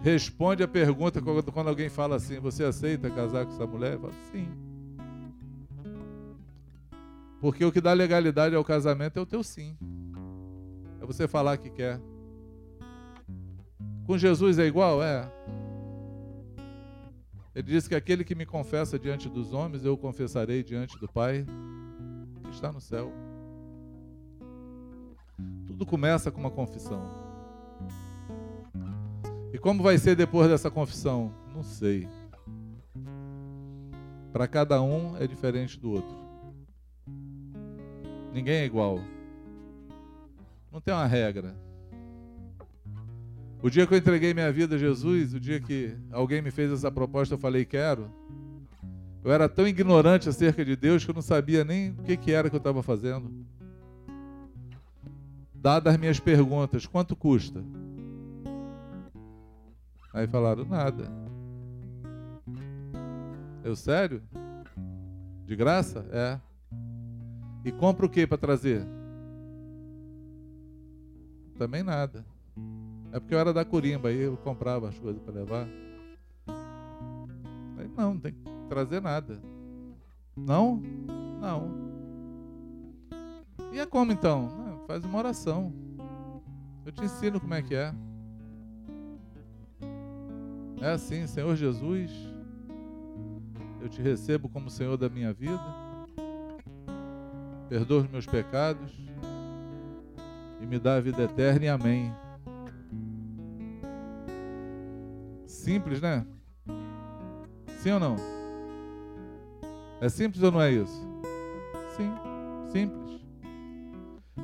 responde 0.00 0.62
a 0.62 0.68
pergunta 0.68 1.20
quando 1.20 1.68
alguém 1.68 1.88
fala 1.88 2.14
assim: 2.16 2.38
Você 2.38 2.62
aceita 2.62 3.10
casar 3.10 3.44
com 3.44 3.52
essa 3.52 3.66
mulher? 3.66 3.94
Eu 3.94 4.00
falo, 4.00 4.12
sim. 4.30 4.48
Porque 7.40 7.64
o 7.64 7.72
que 7.72 7.80
dá 7.80 7.92
legalidade 7.92 8.54
ao 8.54 8.62
casamento 8.62 9.18
é 9.18 9.22
o 9.22 9.26
teu 9.26 9.42
sim. 9.42 9.76
É 11.02 11.06
você 11.06 11.26
falar 11.26 11.56
que 11.56 11.68
quer. 11.68 12.00
Com 14.06 14.16
Jesus 14.16 14.58
é 14.58 14.66
igual? 14.66 15.02
É. 15.02 15.28
Ele 17.56 17.66
diz 17.66 17.88
que 17.88 17.94
aquele 17.96 18.22
que 18.22 18.36
me 18.36 18.46
confessa 18.46 18.98
diante 19.00 19.28
dos 19.28 19.52
homens, 19.52 19.84
eu 19.84 19.96
confessarei 19.96 20.62
diante 20.62 20.96
do 20.96 21.08
Pai 21.08 21.44
que 22.50 22.56
está 22.56 22.72
no 22.72 22.80
céu. 22.80 23.12
Tudo 25.66 25.86
começa 25.86 26.30
com 26.30 26.40
uma 26.40 26.50
confissão. 26.50 27.00
E 29.52 29.58
como 29.58 29.82
vai 29.82 29.96
ser 29.96 30.14
depois 30.14 30.48
dessa 30.48 30.70
confissão? 30.70 31.32
Não 31.54 31.62
sei. 31.62 32.08
Para 34.32 34.46
cada 34.46 34.82
um 34.82 35.16
é 35.16 35.26
diferente 35.26 35.78
do 35.78 35.90
outro. 35.90 36.16
Ninguém 38.32 38.56
é 38.56 38.64
igual. 38.64 39.00
Não 40.70 40.80
tem 40.80 40.92
uma 40.94 41.06
regra. 41.06 41.56
O 43.62 43.68
dia 43.68 43.86
que 43.86 43.94
eu 43.94 43.98
entreguei 43.98 44.32
minha 44.32 44.50
vida 44.52 44.76
a 44.76 44.78
Jesus, 44.78 45.34
o 45.34 45.40
dia 45.40 45.60
que 45.60 45.96
alguém 46.10 46.40
me 46.40 46.50
fez 46.50 46.72
essa 46.72 46.90
proposta, 46.90 47.34
eu 47.34 47.38
falei, 47.38 47.64
quero. 47.64 48.10
Eu 49.22 49.32
era 49.32 49.48
tão 49.48 49.66
ignorante 49.66 50.28
acerca 50.28 50.64
de 50.64 50.74
Deus 50.74 51.04
que 51.04 51.10
eu 51.10 51.14
não 51.14 51.22
sabia 51.22 51.62
nem 51.62 51.90
o 51.90 52.02
que, 52.02 52.16
que 52.16 52.32
era 52.32 52.48
que 52.48 52.56
eu 52.56 52.58
estava 52.58 52.82
fazendo. 52.82 53.30
Dadas 55.54 55.92
as 55.92 56.00
minhas 56.00 56.18
perguntas, 56.18 56.86
quanto 56.86 57.14
custa? 57.14 57.62
Aí 60.12 60.26
falaram, 60.26 60.64
nada. 60.64 61.04
Eu, 63.62 63.76
sério? 63.76 64.22
De 65.44 65.54
graça? 65.54 66.06
É. 66.10 66.40
E 67.62 67.70
compra 67.70 68.06
o 68.06 68.08
que 68.08 68.26
para 68.26 68.38
trazer? 68.38 68.86
Também 71.58 71.82
nada. 71.82 72.24
É 73.12 73.20
porque 73.20 73.34
eu 73.34 73.38
era 73.38 73.52
da 73.52 73.66
Corimba, 73.66 74.08
aí 74.08 74.18
eu 74.18 74.36
comprava 74.38 74.88
as 74.88 74.98
coisas 74.98 75.20
para 75.22 75.34
levar. 75.34 75.68
Aí 77.76 77.86
não, 77.96 78.14
não 78.14 78.20
tem 78.20 78.34
trazer 78.70 79.02
nada. 79.02 79.42
Não? 80.36 80.80
Não. 81.40 81.90
E 83.72 83.80
é 83.80 83.84
como 83.84 84.12
então? 84.12 84.84
Faz 84.86 85.04
uma 85.04 85.18
oração. 85.18 85.72
Eu 86.86 86.92
te 86.92 87.04
ensino 87.04 87.40
como 87.40 87.52
é 87.52 87.62
que 87.62 87.74
é. 87.74 87.92
É 90.80 90.92
assim, 90.92 91.26
Senhor 91.26 91.54
Jesus, 91.56 92.12
eu 93.80 93.88
te 93.88 94.00
recebo 94.00 94.48
como 94.48 94.70
Senhor 94.70 94.96
da 94.96 95.08
minha 95.08 95.32
vida. 95.32 95.60
Perdoa 97.68 98.02
os 98.02 98.08
meus 98.08 98.26
pecados 98.26 98.92
e 100.60 100.66
me 100.66 100.78
dá 100.78 100.94
a 100.94 101.00
vida 101.00 101.24
eterna 101.24 101.64
e 101.64 101.68
amém. 101.68 102.12
Simples, 105.44 106.00
né? 106.00 106.24
Sim 107.82 107.92
ou 107.92 108.00
não? 108.00 108.39
É 110.00 110.08
simples 110.08 110.42
ou 110.42 110.50
não 110.50 110.62
é 110.62 110.72
isso? 110.72 111.06
Sim, 111.94 112.10
simples. 112.72 113.20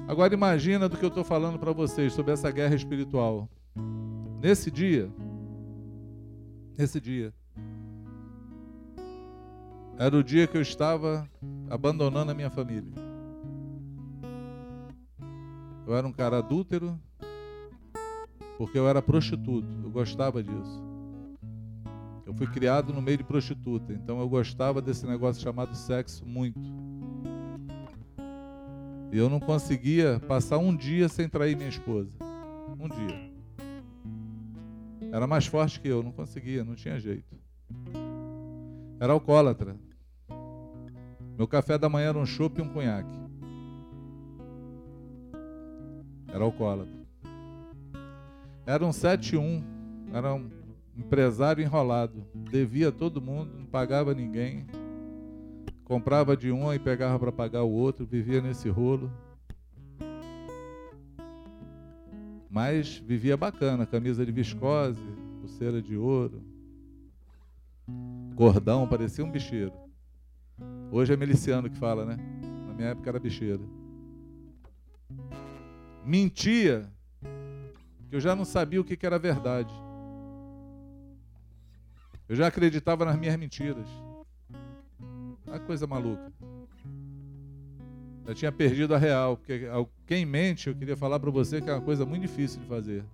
Agora 0.07 0.35
imagina 0.35 0.89
do 0.89 0.97
que 0.97 1.05
eu 1.05 1.09
estou 1.09 1.25
falando 1.25 1.59
para 1.59 1.73
vocês 1.73 2.13
sobre 2.13 2.33
essa 2.33 2.51
guerra 2.51 2.75
espiritual. 2.75 3.49
Nesse 4.41 4.71
dia, 4.71 5.11
nesse 6.77 7.01
dia, 7.01 7.33
era 9.99 10.15
o 10.15 10.23
dia 10.23 10.47
que 10.47 10.59
eu 10.59 10.63
estava 10.63 11.29
abandonando 11.71 12.31
a 12.31 12.35
minha 12.35 12.51
família. 12.51 12.93
Eu 15.87 15.97
era 15.97 16.07
um 16.07 16.13
cara 16.13 16.39
adúltero, 16.39 17.01
porque 18.59 18.79
eu 18.79 18.87
era 18.87 19.01
prostituto, 19.01 19.67
eu 19.83 19.91
gostava 19.91 20.43
disso. 20.43 20.86
Eu 22.27 22.35
fui 22.35 22.49
criado 22.49 22.93
no 22.93 23.01
meio 23.01 23.17
de 23.17 23.23
prostituta, 23.23 23.93
então 23.93 24.19
eu 24.19 24.29
gostava 24.29 24.83
desse 24.83 25.07
negócio 25.07 25.41
chamado 25.41 25.77
sexo 25.77 26.27
muito. 26.27 26.59
E 29.13 29.17
eu 29.17 29.31
não 29.31 29.39
conseguia 29.39 30.21
passar 30.27 30.59
um 30.59 30.75
dia 30.75 31.09
sem 31.09 31.29
trair 31.29 31.57
minha 31.57 31.69
esposa. 31.69 32.11
Um 32.81 32.89
dia. 32.89 33.31
Era 35.13 35.25
mais 35.25 35.47
forte 35.47 35.81
que 35.81 35.87
eu, 35.87 36.03
não 36.03 36.11
conseguia, 36.11 36.65
não 36.65 36.75
tinha 36.75 36.99
jeito. 36.99 37.37
Era 38.99 39.13
alcoólatra. 39.13 39.77
Meu 41.39 41.47
café 41.47 41.79
da 41.79 41.89
manhã 41.89 42.09
era 42.09 42.19
um 42.19 42.27
chopp 42.27 42.59
e 42.59 42.63
um 42.63 42.69
cunhaque. 42.69 43.09
Era 46.27 46.43
alcoólatra. 46.43 47.07
Era 48.67 48.85
um 48.85 48.91
7-1. 48.91 49.63
Era 50.13 50.35
um 50.35 50.56
empresário 50.97 51.63
enrolado, 51.63 52.27
devia 52.35 52.91
todo 52.91 53.21
mundo, 53.21 53.53
não 53.59 53.67
pagava 53.67 54.15
ninguém, 54.15 54.67
comprava 55.85 56.37
de 56.37 56.51
um 56.51 56.73
e 56.73 56.79
pegava 56.79 57.19
para 57.19 57.31
pagar 57.31 57.63
o 57.63 57.71
outro, 57.71 58.07
vivia 58.07 58.41
nesse 58.41 58.69
rolo. 58.69 59.11
Mas 62.49 62.97
vivia 62.97 63.37
bacana, 63.37 63.85
camisa 63.85 64.25
de 64.25 64.33
viscose, 64.33 65.01
pulseira 65.41 65.83
de 65.83 65.97
ouro, 65.97 66.43
gordão, 68.35 68.89
parecia 68.89 69.25
um 69.25 69.31
bicheiro. 69.31 69.73
Hoje 70.91 71.13
é 71.13 71.17
miliciano 71.17 71.69
que 71.69 71.77
fala, 71.77 72.07
né? 72.07 72.17
Na 72.67 72.73
minha 72.73 72.89
época 72.89 73.11
era 73.11 73.19
bicheiro. 73.19 73.69
Mentia, 76.05 76.91
que 78.09 78.17
eu 78.17 78.21
já 78.21 78.35
não 78.35 78.45
sabia 78.45 78.81
o 78.81 78.85
que 78.85 79.05
era 79.05 79.19
verdade. 79.19 79.75
Eu 82.29 82.35
já 82.35 82.49
acreditava 82.49 83.05
nas 83.05 83.17
minhas 83.17 83.37
mentiras. 83.37 83.87
A 85.47 85.59
coisa 85.61 85.87
maluca. 85.87 86.33
Eu 88.27 88.35
tinha 88.35 88.51
perdido 88.51 88.93
a 88.95 88.99
real, 88.99 89.37
porque 89.37 89.69
quem 90.05 90.27
mente, 90.27 90.69
eu 90.69 90.75
queria 90.75 90.97
falar 90.97 91.21
para 91.21 91.31
você 91.31 91.61
que 91.61 91.71
é 91.71 91.73
uma 91.73 91.81
coisa 91.81 92.05
muito 92.05 92.23
difícil 92.23 92.61
de 92.61 92.67
fazer. 92.67 93.05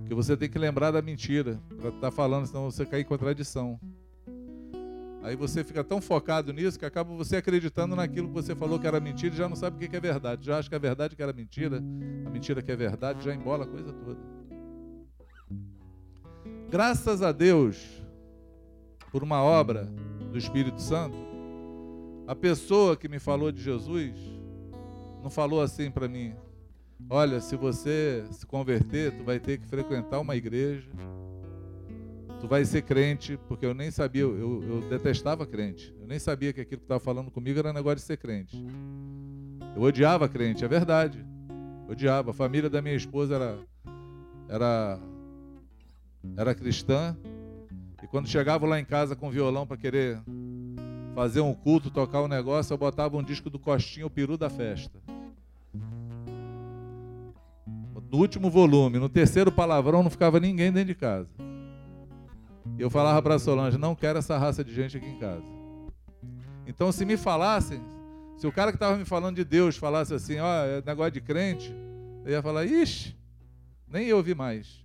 Porque 0.00 0.14
você 0.14 0.36
tem 0.36 0.50
que 0.50 0.58
lembrar 0.58 0.90
da 0.90 1.00
mentira 1.00 1.58
para 1.68 1.88
estar 1.88 2.00
tá 2.00 2.10
falando, 2.10 2.46
senão 2.46 2.70
você 2.70 2.84
cair 2.84 3.00
em 3.00 3.06
contradição. 3.06 3.80
Aí 5.22 5.34
você 5.34 5.64
fica 5.64 5.82
tão 5.82 6.02
focado 6.02 6.52
nisso 6.52 6.78
que 6.78 6.84
acaba 6.84 7.14
você 7.14 7.36
acreditando 7.36 7.96
naquilo 7.96 8.28
que 8.28 8.34
você 8.34 8.54
falou 8.54 8.78
que 8.78 8.86
era 8.86 9.00
mentira 9.00 9.32
e 9.32 9.38
já 9.38 9.48
não 9.48 9.56
sabe 9.56 9.82
o 9.82 9.88
que 9.88 9.96
é 9.96 10.00
verdade. 10.00 10.44
Já 10.44 10.58
acha 10.58 10.68
que 10.68 10.74
é 10.74 10.78
verdade 10.78 11.16
que 11.16 11.22
era 11.22 11.32
mentira, 11.32 11.82
a 12.26 12.30
mentira 12.30 12.60
que 12.60 12.72
é 12.72 12.76
verdade, 12.76 13.24
já 13.24 13.34
embola 13.34 13.64
a 13.64 13.68
coisa 13.68 13.92
toda. 13.92 14.31
Graças 16.72 17.20
a 17.20 17.32
Deus, 17.32 18.02
por 19.10 19.22
uma 19.22 19.42
obra 19.42 19.84
do 20.30 20.38
Espírito 20.38 20.80
Santo, 20.80 21.18
a 22.26 22.34
pessoa 22.34 22.96
que 22.96 23.10
me 23.10 23.18
falou 23.18 23.52
de 23.52 23.62
Jesus 23.62 24.14
não 25.22 25.28
falou 25.28 25.60
assim 25.60 25.90
para 25.90 26.08
mim: 26.08 26.34
olha, 27.10 27.42
se 27.42 27.56
você 27.56 28.24
se 28.30 28.46
converter, 28.46 29.14
tu 29.18 29.22
vai 29.22 29.38
ter 29.38 29.58
que 29.58 29.66
frequentar 29.66 30.18
uma 30.18 30.34
igreja, 30.34 30.88
tu 32.40 32.48
vai 32.48 32.64
ser 32.64 32.80
crente, 32.80 33.38
porque 33.46 33.66
eu 33.66 33.74
nem 33.74 33.90
sabia, 33.90 34.22
eu, 34.22 34.62
eu 34.62 34.80
detestava 34.88 35.44
crente, 35.44 35.94
eu 36.00 36.06
nem 36.06 36.18
sabia 36.18 36.54
que 36.54 36.62
aquilo 36.62 36.78
que 36.78 36.86
estava 36.86 37.00
falando 37.00 37.30
comigo 37.30 37.58
era 37.58 37.70
negócio 37.70 37.96
de 37.96 38.02
ser 38.02 38.16
crente. 38.16 38.56
Eu 39.76 39.82
odiava 39.82 40.26
crente, 40.26 40.64
é 40.64 40.68
verdade. 40.68 41.22
Odiava. 41.86 42.30
A 42.30 42.34
família 42.34 42.70
da 42.70 42.80
minha 42.80 42.96
esposa 42.96 43.34
era, 43.34 43.58
era, 44.48 44.98
era 46.36 46.54
cristã. 46.54 47.16
E 48.02 48.06
quando 48.06 48.28
chegava 48.28 48.66
lá 48.66 48.80
em 48.80 48.84
casa 48.84 49.14
com 49.14 49.30
violão 49.30 49.66
para 49.66 49.76
querer 49.76 50.20
fazer 51.14 51.40
um 51.40 51.54
culto, 51.54 51.90
tocar 51.90 52.22
um 52.22 52.28
negócio, 52.28 52.72
eu 52.72 52.78
botava 52.78 53.16
um 53.16 53.22
disco 53.22 53.48
do 53.48 53.58
Costinho, 53.58 54.06
o 54.06 54.10
peru 54.10 54.36
da 54.36 54.50
festa. 54.50 54.98
No 58.10 58.18
último 58.18 58.50
volume, 58.50 58.98
no 58.98 59.08
terceiro 59.08 59.50
palavrão, 59.50 60.02
não 60.02 60.10
ficava 60.10 60.38
ninguém 60.38 60.70
dentro 60.70 60.88
de 60.88 60.94
casa. 60.94 61.30
Eu 62.78 62.90
falava 62.90 63.22
para 63.22 63.38
Solange: 63.38 63.78
não 63.78 63.94
quero 63.94 64.18
essa 64.18 64.36
raça 64.36 64.62
de 64.62 64.74
gente 64.74 64.96
aqui 64.96 65.06
em 65.06 65.18
casa. 65.18 65.42
Então, 66.66 66.92
se 66.92 67.04
me 67.04 67.16
falassem, 67.16 67.80
se 68.36 68.46
o 68.46 68.52
cara 68.52 68.70
que 68.70 68.76
estava 68.76 68.96
me 68.96 69.04
falando 69.04 69.36
de 69.36 69.44
Deus 69.44 69.76
falasse 69.76 70.12
assim, 70.14 70.38
ó, 70.38 70.44
oh, 70.44 70.64
é 70.66 70.82
negócio 70.84 71.12
de 71.12 71.20
crente, 71.20 71.74
eu 72.24 72.32
ia 72.32 72.42
falar, 72.42 72.64
ixi, 72.66 73.16
nem 73.88 74.06
eu 74.06 74.16
ouvi 74.16 74.34
mais. 74.34 74.84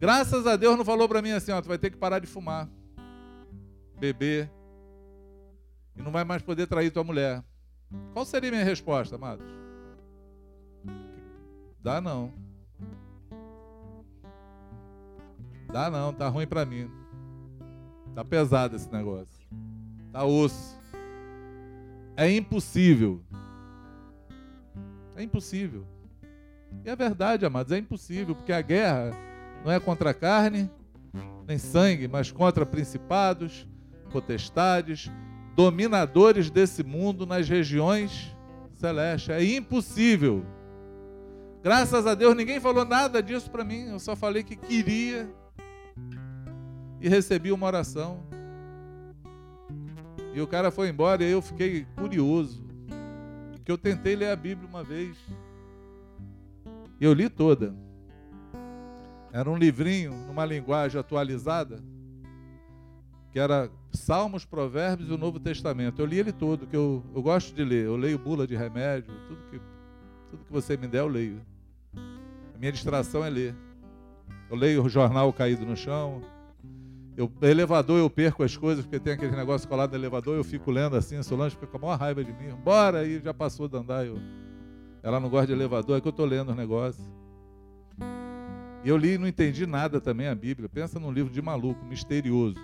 Graças 0.00 0.46
a 0.46 0.56
Deus 0.56 0.78
não 0.78 0.84
falou 0.84 1.06
para 1.06 1.20
mim 1.20 1.32
assim, 1.32 1.52
ó, 1.52 1.60
tu 1.60 1.68
vai 1.68 1.76
ter 1.76 1.90
que 1.90 1.98
parar 1.98 2.20
de 2.20 2.26
fumar, 2.26 2.66
beber, 3.98 4.50
e 5.94 6.00
não 6.00 6.10
vai 6.10 6.24
mais 6.24 6.40
poder 6.40 6.66
trair 6.66 6.90
tua 6.90 7.04
mulher. 7.04 7.44
Qual 8.14 8.24
seria 8.24 8.50
minha 8.50 8.64
resposta, 8.64 9.16
amados? 9.16 9.46
Dá 11.82 12.00
não. 12.00 12.32
Dá 15.70 15.90
não, 15.90 16.14
tá 16.14 16.28
ruim 16.28 16.46
para 16.46 16.64
mim. 16.64 16.90
Tá 18.14 18.24
pesado 18.24 18.76
esse 18.76 18.90
negócio. 18.90 19.46
Tá 20.10 20.24
osso. 20.24 20.78
É 22.16 22.30
impossível. 22.30 23.22
É 25.14 25.22
impossível. 25.22 25.86
E 26.84 26.88
é 26.88 26.96
verdade, 26.96 27.44
amados, 27.44 27.70
é 27.70 27.76
impossível, 27.76 28.34
porque 28.34 28.52
a 28.52 28.62
guerra 28.62 29.10
não 29.64 29.72
é 29.72 29.80
contra 29.80 30.10
a 30.10 30.14
carne, 30.14 30.70
nem 31.46 31.58
sangue, 31.58 32.08
mas 32.08 32.30
contra 32.30 32.64
principados, 32.64 33.66
potestades, 34.10 35.10
dominadores 35.56 36.50
desse 36.50 36.82
mundo 36.82 37.26
nas 37.26 37.48
regiões 37.48 38.34
celestes. 38.72 39.30
É 39.30 39.44
impossível. 39.44 40.44
Graças 41.62 42.06
a 42.06 42.14
Deus 42.14 42.34
ninguém 42.34 42.58
falou 42.58 42.84
nada 42.84 43.22
disso 43.22 43.50
para 43.50 43.64
mim, 43.64 43.88
eu 43.90 43.98
só 43.98 44.16
falei 44.16 44.42
que 44.42 44.56
queria 44.56 45.28
e 47.00 47.08
recebi 47.08 47.52
uma 47.52 47.66
oração. 47.66 48.22
E 50.32 50.40
o 50.40 50.46
cara 50.46 50.70
foi 50.70 50.88
embora 50.88 51.24
e 51.24 51.30
eu 51.30 51.42
fiquei 51.42 51.86
curioso. 51.96 52.64
Que 53.64 53.72
eu 53.72 53.76
tentei 53.76 54.14
ler 54.14 54.30
a 54.30 54.36
Bíblia 54.36 54.68
uma 54.68 54.84
vez. 54.84 55.16
E 57.00 57.04
eu 57.04 57.12
li 57.12 57.28
toda. 57.28 57.74
Era 59.32 59.48
um 59.48 59.56
livrinho 59.56 60.12
numa 60.26 60.44
linguagem 60.44 60.98
atualizada, 60.98 61.82
que 63.32 63.38
era 63.38 63.70
Salmos, 63.92 64.44
Provérbios 64.44 65.08
e 65.08 65.12
o 65.12 65.18
Novo 65.18 65.38
Testamento. 65.38 66.00
Eu 66.00 66.06
li 66.06 66.18
ele 66.18 66.32
todo, 66.32 66.66
que 66.66 66.76
eu, 66.76 67.04
eu 67.14 67.22
gosto 67.22 67.54
de 67.54 67.64
ler. 67.64 67.86
Eu 67.86 67.96
leio 67.96 68.18
bula 68.18 68.46
de 68.46 68.56
remédio, 68.56 69.12
tudo 69.28 69.42
que, 69.50 69.60
tudo 70.30 70.44
que 70.44 70.52
você 70.52 70.76
me 70.76 70.88
der, 70.88 71.00
eu 71.00 71.08
leio. 71.08 71.40
A 72.54 72.58
minha 72.58 72.72
distração 72.72 73.24
é 73.24 73.30
ler. 73.30 73.54
Eu 74.50 74.56
leio 74.56 74.84
o 74.84 74.88
jornal 74.88 75.32
caído 75.32 75.64
no 75.64 75.76
chão, 75.76 76.20
eu, 77.20 77.30
elevador 77.42 77.98
eu 77.98 78.08
perco 78.08 78.42
as 78.42 78.56
coisas, 78.56 78.84
porque 78.84 78.98
tem 78.98 79.12
aquele 79.12 79.36
negócio 79.36 79.68
colado 79.68 79.90
no 79.90 79.96
elevador, 79.96 80.36
eu 80.36 80.42
fico 80.42 80.70
lendo 80.70 80.96
assim, 80.96 81.16
a 81.16 81.22
Solange 81.22 81.54
fica 81.54 81.66
com 81.66 81.76
a 81.76 81.80
maior 81.80 81.98
raiva 81.98 82.24
de 82.24 82.32
mim. 82.32 82.54
Bora, 82.64 83.00
aí 83.00 83.20
já 83.22 83.34
passou 83.34 83.68
de 83.68 83.76
andar. 83.76 84.06
Eu, 84.06 84.18
ela 85.02 85.20
não 85.20 85.28
gosta 85.28 85.48
de 85.48 85.52
elevador, 85.52 85.98
é 85.98 86.00
que 86.00 86.08
eu 86.08 86.10
estou 86.10 86.24
lendo 86.24 86.50
os 86.50 86.56
negócios. 86.56 87.06
E 88.84 88.88
eu 88.88 88.96
li 88.96 89.14
e 89.14 89.18
não 89.18 89.26
entendi 89.26 89.66
nada 89.66 90.00
também 90.00 90.28
a 90.28 90.34
Bíblia. 90.34 90.68
Pensa 90.68 90.98
num 90.98 91.12
livro 91.12 91.32
de 91.32 91.42
maluco, 91.42 91.84
misterioso. 91.84 92.58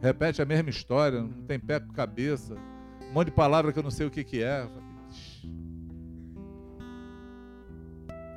Repete 0.00 0.40
a 0.40 0.44
mesma 0.44 0.70
história, 0.70 1.20
não 1.20 1.42
tem 1.42 1.58
pé 1.58 1.80
com 1.80 1.92
cabeça. 1.92 2.54
Um 3.10 3.12
monte 3.12 3.26
de 3.26 3.32
palavra 3.32 3.72
que 3.72 3.78
eu 3.78 3.82
não 3.82 3.90
sei 3.90 4.06
o 4.06 4.10
que, 4.10 4.24
que 4.24 4.42
é. 4.42 4.66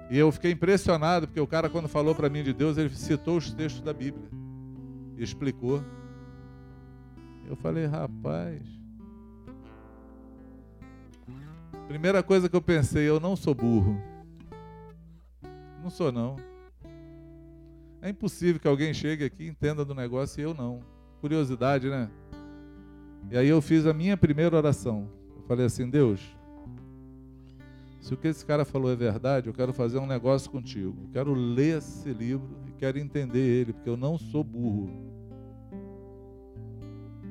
E 0.09 0.17
eu 0.17 0.31
fiquei 0.31 0.51
impressionado, 0.51 1.27
porque 1.27 1.39
o 1.39 1.47
cara, 1.47 1.69
quando 1.69 1.87
falou 1.87 2.13
para 2.13 2.29
mim 2.29 2.43
de 2.43 2.53
Deus, 2.53 2.77
ele 2.77 2.89
citou 2.89 3.37
os 3.37 3.53
textos 3.53 3.81
da 3.81 3.93
Bíblia 3.93 4.43
explicou. 5.17 5.83
Eu 7.47 7.55
falei, 7.55 7.85
rapaz. 7.85 8.61
Primeira 11.87 12.23
coisa 12.23 12.49
que 12.49 12.55
eu 12.55 12.61
pensei, 12.61 13.07
eu 13.07 13.19
não 13.19 13.35
sou 13.35 13.53
burro. 13.53 14.01
Não 15.81 15.89
sou 15.89 16.11
não. 16.11 16.37
É 18.03 18.09
impossível 18.09 18.59
que 18.59 18.67
alguém 18.67 18.93
chegue 18.93 19.23
aqui 19.23 19.47
entenda 19.47 19.85
do 19.85 19.95
negócio 19.95 20.37
e 20.41 20.43
eu 20.43 20.53
não. 20.53 20.81
Curiosidade, 21.21 21.89
né? 21.89 22.11
E 23.31 23.37
aí 23.37 23.47
eu 23.47 23.61
fiz 23.61 23.85
a 23.85 23.93
minha 23.93 24.17
primeira 24.17 24.57
oração. 24.57 25.09
Eu 25.37 25.43
falei 25.43 25.65
assim, 25.65 25.89
Deus, 25.89 26.19
se 28.01 28.13
o 28.13 28.17
que 28.17 28.27
esse 28.27 28.45
cara 28.45 28.65
falou 28.65 28.91
é 28.91 28.95
verdade, 28.97 29.47
eu 29.47 29.53
quero 29.53 29.71
fazer 29.71 29.99
um 29.99 30.05
negócio 30.05 30.51
contigo. 30.51 30.93
Eu 31.01 31.09
quero 31.13 31.33
ler 31.33 31.77
esse 31.77 32.11
livro 32.11 32.57
e 32.67 32.73
quero 32.73 32.99
entender 32.99 33.39
ele, 33.39 33.71
porque 33.71 33.89
eu 33.89 33.95
não 33.95 34.17
sou 34.17 34.43
burro. 34.43 34.89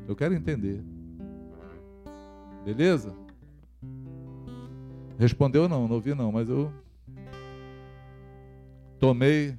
Eu 0.08 0.16
quero 0.16 0.32
entender. 0.32 0.82
Beleza? 2.64 3.14
Respondeu 5.18 5.68
não, 5.68 5.86
não 5.86 5.96
ouvi 5.96 6.14
não, 6.14 6.32
mas 6.32 6.48
eu 6.48 6.72
tomei 8.98 9.54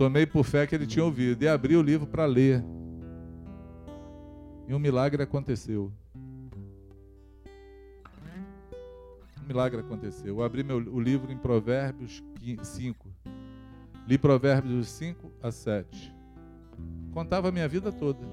tomei 0.00 0.24
por 0.24 0.44
fé 0.44 0.66
que 0.66 0.74
ele 0.74 0.86
tinha 0.86 1.04
ouvido 1.04 1.42
e 1.42 1.48
abri 1.48 1.76
o 1.76 1.82
livro 1.82 2.06
para 2.06 2.24
ler. 2.24 2.64
E 4.66 4.72
um 4.72 4.78
milagre 4.78 5.22
aconteceu. 5.22 5.92
Um 9.42 9.46
milagre 9.46 9.80
aconteceu. 9.80 10.36
Eu 10.36 10.42
abri 10.42 10.64
meu, 10.64 10.78
o 10.78 10.98
livro 10.98 11.30
em 11.30 11.36
Provérbios 11.36 12.22
5. 12.62 13.08
Li 14.08 14.16
Provérbios 14.16 14.88
5 14.88 15.30
a 15.42 15.52
7. 15.52 16.14
Contava 17.12 17.50
a 17.50 17.52
minha 17.52 17.68
vida 17.68 17.92
toda. 17.92 18.26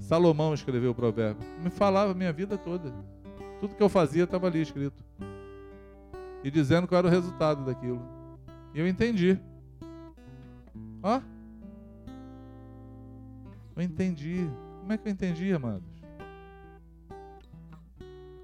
Salomão 0.00 0.52
escreveu 0.52 0.90
o 0.90 0.94
provérbio. 0.94 1.48
Me 1.62 1.70
falava 1.70 2.12
a 2.12 2.14
minha 2.14 2.30
vida 2.30 2.58
toda. 2.58 2.92
Tudo 3.58 3.74
que 3.74 3.82
eu 3.82 3.88
fazia 3.88 4.24
estava 4.24 4.48
ali 4.48 4.60
escrito. 4.60 5.02
E 6.44 6.50
dizendo 6.50 6.86
qual 6.86 6.98
era 6.98 7.08
o 7.08 7.10
resultado 7.10 7.64
daquilo. 7.64 8.02
E 8.74 8.78
eu 8.78 8.86
entendi. 8.86 9.40
Ó. 11.02 11.20
Eu 13.76 13.82
entendi. 13.82 14.48
Como 14.80 14.92
é 14.92 14.98
que 14.98 15.08
eu 15.08 15.12
entendi, 15.12 15.52
amados? 15.52 15.92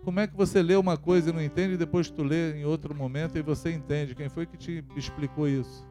Como 0.04 0.20
é 0.20 0.26
que 0.26 0.36
você 0.36 0.62
lê 0.62 0.74
uma 0.74 0.96
coisa 0.96 1.28
e 1.28 1.32
não 1.32 1.42
entende 1.42 1.74
e 1.74 1.76
depois 1.76 2.08
tu 2.08 2.22
lê 2.22 2.58
em 2.58 2.64
outro 2.64 2.94
momento 2.94 3.36
e 3.36 3.42
você 3.42 3.70
entende? 3.72 4.14
Quem 4.14 4.28
foi 4.28 4.46
que 4.46 4.56
te 4.56 4.82
explicou 4.96 5.46
isso? 5.46 5.86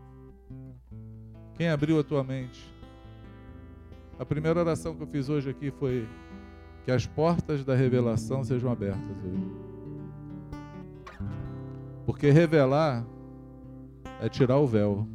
Quem 1.55 1.70
abriu 1.70 1.99
a 1.99 2.03
tua 2.03 2.24
mente? 2.24 2.74
A 4.18 4.26
primeira 4.26 4.59
oração 4.59 4.95
que 4.95 5.03
eu 5.03 5.07
fiz 5.07 5.30
hoje 5.30 5.49
aqui 5.51 5.70
foi 5.70 6.07
que 6.84 6.91
as 6.91 7.05
portas 7.05 7.63
da 7.63 7.76
revelação 7.76 8.43
sejam 8.43 8.72
abertas 8.72 9.18
hoje. 9.24 9.51
Porque 12.05 12.32
revelar 12.32 13.05
é 14.22 14.30
tirar 14.30 14.57
o 14.57 14.65
véu. 14.65 15.07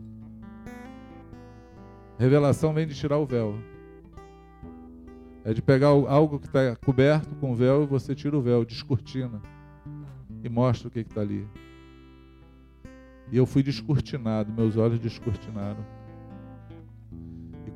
Revelação 2.22 2.72
vem 2.72 2.86
de 2.86 2.94
tirar 2.94 3.18
o 3.18 3.26
véu. 3.26 3.54
É 5.44 5.52
de 5.52 5.60
pegar 5.60 5.88
algo 5.88 6.38
que 6.38 6.46
está 6.46 6.76
coberto 6.76 7.34
com 7.36 7.54
véu 7.54 7.82
e 7.82 7.86
você 7.86 8.14
tira 8.14 8.36
o 8.36 8.42
véu, 8.42 8.64
descortina 8.64 9.42
e 10.42 10.48
mostra 10.48 10.88
o 10.88 10.90
que 10.90 11.00
está 11.00 11.20
ali. 11.20 11.46
E 13.30 13.36
eu 13.36 13.44
fui 13.44 13.62
descortinado, 13.62 14.52
meus 14.52 14.76
olhos 14.76 15.00
descortinaram 15.00 15.84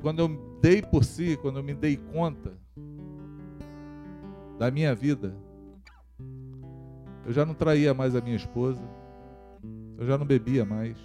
quando 0.01 0.19
eu 0.19 0.59
dei 0.61 0.81
por 0.81 1.03
si, 1.03 1.37
quando 1.41 1.57
eu 1.57 1.63
me 1.63 1.73
dei 1.73 1.97
conta 1.97 2.53
da 4.57 4.71
minha 4.71 4.95
vida, 4.95 5.35
eu 7.25 7.33
já 7.33 7.45
não 7.45 7.53
traía 7.53 7.93
mais 7.93 8.15
a 8.15 8.21
minha 8.21 8.35
esposa, 8.35 8.81
eu 9.97 10.05
já 10.05 10.17
não 10.17 10.25
bebia 10.25 10.63
mais, 10.65 10.97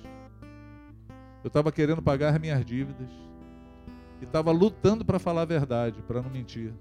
Eu 1.42 1.48
estava 1.48 1.72
querendo 1.72 2.00
pagar 2.00 2.38
minhas 2.38 2.64
dívidas. 2.64 3.10
E 4.22 4.24
estava 4.24 4.52
lutando 4.52 5.04
para 5.04 5.18
falar 5.18 5.42
a 5.42 5.44
verdade, 5.44 6.00
para 6.06 6.22
não 6.22 6.30
mentir. 6.30 6.72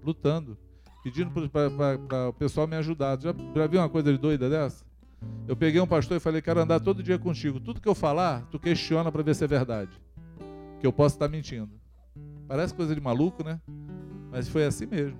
Lutando. 0.00 0.56
Pedindo 1.02 1.28
para 1.50 2.28
o 2.28 2.32
pessoal 2.32 2.68
me 2.68 2.76
ajudar. 2.76 3.20
Já, 3.20 3.34
já 3.54 3.66
viu 3.66 3.80
uma 3.80 3.88
coisa 3.88 4.12
de 4.12 4.16
doida 4.16 4.48
dessa? 4.48 4.84
Eu 5.48 5.56
peguei 5.56 5.80
um 5.80 5.86
pastor 5.86 6.16
e 6.16 6.20
falei: 6.20 6.40
Quero 6.40 6.60
andar 6.60 6.78
todo 6.78 7.02
dia 7.02 7.18
contigo. 7.18 7.58
Tudo 7.58 7.80
que 7.80 7.88
eu 7.88 7.96
falar, 7.96 8.46
tu 8.50 8.60
questiona 8.60 9.10
para 9.10 9.22
ver 9.22 9.34
se 9.34 9.42
é 9.42 9.46
verdade. 9.48 9.90
Que 10.80 10.86
eu 10.86 10.92
posso 10.92 11.16
estar 11.16 11.28
mentindo. 11.28 11.70
Parece 12.46 12.72
coisa 12.72 12.94
de 12.94 13.00
maluco, 13.00 13.42
né? 13.42 13.60
Mas 14.30 14.48
foi 14.48 14.64
assim 14.64 14.86
mesmo. 14.86 15.18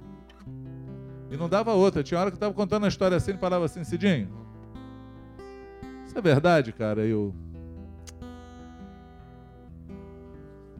E 1.30 1.36
não 1.36 1.48
dava 1.48 1.72
outra. 1.72 2.04
Tinha 2.04 2.20
hora 2.20 2.30
que 2.30 2.34
eu 2.34 2.38
estava 2.38 2.54
contando 2.54 2.84
a 2.84 2.88
história 2.88 3.16
assim 3.16 3.32
e 3.32 3.38
falava 3.38 3.64
assim: 3.64 3.82
Cidinho, 3.82 4.30
isso 6.06 6.16
é 6.16 6.22
verdade, 6.22 6.72
cara? 6.72 7.04
Eu. 7.04 7.34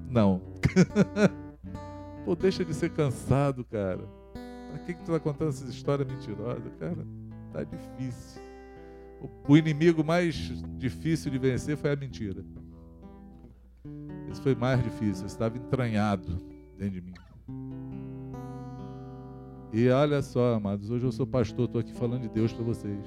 Não. 0.09 0.53
Pô, 2.25 2.35
deixa 2.35 2.65
de 2.65 2.73
ser 2.75 2.91
cansado, 2.91 3.65
cara. 3.65 4.05
Pra 4.71 4.79
que, 4.81 4.95
que 4.95 5.05
tu 5.05 5.12
tá 5.12 5.21
contando 5.21 5.51
essas 5.51 5.69
histórias 5.69 6.09
mentirosas? 6.09 6.73
Cara, 6.79 7.07
tá 7.53 7.65
difícil. 7.65 8.43
O 9.49 9.57
inimigo 9.57 10.03
mais 10.03 10.35
difícil 10.79 11.31
de 11.31 11.39
vencer 11.39 11.77
foi 11.77 11.93
a 11.93 11.97
mentira. 11.97 12.45
Isso 14.31 14.43
foi 14.43 14.55
mais 14.55 14.83
difícil, 14.83 15.27
estava 15.27 15.57
entranhado 15.57 16.39
dentro 16.77 16.95
de 16.95 17.01
mim. 17.01 17.15
E 19.73 19.89
olha 19.89 20.23
só, 20.23 20.55
amados, 20.55 20.91
hoje 20.91 21.05
eu 21.05 21.12
sou 21.12 21.27
pastor, 21.27 21.67
estou 21.67 21.81
aqui 21.81 21.93
falando 21.93 22.23
de 22.23 22.29
Deus 22.29 22.53
para 22.53 22.65
vocês. 22.65 23.07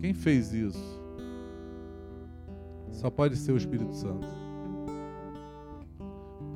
Quem 0.00 0.14
fez 0.14 0.52
isso? 0.52 1.02
Só 2.90 3.10
pode 3.10 3.36
ser 3.36 3.52
o 3.52 3.56
Espírito 3.56 3.92
Santo. 3.94 4.47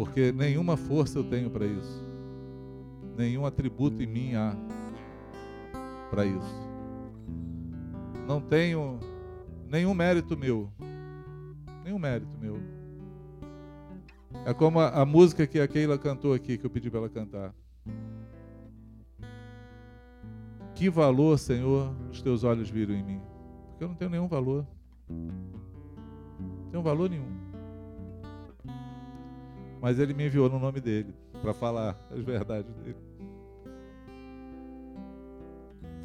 Porque 0.03 0.33
nenhuma 0.33 0.77
força 0.77 1.17
eu 1.17 1.23
tenho 1.23 1.49
para 1.49 1.65
isso. 1.65 2.05
Nenhum 3.17 3.47
atributo 3.47 4.03
em 4.03 4.07
mim 4.07 4.35
há 4.35 4.53
para 6.11 6.27
isso. 6.27 6.69
Não 8.27 8.41
tenho 8.41 8.99
nenhum 9.69 9.95
mérito 9.95 10.37
meu. 10.37 10.69
Nenhum 11.85 12.01
mérito 12.01 12.37
meu. 12.41 12.59
É 14.45 14.53
como 14.53 14.81
a, 14.81 14.89
a 14.89 15.07
música 15.07 15.47
que 15.47 15.61
a 15.61 15.69
Keila 15.69 15.97
cantou 15.97 16.35
aqui, 16.35 16.59
que 16.59 16.67
eu 16.67 16.71
pedi 16.71 16.91
para 16.91 16.99
ela 16.99 17.09
cantar. 17.09 17.55
Que 20.75 20.91
valor, 20.91 21.39
Senhor, 21.39 21.95
os 22.11 22.21
teus 22.21 22.43
olhos 22.43 22.69
viram 22.69 22.93
em 22.93 23.05
mim? 23.05 23.21
Porque 23.69 23.85
eu 23.85 23.89
não 23.89 23.95
tenho 23.95 24.11
nenhum 24.11 24.27
valor. 24.27 24.67
Não 25.09 26.71
tenho 26.73 26.83
valor 26.83 27.09
nenhum. 27.09 27.32
Mas 29.83 29.99
ele 29.99 30.15
me 30.15 30.25
enviou 30.25 30.49
no 30.49 30.61
nome 30.61 30.81
dele 30.81 31.13
para 31.43 31.53
falar 31.53 31.99
as 32.09 32.21
verdades 32.23 32.73
dele. 32.77 32.97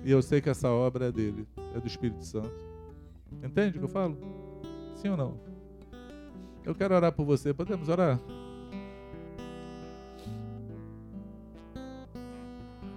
E 0.03 0.09
eu 0.09 0.19
sei 0.23 0.41
que 0.41 0.49
essa 0.49 0.67
obra 0.67 1.05
é 1.05 1.11
dele, 1.11 1.47
é 1.75 1.79
do 1.79 1.85
Espírito 1.85 2.25
Santo. 2.25 2.51
Entende 3.43 3.77
o 3.77 3.81
que 3.81 3.85
eu 3.85 3.89
falo? 3.89 4.17
Sim 4.95 5.09
ou 5.09 5.17
não? 5.17 5.39
Eu 6.65 6.73
quero 6.73 6.95
orar 6.95 7.11
por 7.11 7.23
você. 7.23 7.53
Podemos 7.53 7.87
orar? 7.87 8.19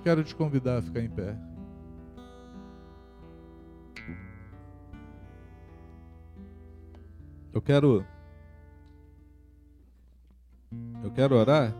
Quero 0.03 0.24
te 0.24 0.35
convidar 0.35 0.78
a 0.78 0.83
ficar 0.83 1.01
em 1.03 1.11
pé. 1.11 1.37
Eu 7.53 7.61
quero. 7.61 8.07
Eu 11.03 11.11
quero 11.11 11.34
orar. 11.34 11.74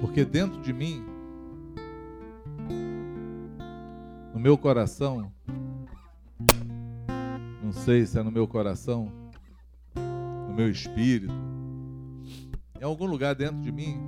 Porque 0.00 0.24
dentro 0.24 0.60
de 0.62 0.72
mim, 0.72 1.04
no 4.32 4.40
meu 4.40 4.56
coração, 4.56 5.30
não 7.62 7.72
sei 7.72 8.06
se 8.06 8.18
é 8.18 8.22
no 8.22 8.30
meu 8.30 8.48
coração, 8.48 9.12
no 10.48 10.54
meu 10.54 10.70
espírito, 10.70 11.34
em 12.80 12.84
algum 12.84 13.06
lugar 13.06 13.34
dentro 13.34 13.60
de 13.60 13.70
mim, 13.70 13.98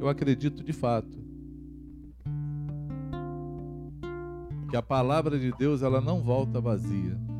eu 0.00 0.08
acredito 0.08 0.62
de 0.64 0.72
fato 0.72 1.22
que 4.70 4.76
a 4.76 4.82
palavra 4.82 5.38
de 5.38 5.52
Deus 5.52 5.82
ela 5.82 6.00
não 6.00 6.22
volta 6.22 6.60
vazia. 6.60 7.33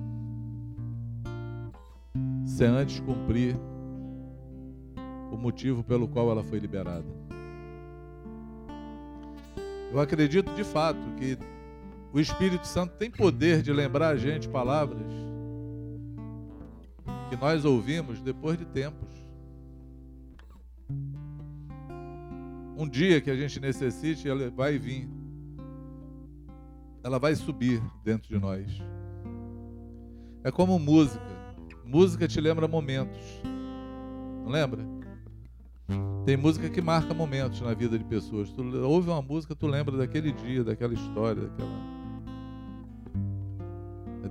Sem 2.54 2.68
antes 2.68 3.00
cumprir 3.00 3.56
o 5.32 5.36
motivo 5.36 5.82
pelo 5.82 6.06
qual 6.06 6.30
ela 6.30 6.44
foi 6.44 6.60
liberada. 6.60 7.04
Eu 9.90 9.98
acredito 9.98 10.54
de 10.54 10.62
fato 10.62 11.00
que 11.16 11.36
o 12.12 12.20
Espírito 12.20 12.64
Santo 12.64 12.94
tem 12.96 13.10
poder 13.10 13.60
de 13.60 13.72
lembrar 13.72 14.10
a 14.10 14.16
gente 14.16 14.48
palavras 14.48 15.12
que 17.28 17.36
nós 17.36 17.64
ouvimos 17.64 18.20
depois 18.20 18.56
de 18.56 18.64
tempos. 18.66 19.12
Um 22.76 22.88
dia 22.88 23.20
que 23.20 23.32
a 23.32 23.36
gente 23.36 23.58
necessite, 23.58 24.28
ela 24.28 24.48
vai 24.48 24.78
vir 24.78 25.08
ela 27.02 27.18
vai 27.18 27.34
subir 27.34 27.82
dentro 28.04 28.28
de 28.28 28.38
nós. 28.38 28.80
É 30.44 30.52
como 30.52 30.78
música. 30.78 31.33
Música 31.84 32.26
te 32.26 32.40
lembra 32.40 32.66
momentos. 32.66 33.22
Não 34.42 34.50
lembra? 34.50 34.84
Tem 36.24 36.36
música 36.36 36.70
que 36.70 36.80
marca 36.80 37.12
momentos 37.12 37.60
na 37.60 37.74
vida 37.74 37.98
de 37.98 38.04
pessoas. 38.04 38.50
Tu 38.50 38.62
ouve 38.82 39.10
uma 39.10 39.20
música, 39.20 39.54
tu 39.54 39.66
lembra 39.66 39.96
daquele 39.96 40.32
dia, 40.32 40.64
daquela 40.64 40.94
história, 40.94 41.42
daquela. 41.42 41.94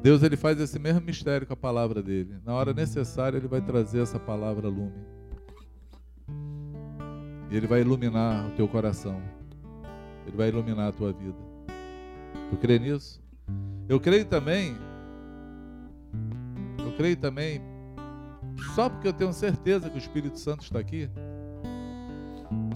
Deus 0.04 0.22
ele 0.22 0.36
faz 0.36 0.60
esse 0.60 0.78
mesmo 0.78 1.00
mistério 1.00 1.48
com 1.48 1.54
a 1.54 1.56
palavra 1.56 2.04
dele. 2.04 2.36
Na 2.44 2.54
hora 2.54 2.74
necessária 2.74 3.38
ele 3.38 3.48
vai 3.48 3.62
trazer 3.62 4.02
essa 4.02 4.20
palavra 4.20 4.68
lume. 4.68 4.92
E 7.50 7.56
ele 7.56 7.68
vai 7.68 7.80
iluminar 7.80 8.48
o 8.48 8.52
teu 8.52 8.68
coração. 8.68 9.22
Ele 10.28 10.36
vai 10.36 10.50
iluminar 10.50 10.90
a 10.90 10.92
tua 10.92 11.14
vida. 11.14 11.38
Tu 12.50 12.58
crê 12.58 12.78
nisso? 12.80 13.24
Eu 13.88 13.98
creio 13.98 14.26
também. 14.26 14.76
Creio 16.98 17.18
também. 17.18 17.62
Só 18.76 18.90
porque 18.90 19.08
eu 19.08 19.14
tenho 19.14 19.34
certeza 19.34 19.90
que 19.90 19.96
o 19.96 20.00
Espírito 20.00 20.40
Santo 20.40 20.64
está 20.64 20.80
aqui. 20.80 21.10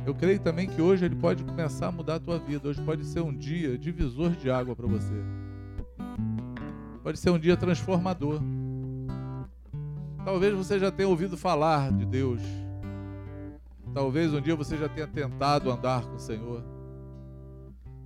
Eu 0.06 0.16
creio 0.16 0.40
também 0.40 0.68
que 0.68 0.82
hoje 0.82 1.06
ele 1.06 1.16
pode 1.16 1.44
começar 1.44 1.88
a 1.88 1.92
mudar 1.92 2.16
a 2.16 2.20
tua 2.20 2.40
vida. 2.40 2.70
Hoje 2.70 2.82
pode 2.82 3.06
ser 3.06 3.22
um 3.22 3.36
dia 3.36 3.78
divisor 3.78 4.32
de 4.32 4.50
água 4.50 4.76
para 4.76 4.88
você. 4.88 5.14
Pode 7.04 7.20
ser 7.20 7.30
um 7.30 7.38
dia 7.40 7.58
transformador. 7.58 8.42
Talvez 10.24 10.54
você 10.54 10.80
já 10.80 10.92
tenha 10.92 11.10
ouvido 11.10 11.38
falar 11.38 11.92
de 11.92 12.06
Deus. 12.06 12.42
Talvez 13.94 14.34
um 14.34 14.42
dia 14.42 14.56
você 14.56 14.78
já 14.78 14.90
tenha 14.90 15.08
tentado 15.08 15.72
andar 15.72 16.04
com 16.04 16.16
o 16.16 16.20
Senhor. 16.20 16.64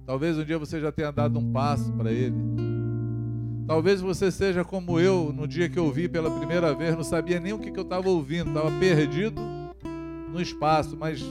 Talvez 0.06 0.38
um 0.38 0.44
dia 0.44 0.58
você 0.58 0.80
já 0.80 0.92
tenha 0.92 1.12
dado 1.12 1.40
um 1.40 1.52
passo 1.52 1.92
para 1.94 2.12
Ele. 2.12 2.71
Talvez 3.68 4.02
você 4.02 4.32
seja 4.32 4.64
como 4.64 5.00
eu, 5.00 5.32
no 5.34 5.48
dia 5.48 5.70
que 5.70 5.78
eu 5.78 5.86
ouvi 5.86 6.08
pela 6.08 6.30
primeira 6.32 6.74
vez, 6.74 6.96
não 6.96 7.04
sabia 7.04 7.40
nem 7.40 7.54
o 7.54 7.60
que, 7.60 7.72
que 7.72 7.80
eu 7.80 7.84
estava 7.84 8.10
ouvindo, 8.10 8.50
estava 8.50 8.72
perdido 8.80 9.42
no 10.32 10.42
espaço, 10.42 10.98
mas 10.98 11.24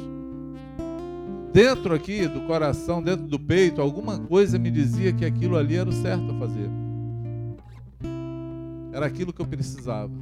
dentro 1.52 1.94
aqui 1.94 2.26
do 2.26 2.42
coração, 2.42 3.02
dentro 3.02 3.26
do 3.26 3.38
peito, 3.38 3.80
alguma 3.80 4.18
coisa 4.18 4.58
me 4.58 4.70
dizia 4.70 5.12
que 5.12 5.24
aquilo 5.24 5.56
ali 5.56 5.76
era 5.76 5.88
o 5.88 5.92
certo 5.92 6.30
a 6.30 6.38
fazer. 6.38 6.70
Era 8.92 9.06
aquilo 9.06 9.32
que 9.32 9.40
eu 9.40 9.46
precisava. 9.46 10.12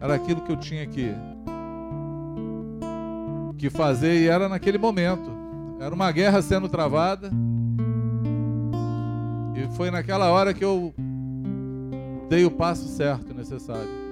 Era 0.00 0.14
aquilo 0.14 0.40
que 0.42 0.52
eu 0.52 0.56
tinha 0.56 0.86
que, 0.86 1.14
que 3.56 3.70
fazer 3.70 4.20
e 4.20 4.28
era 4.28 4.48
naquele 4.48 4.78
momento. 4.78 5.30
Era 5.80 5.94
uma 5.94 6.10
guerra 6.10 6.42
sendo 6.42 6.68
travada. 6.68 7.30
E 9.54 9.66
foi 9.76 9.90
naquela 9.90 10.30
hora 10.30 10.54
que 10.54 10.64
eu 10.64 10.94
dei 12.28 12.44
o 12.44 12.50
passo 12.50 12.88
certo 12.88 13.34
necessário. 13.34 14.02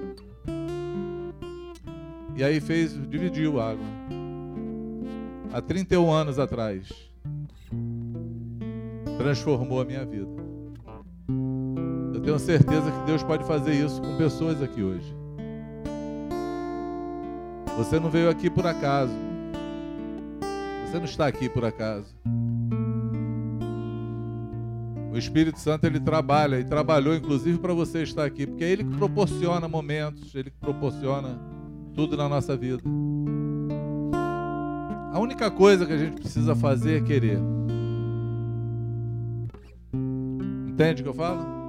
E 2.36 2.44
aí 2.44 2.60
fez, 2.60 2.92
dividiu 3.08 3.60
a 3.60 3.70
água. 3.70 3.84
Há 5.52 5.60
31 5.60 6.10
anos 6.10 6.38
atrás. 6.38 6.88
Transformou 9.18 9.80
a 9.80 9.84
minha 9.84 10.04
vida. 10.04 10.30
Eu 12.14 12.20
tenho 12.20 12.38
certeza 12.38 12.90
que 12.90 13.06
Deus 13.06 13.22
pode 13.22 13.44
fazer 13.44 13.74
isso 13.74 14.00
com 14.00 14.16
pessoas 14.16 14.62
aqui 14.62 14.82
hoje. 14.82 15.14
Você 17.76 17.98
não 17.98 18.10
veio 18.10 18.28
aqui 18.28 18.50
por 18.50 18.66
acaso. 18.66 19.12
Você 20.86 20.98
não 20.98 21.04
está 21.04 21.26
aqui 21.26 21.48
por 21.48 21.64
acaso. 21.64 22.14
O 25.12 25.18
Espírito 25.18 25.58
Santo 25.58 25.84
ele 25.86 25.98
trabalha 25.98 26.60
e 26.60 26.64
trabalhou 26.64 27.14
inclusive 27.14 27.58
para 27.58 27.74
você 27.74 28.02
estar 28.02 28.24
aqui, 28.24 28.46
porque 28.46 28.64
é 28.64 28.70
ele 28.70 28.84
que 28.84 28.96
proporciona 28.96 29.68
momentos, 29.68 30.34
ele 30.34 30.50
que 30.50 30.58
proporciona 30.58 31.38
tudo 31.94 32.16
na 32.16 32.28
nossa 32.28 32.56
vida. 32.56 32.82
A 35.12 35.18
única 35.18 35.50
coisa 35.50 35.84
que 35.84 35.92
a 35.92 35.98
gente 35.98 36.20
precisa 36.20 36.54
fazer 36.54 36.98
é 36.98 37.04
querer. 37.04 37.38
Entende 40.68 41.02
o 41.02 41.04
que 41.04 41.10
eu 41.10 41.14
falo? 41.14 41.59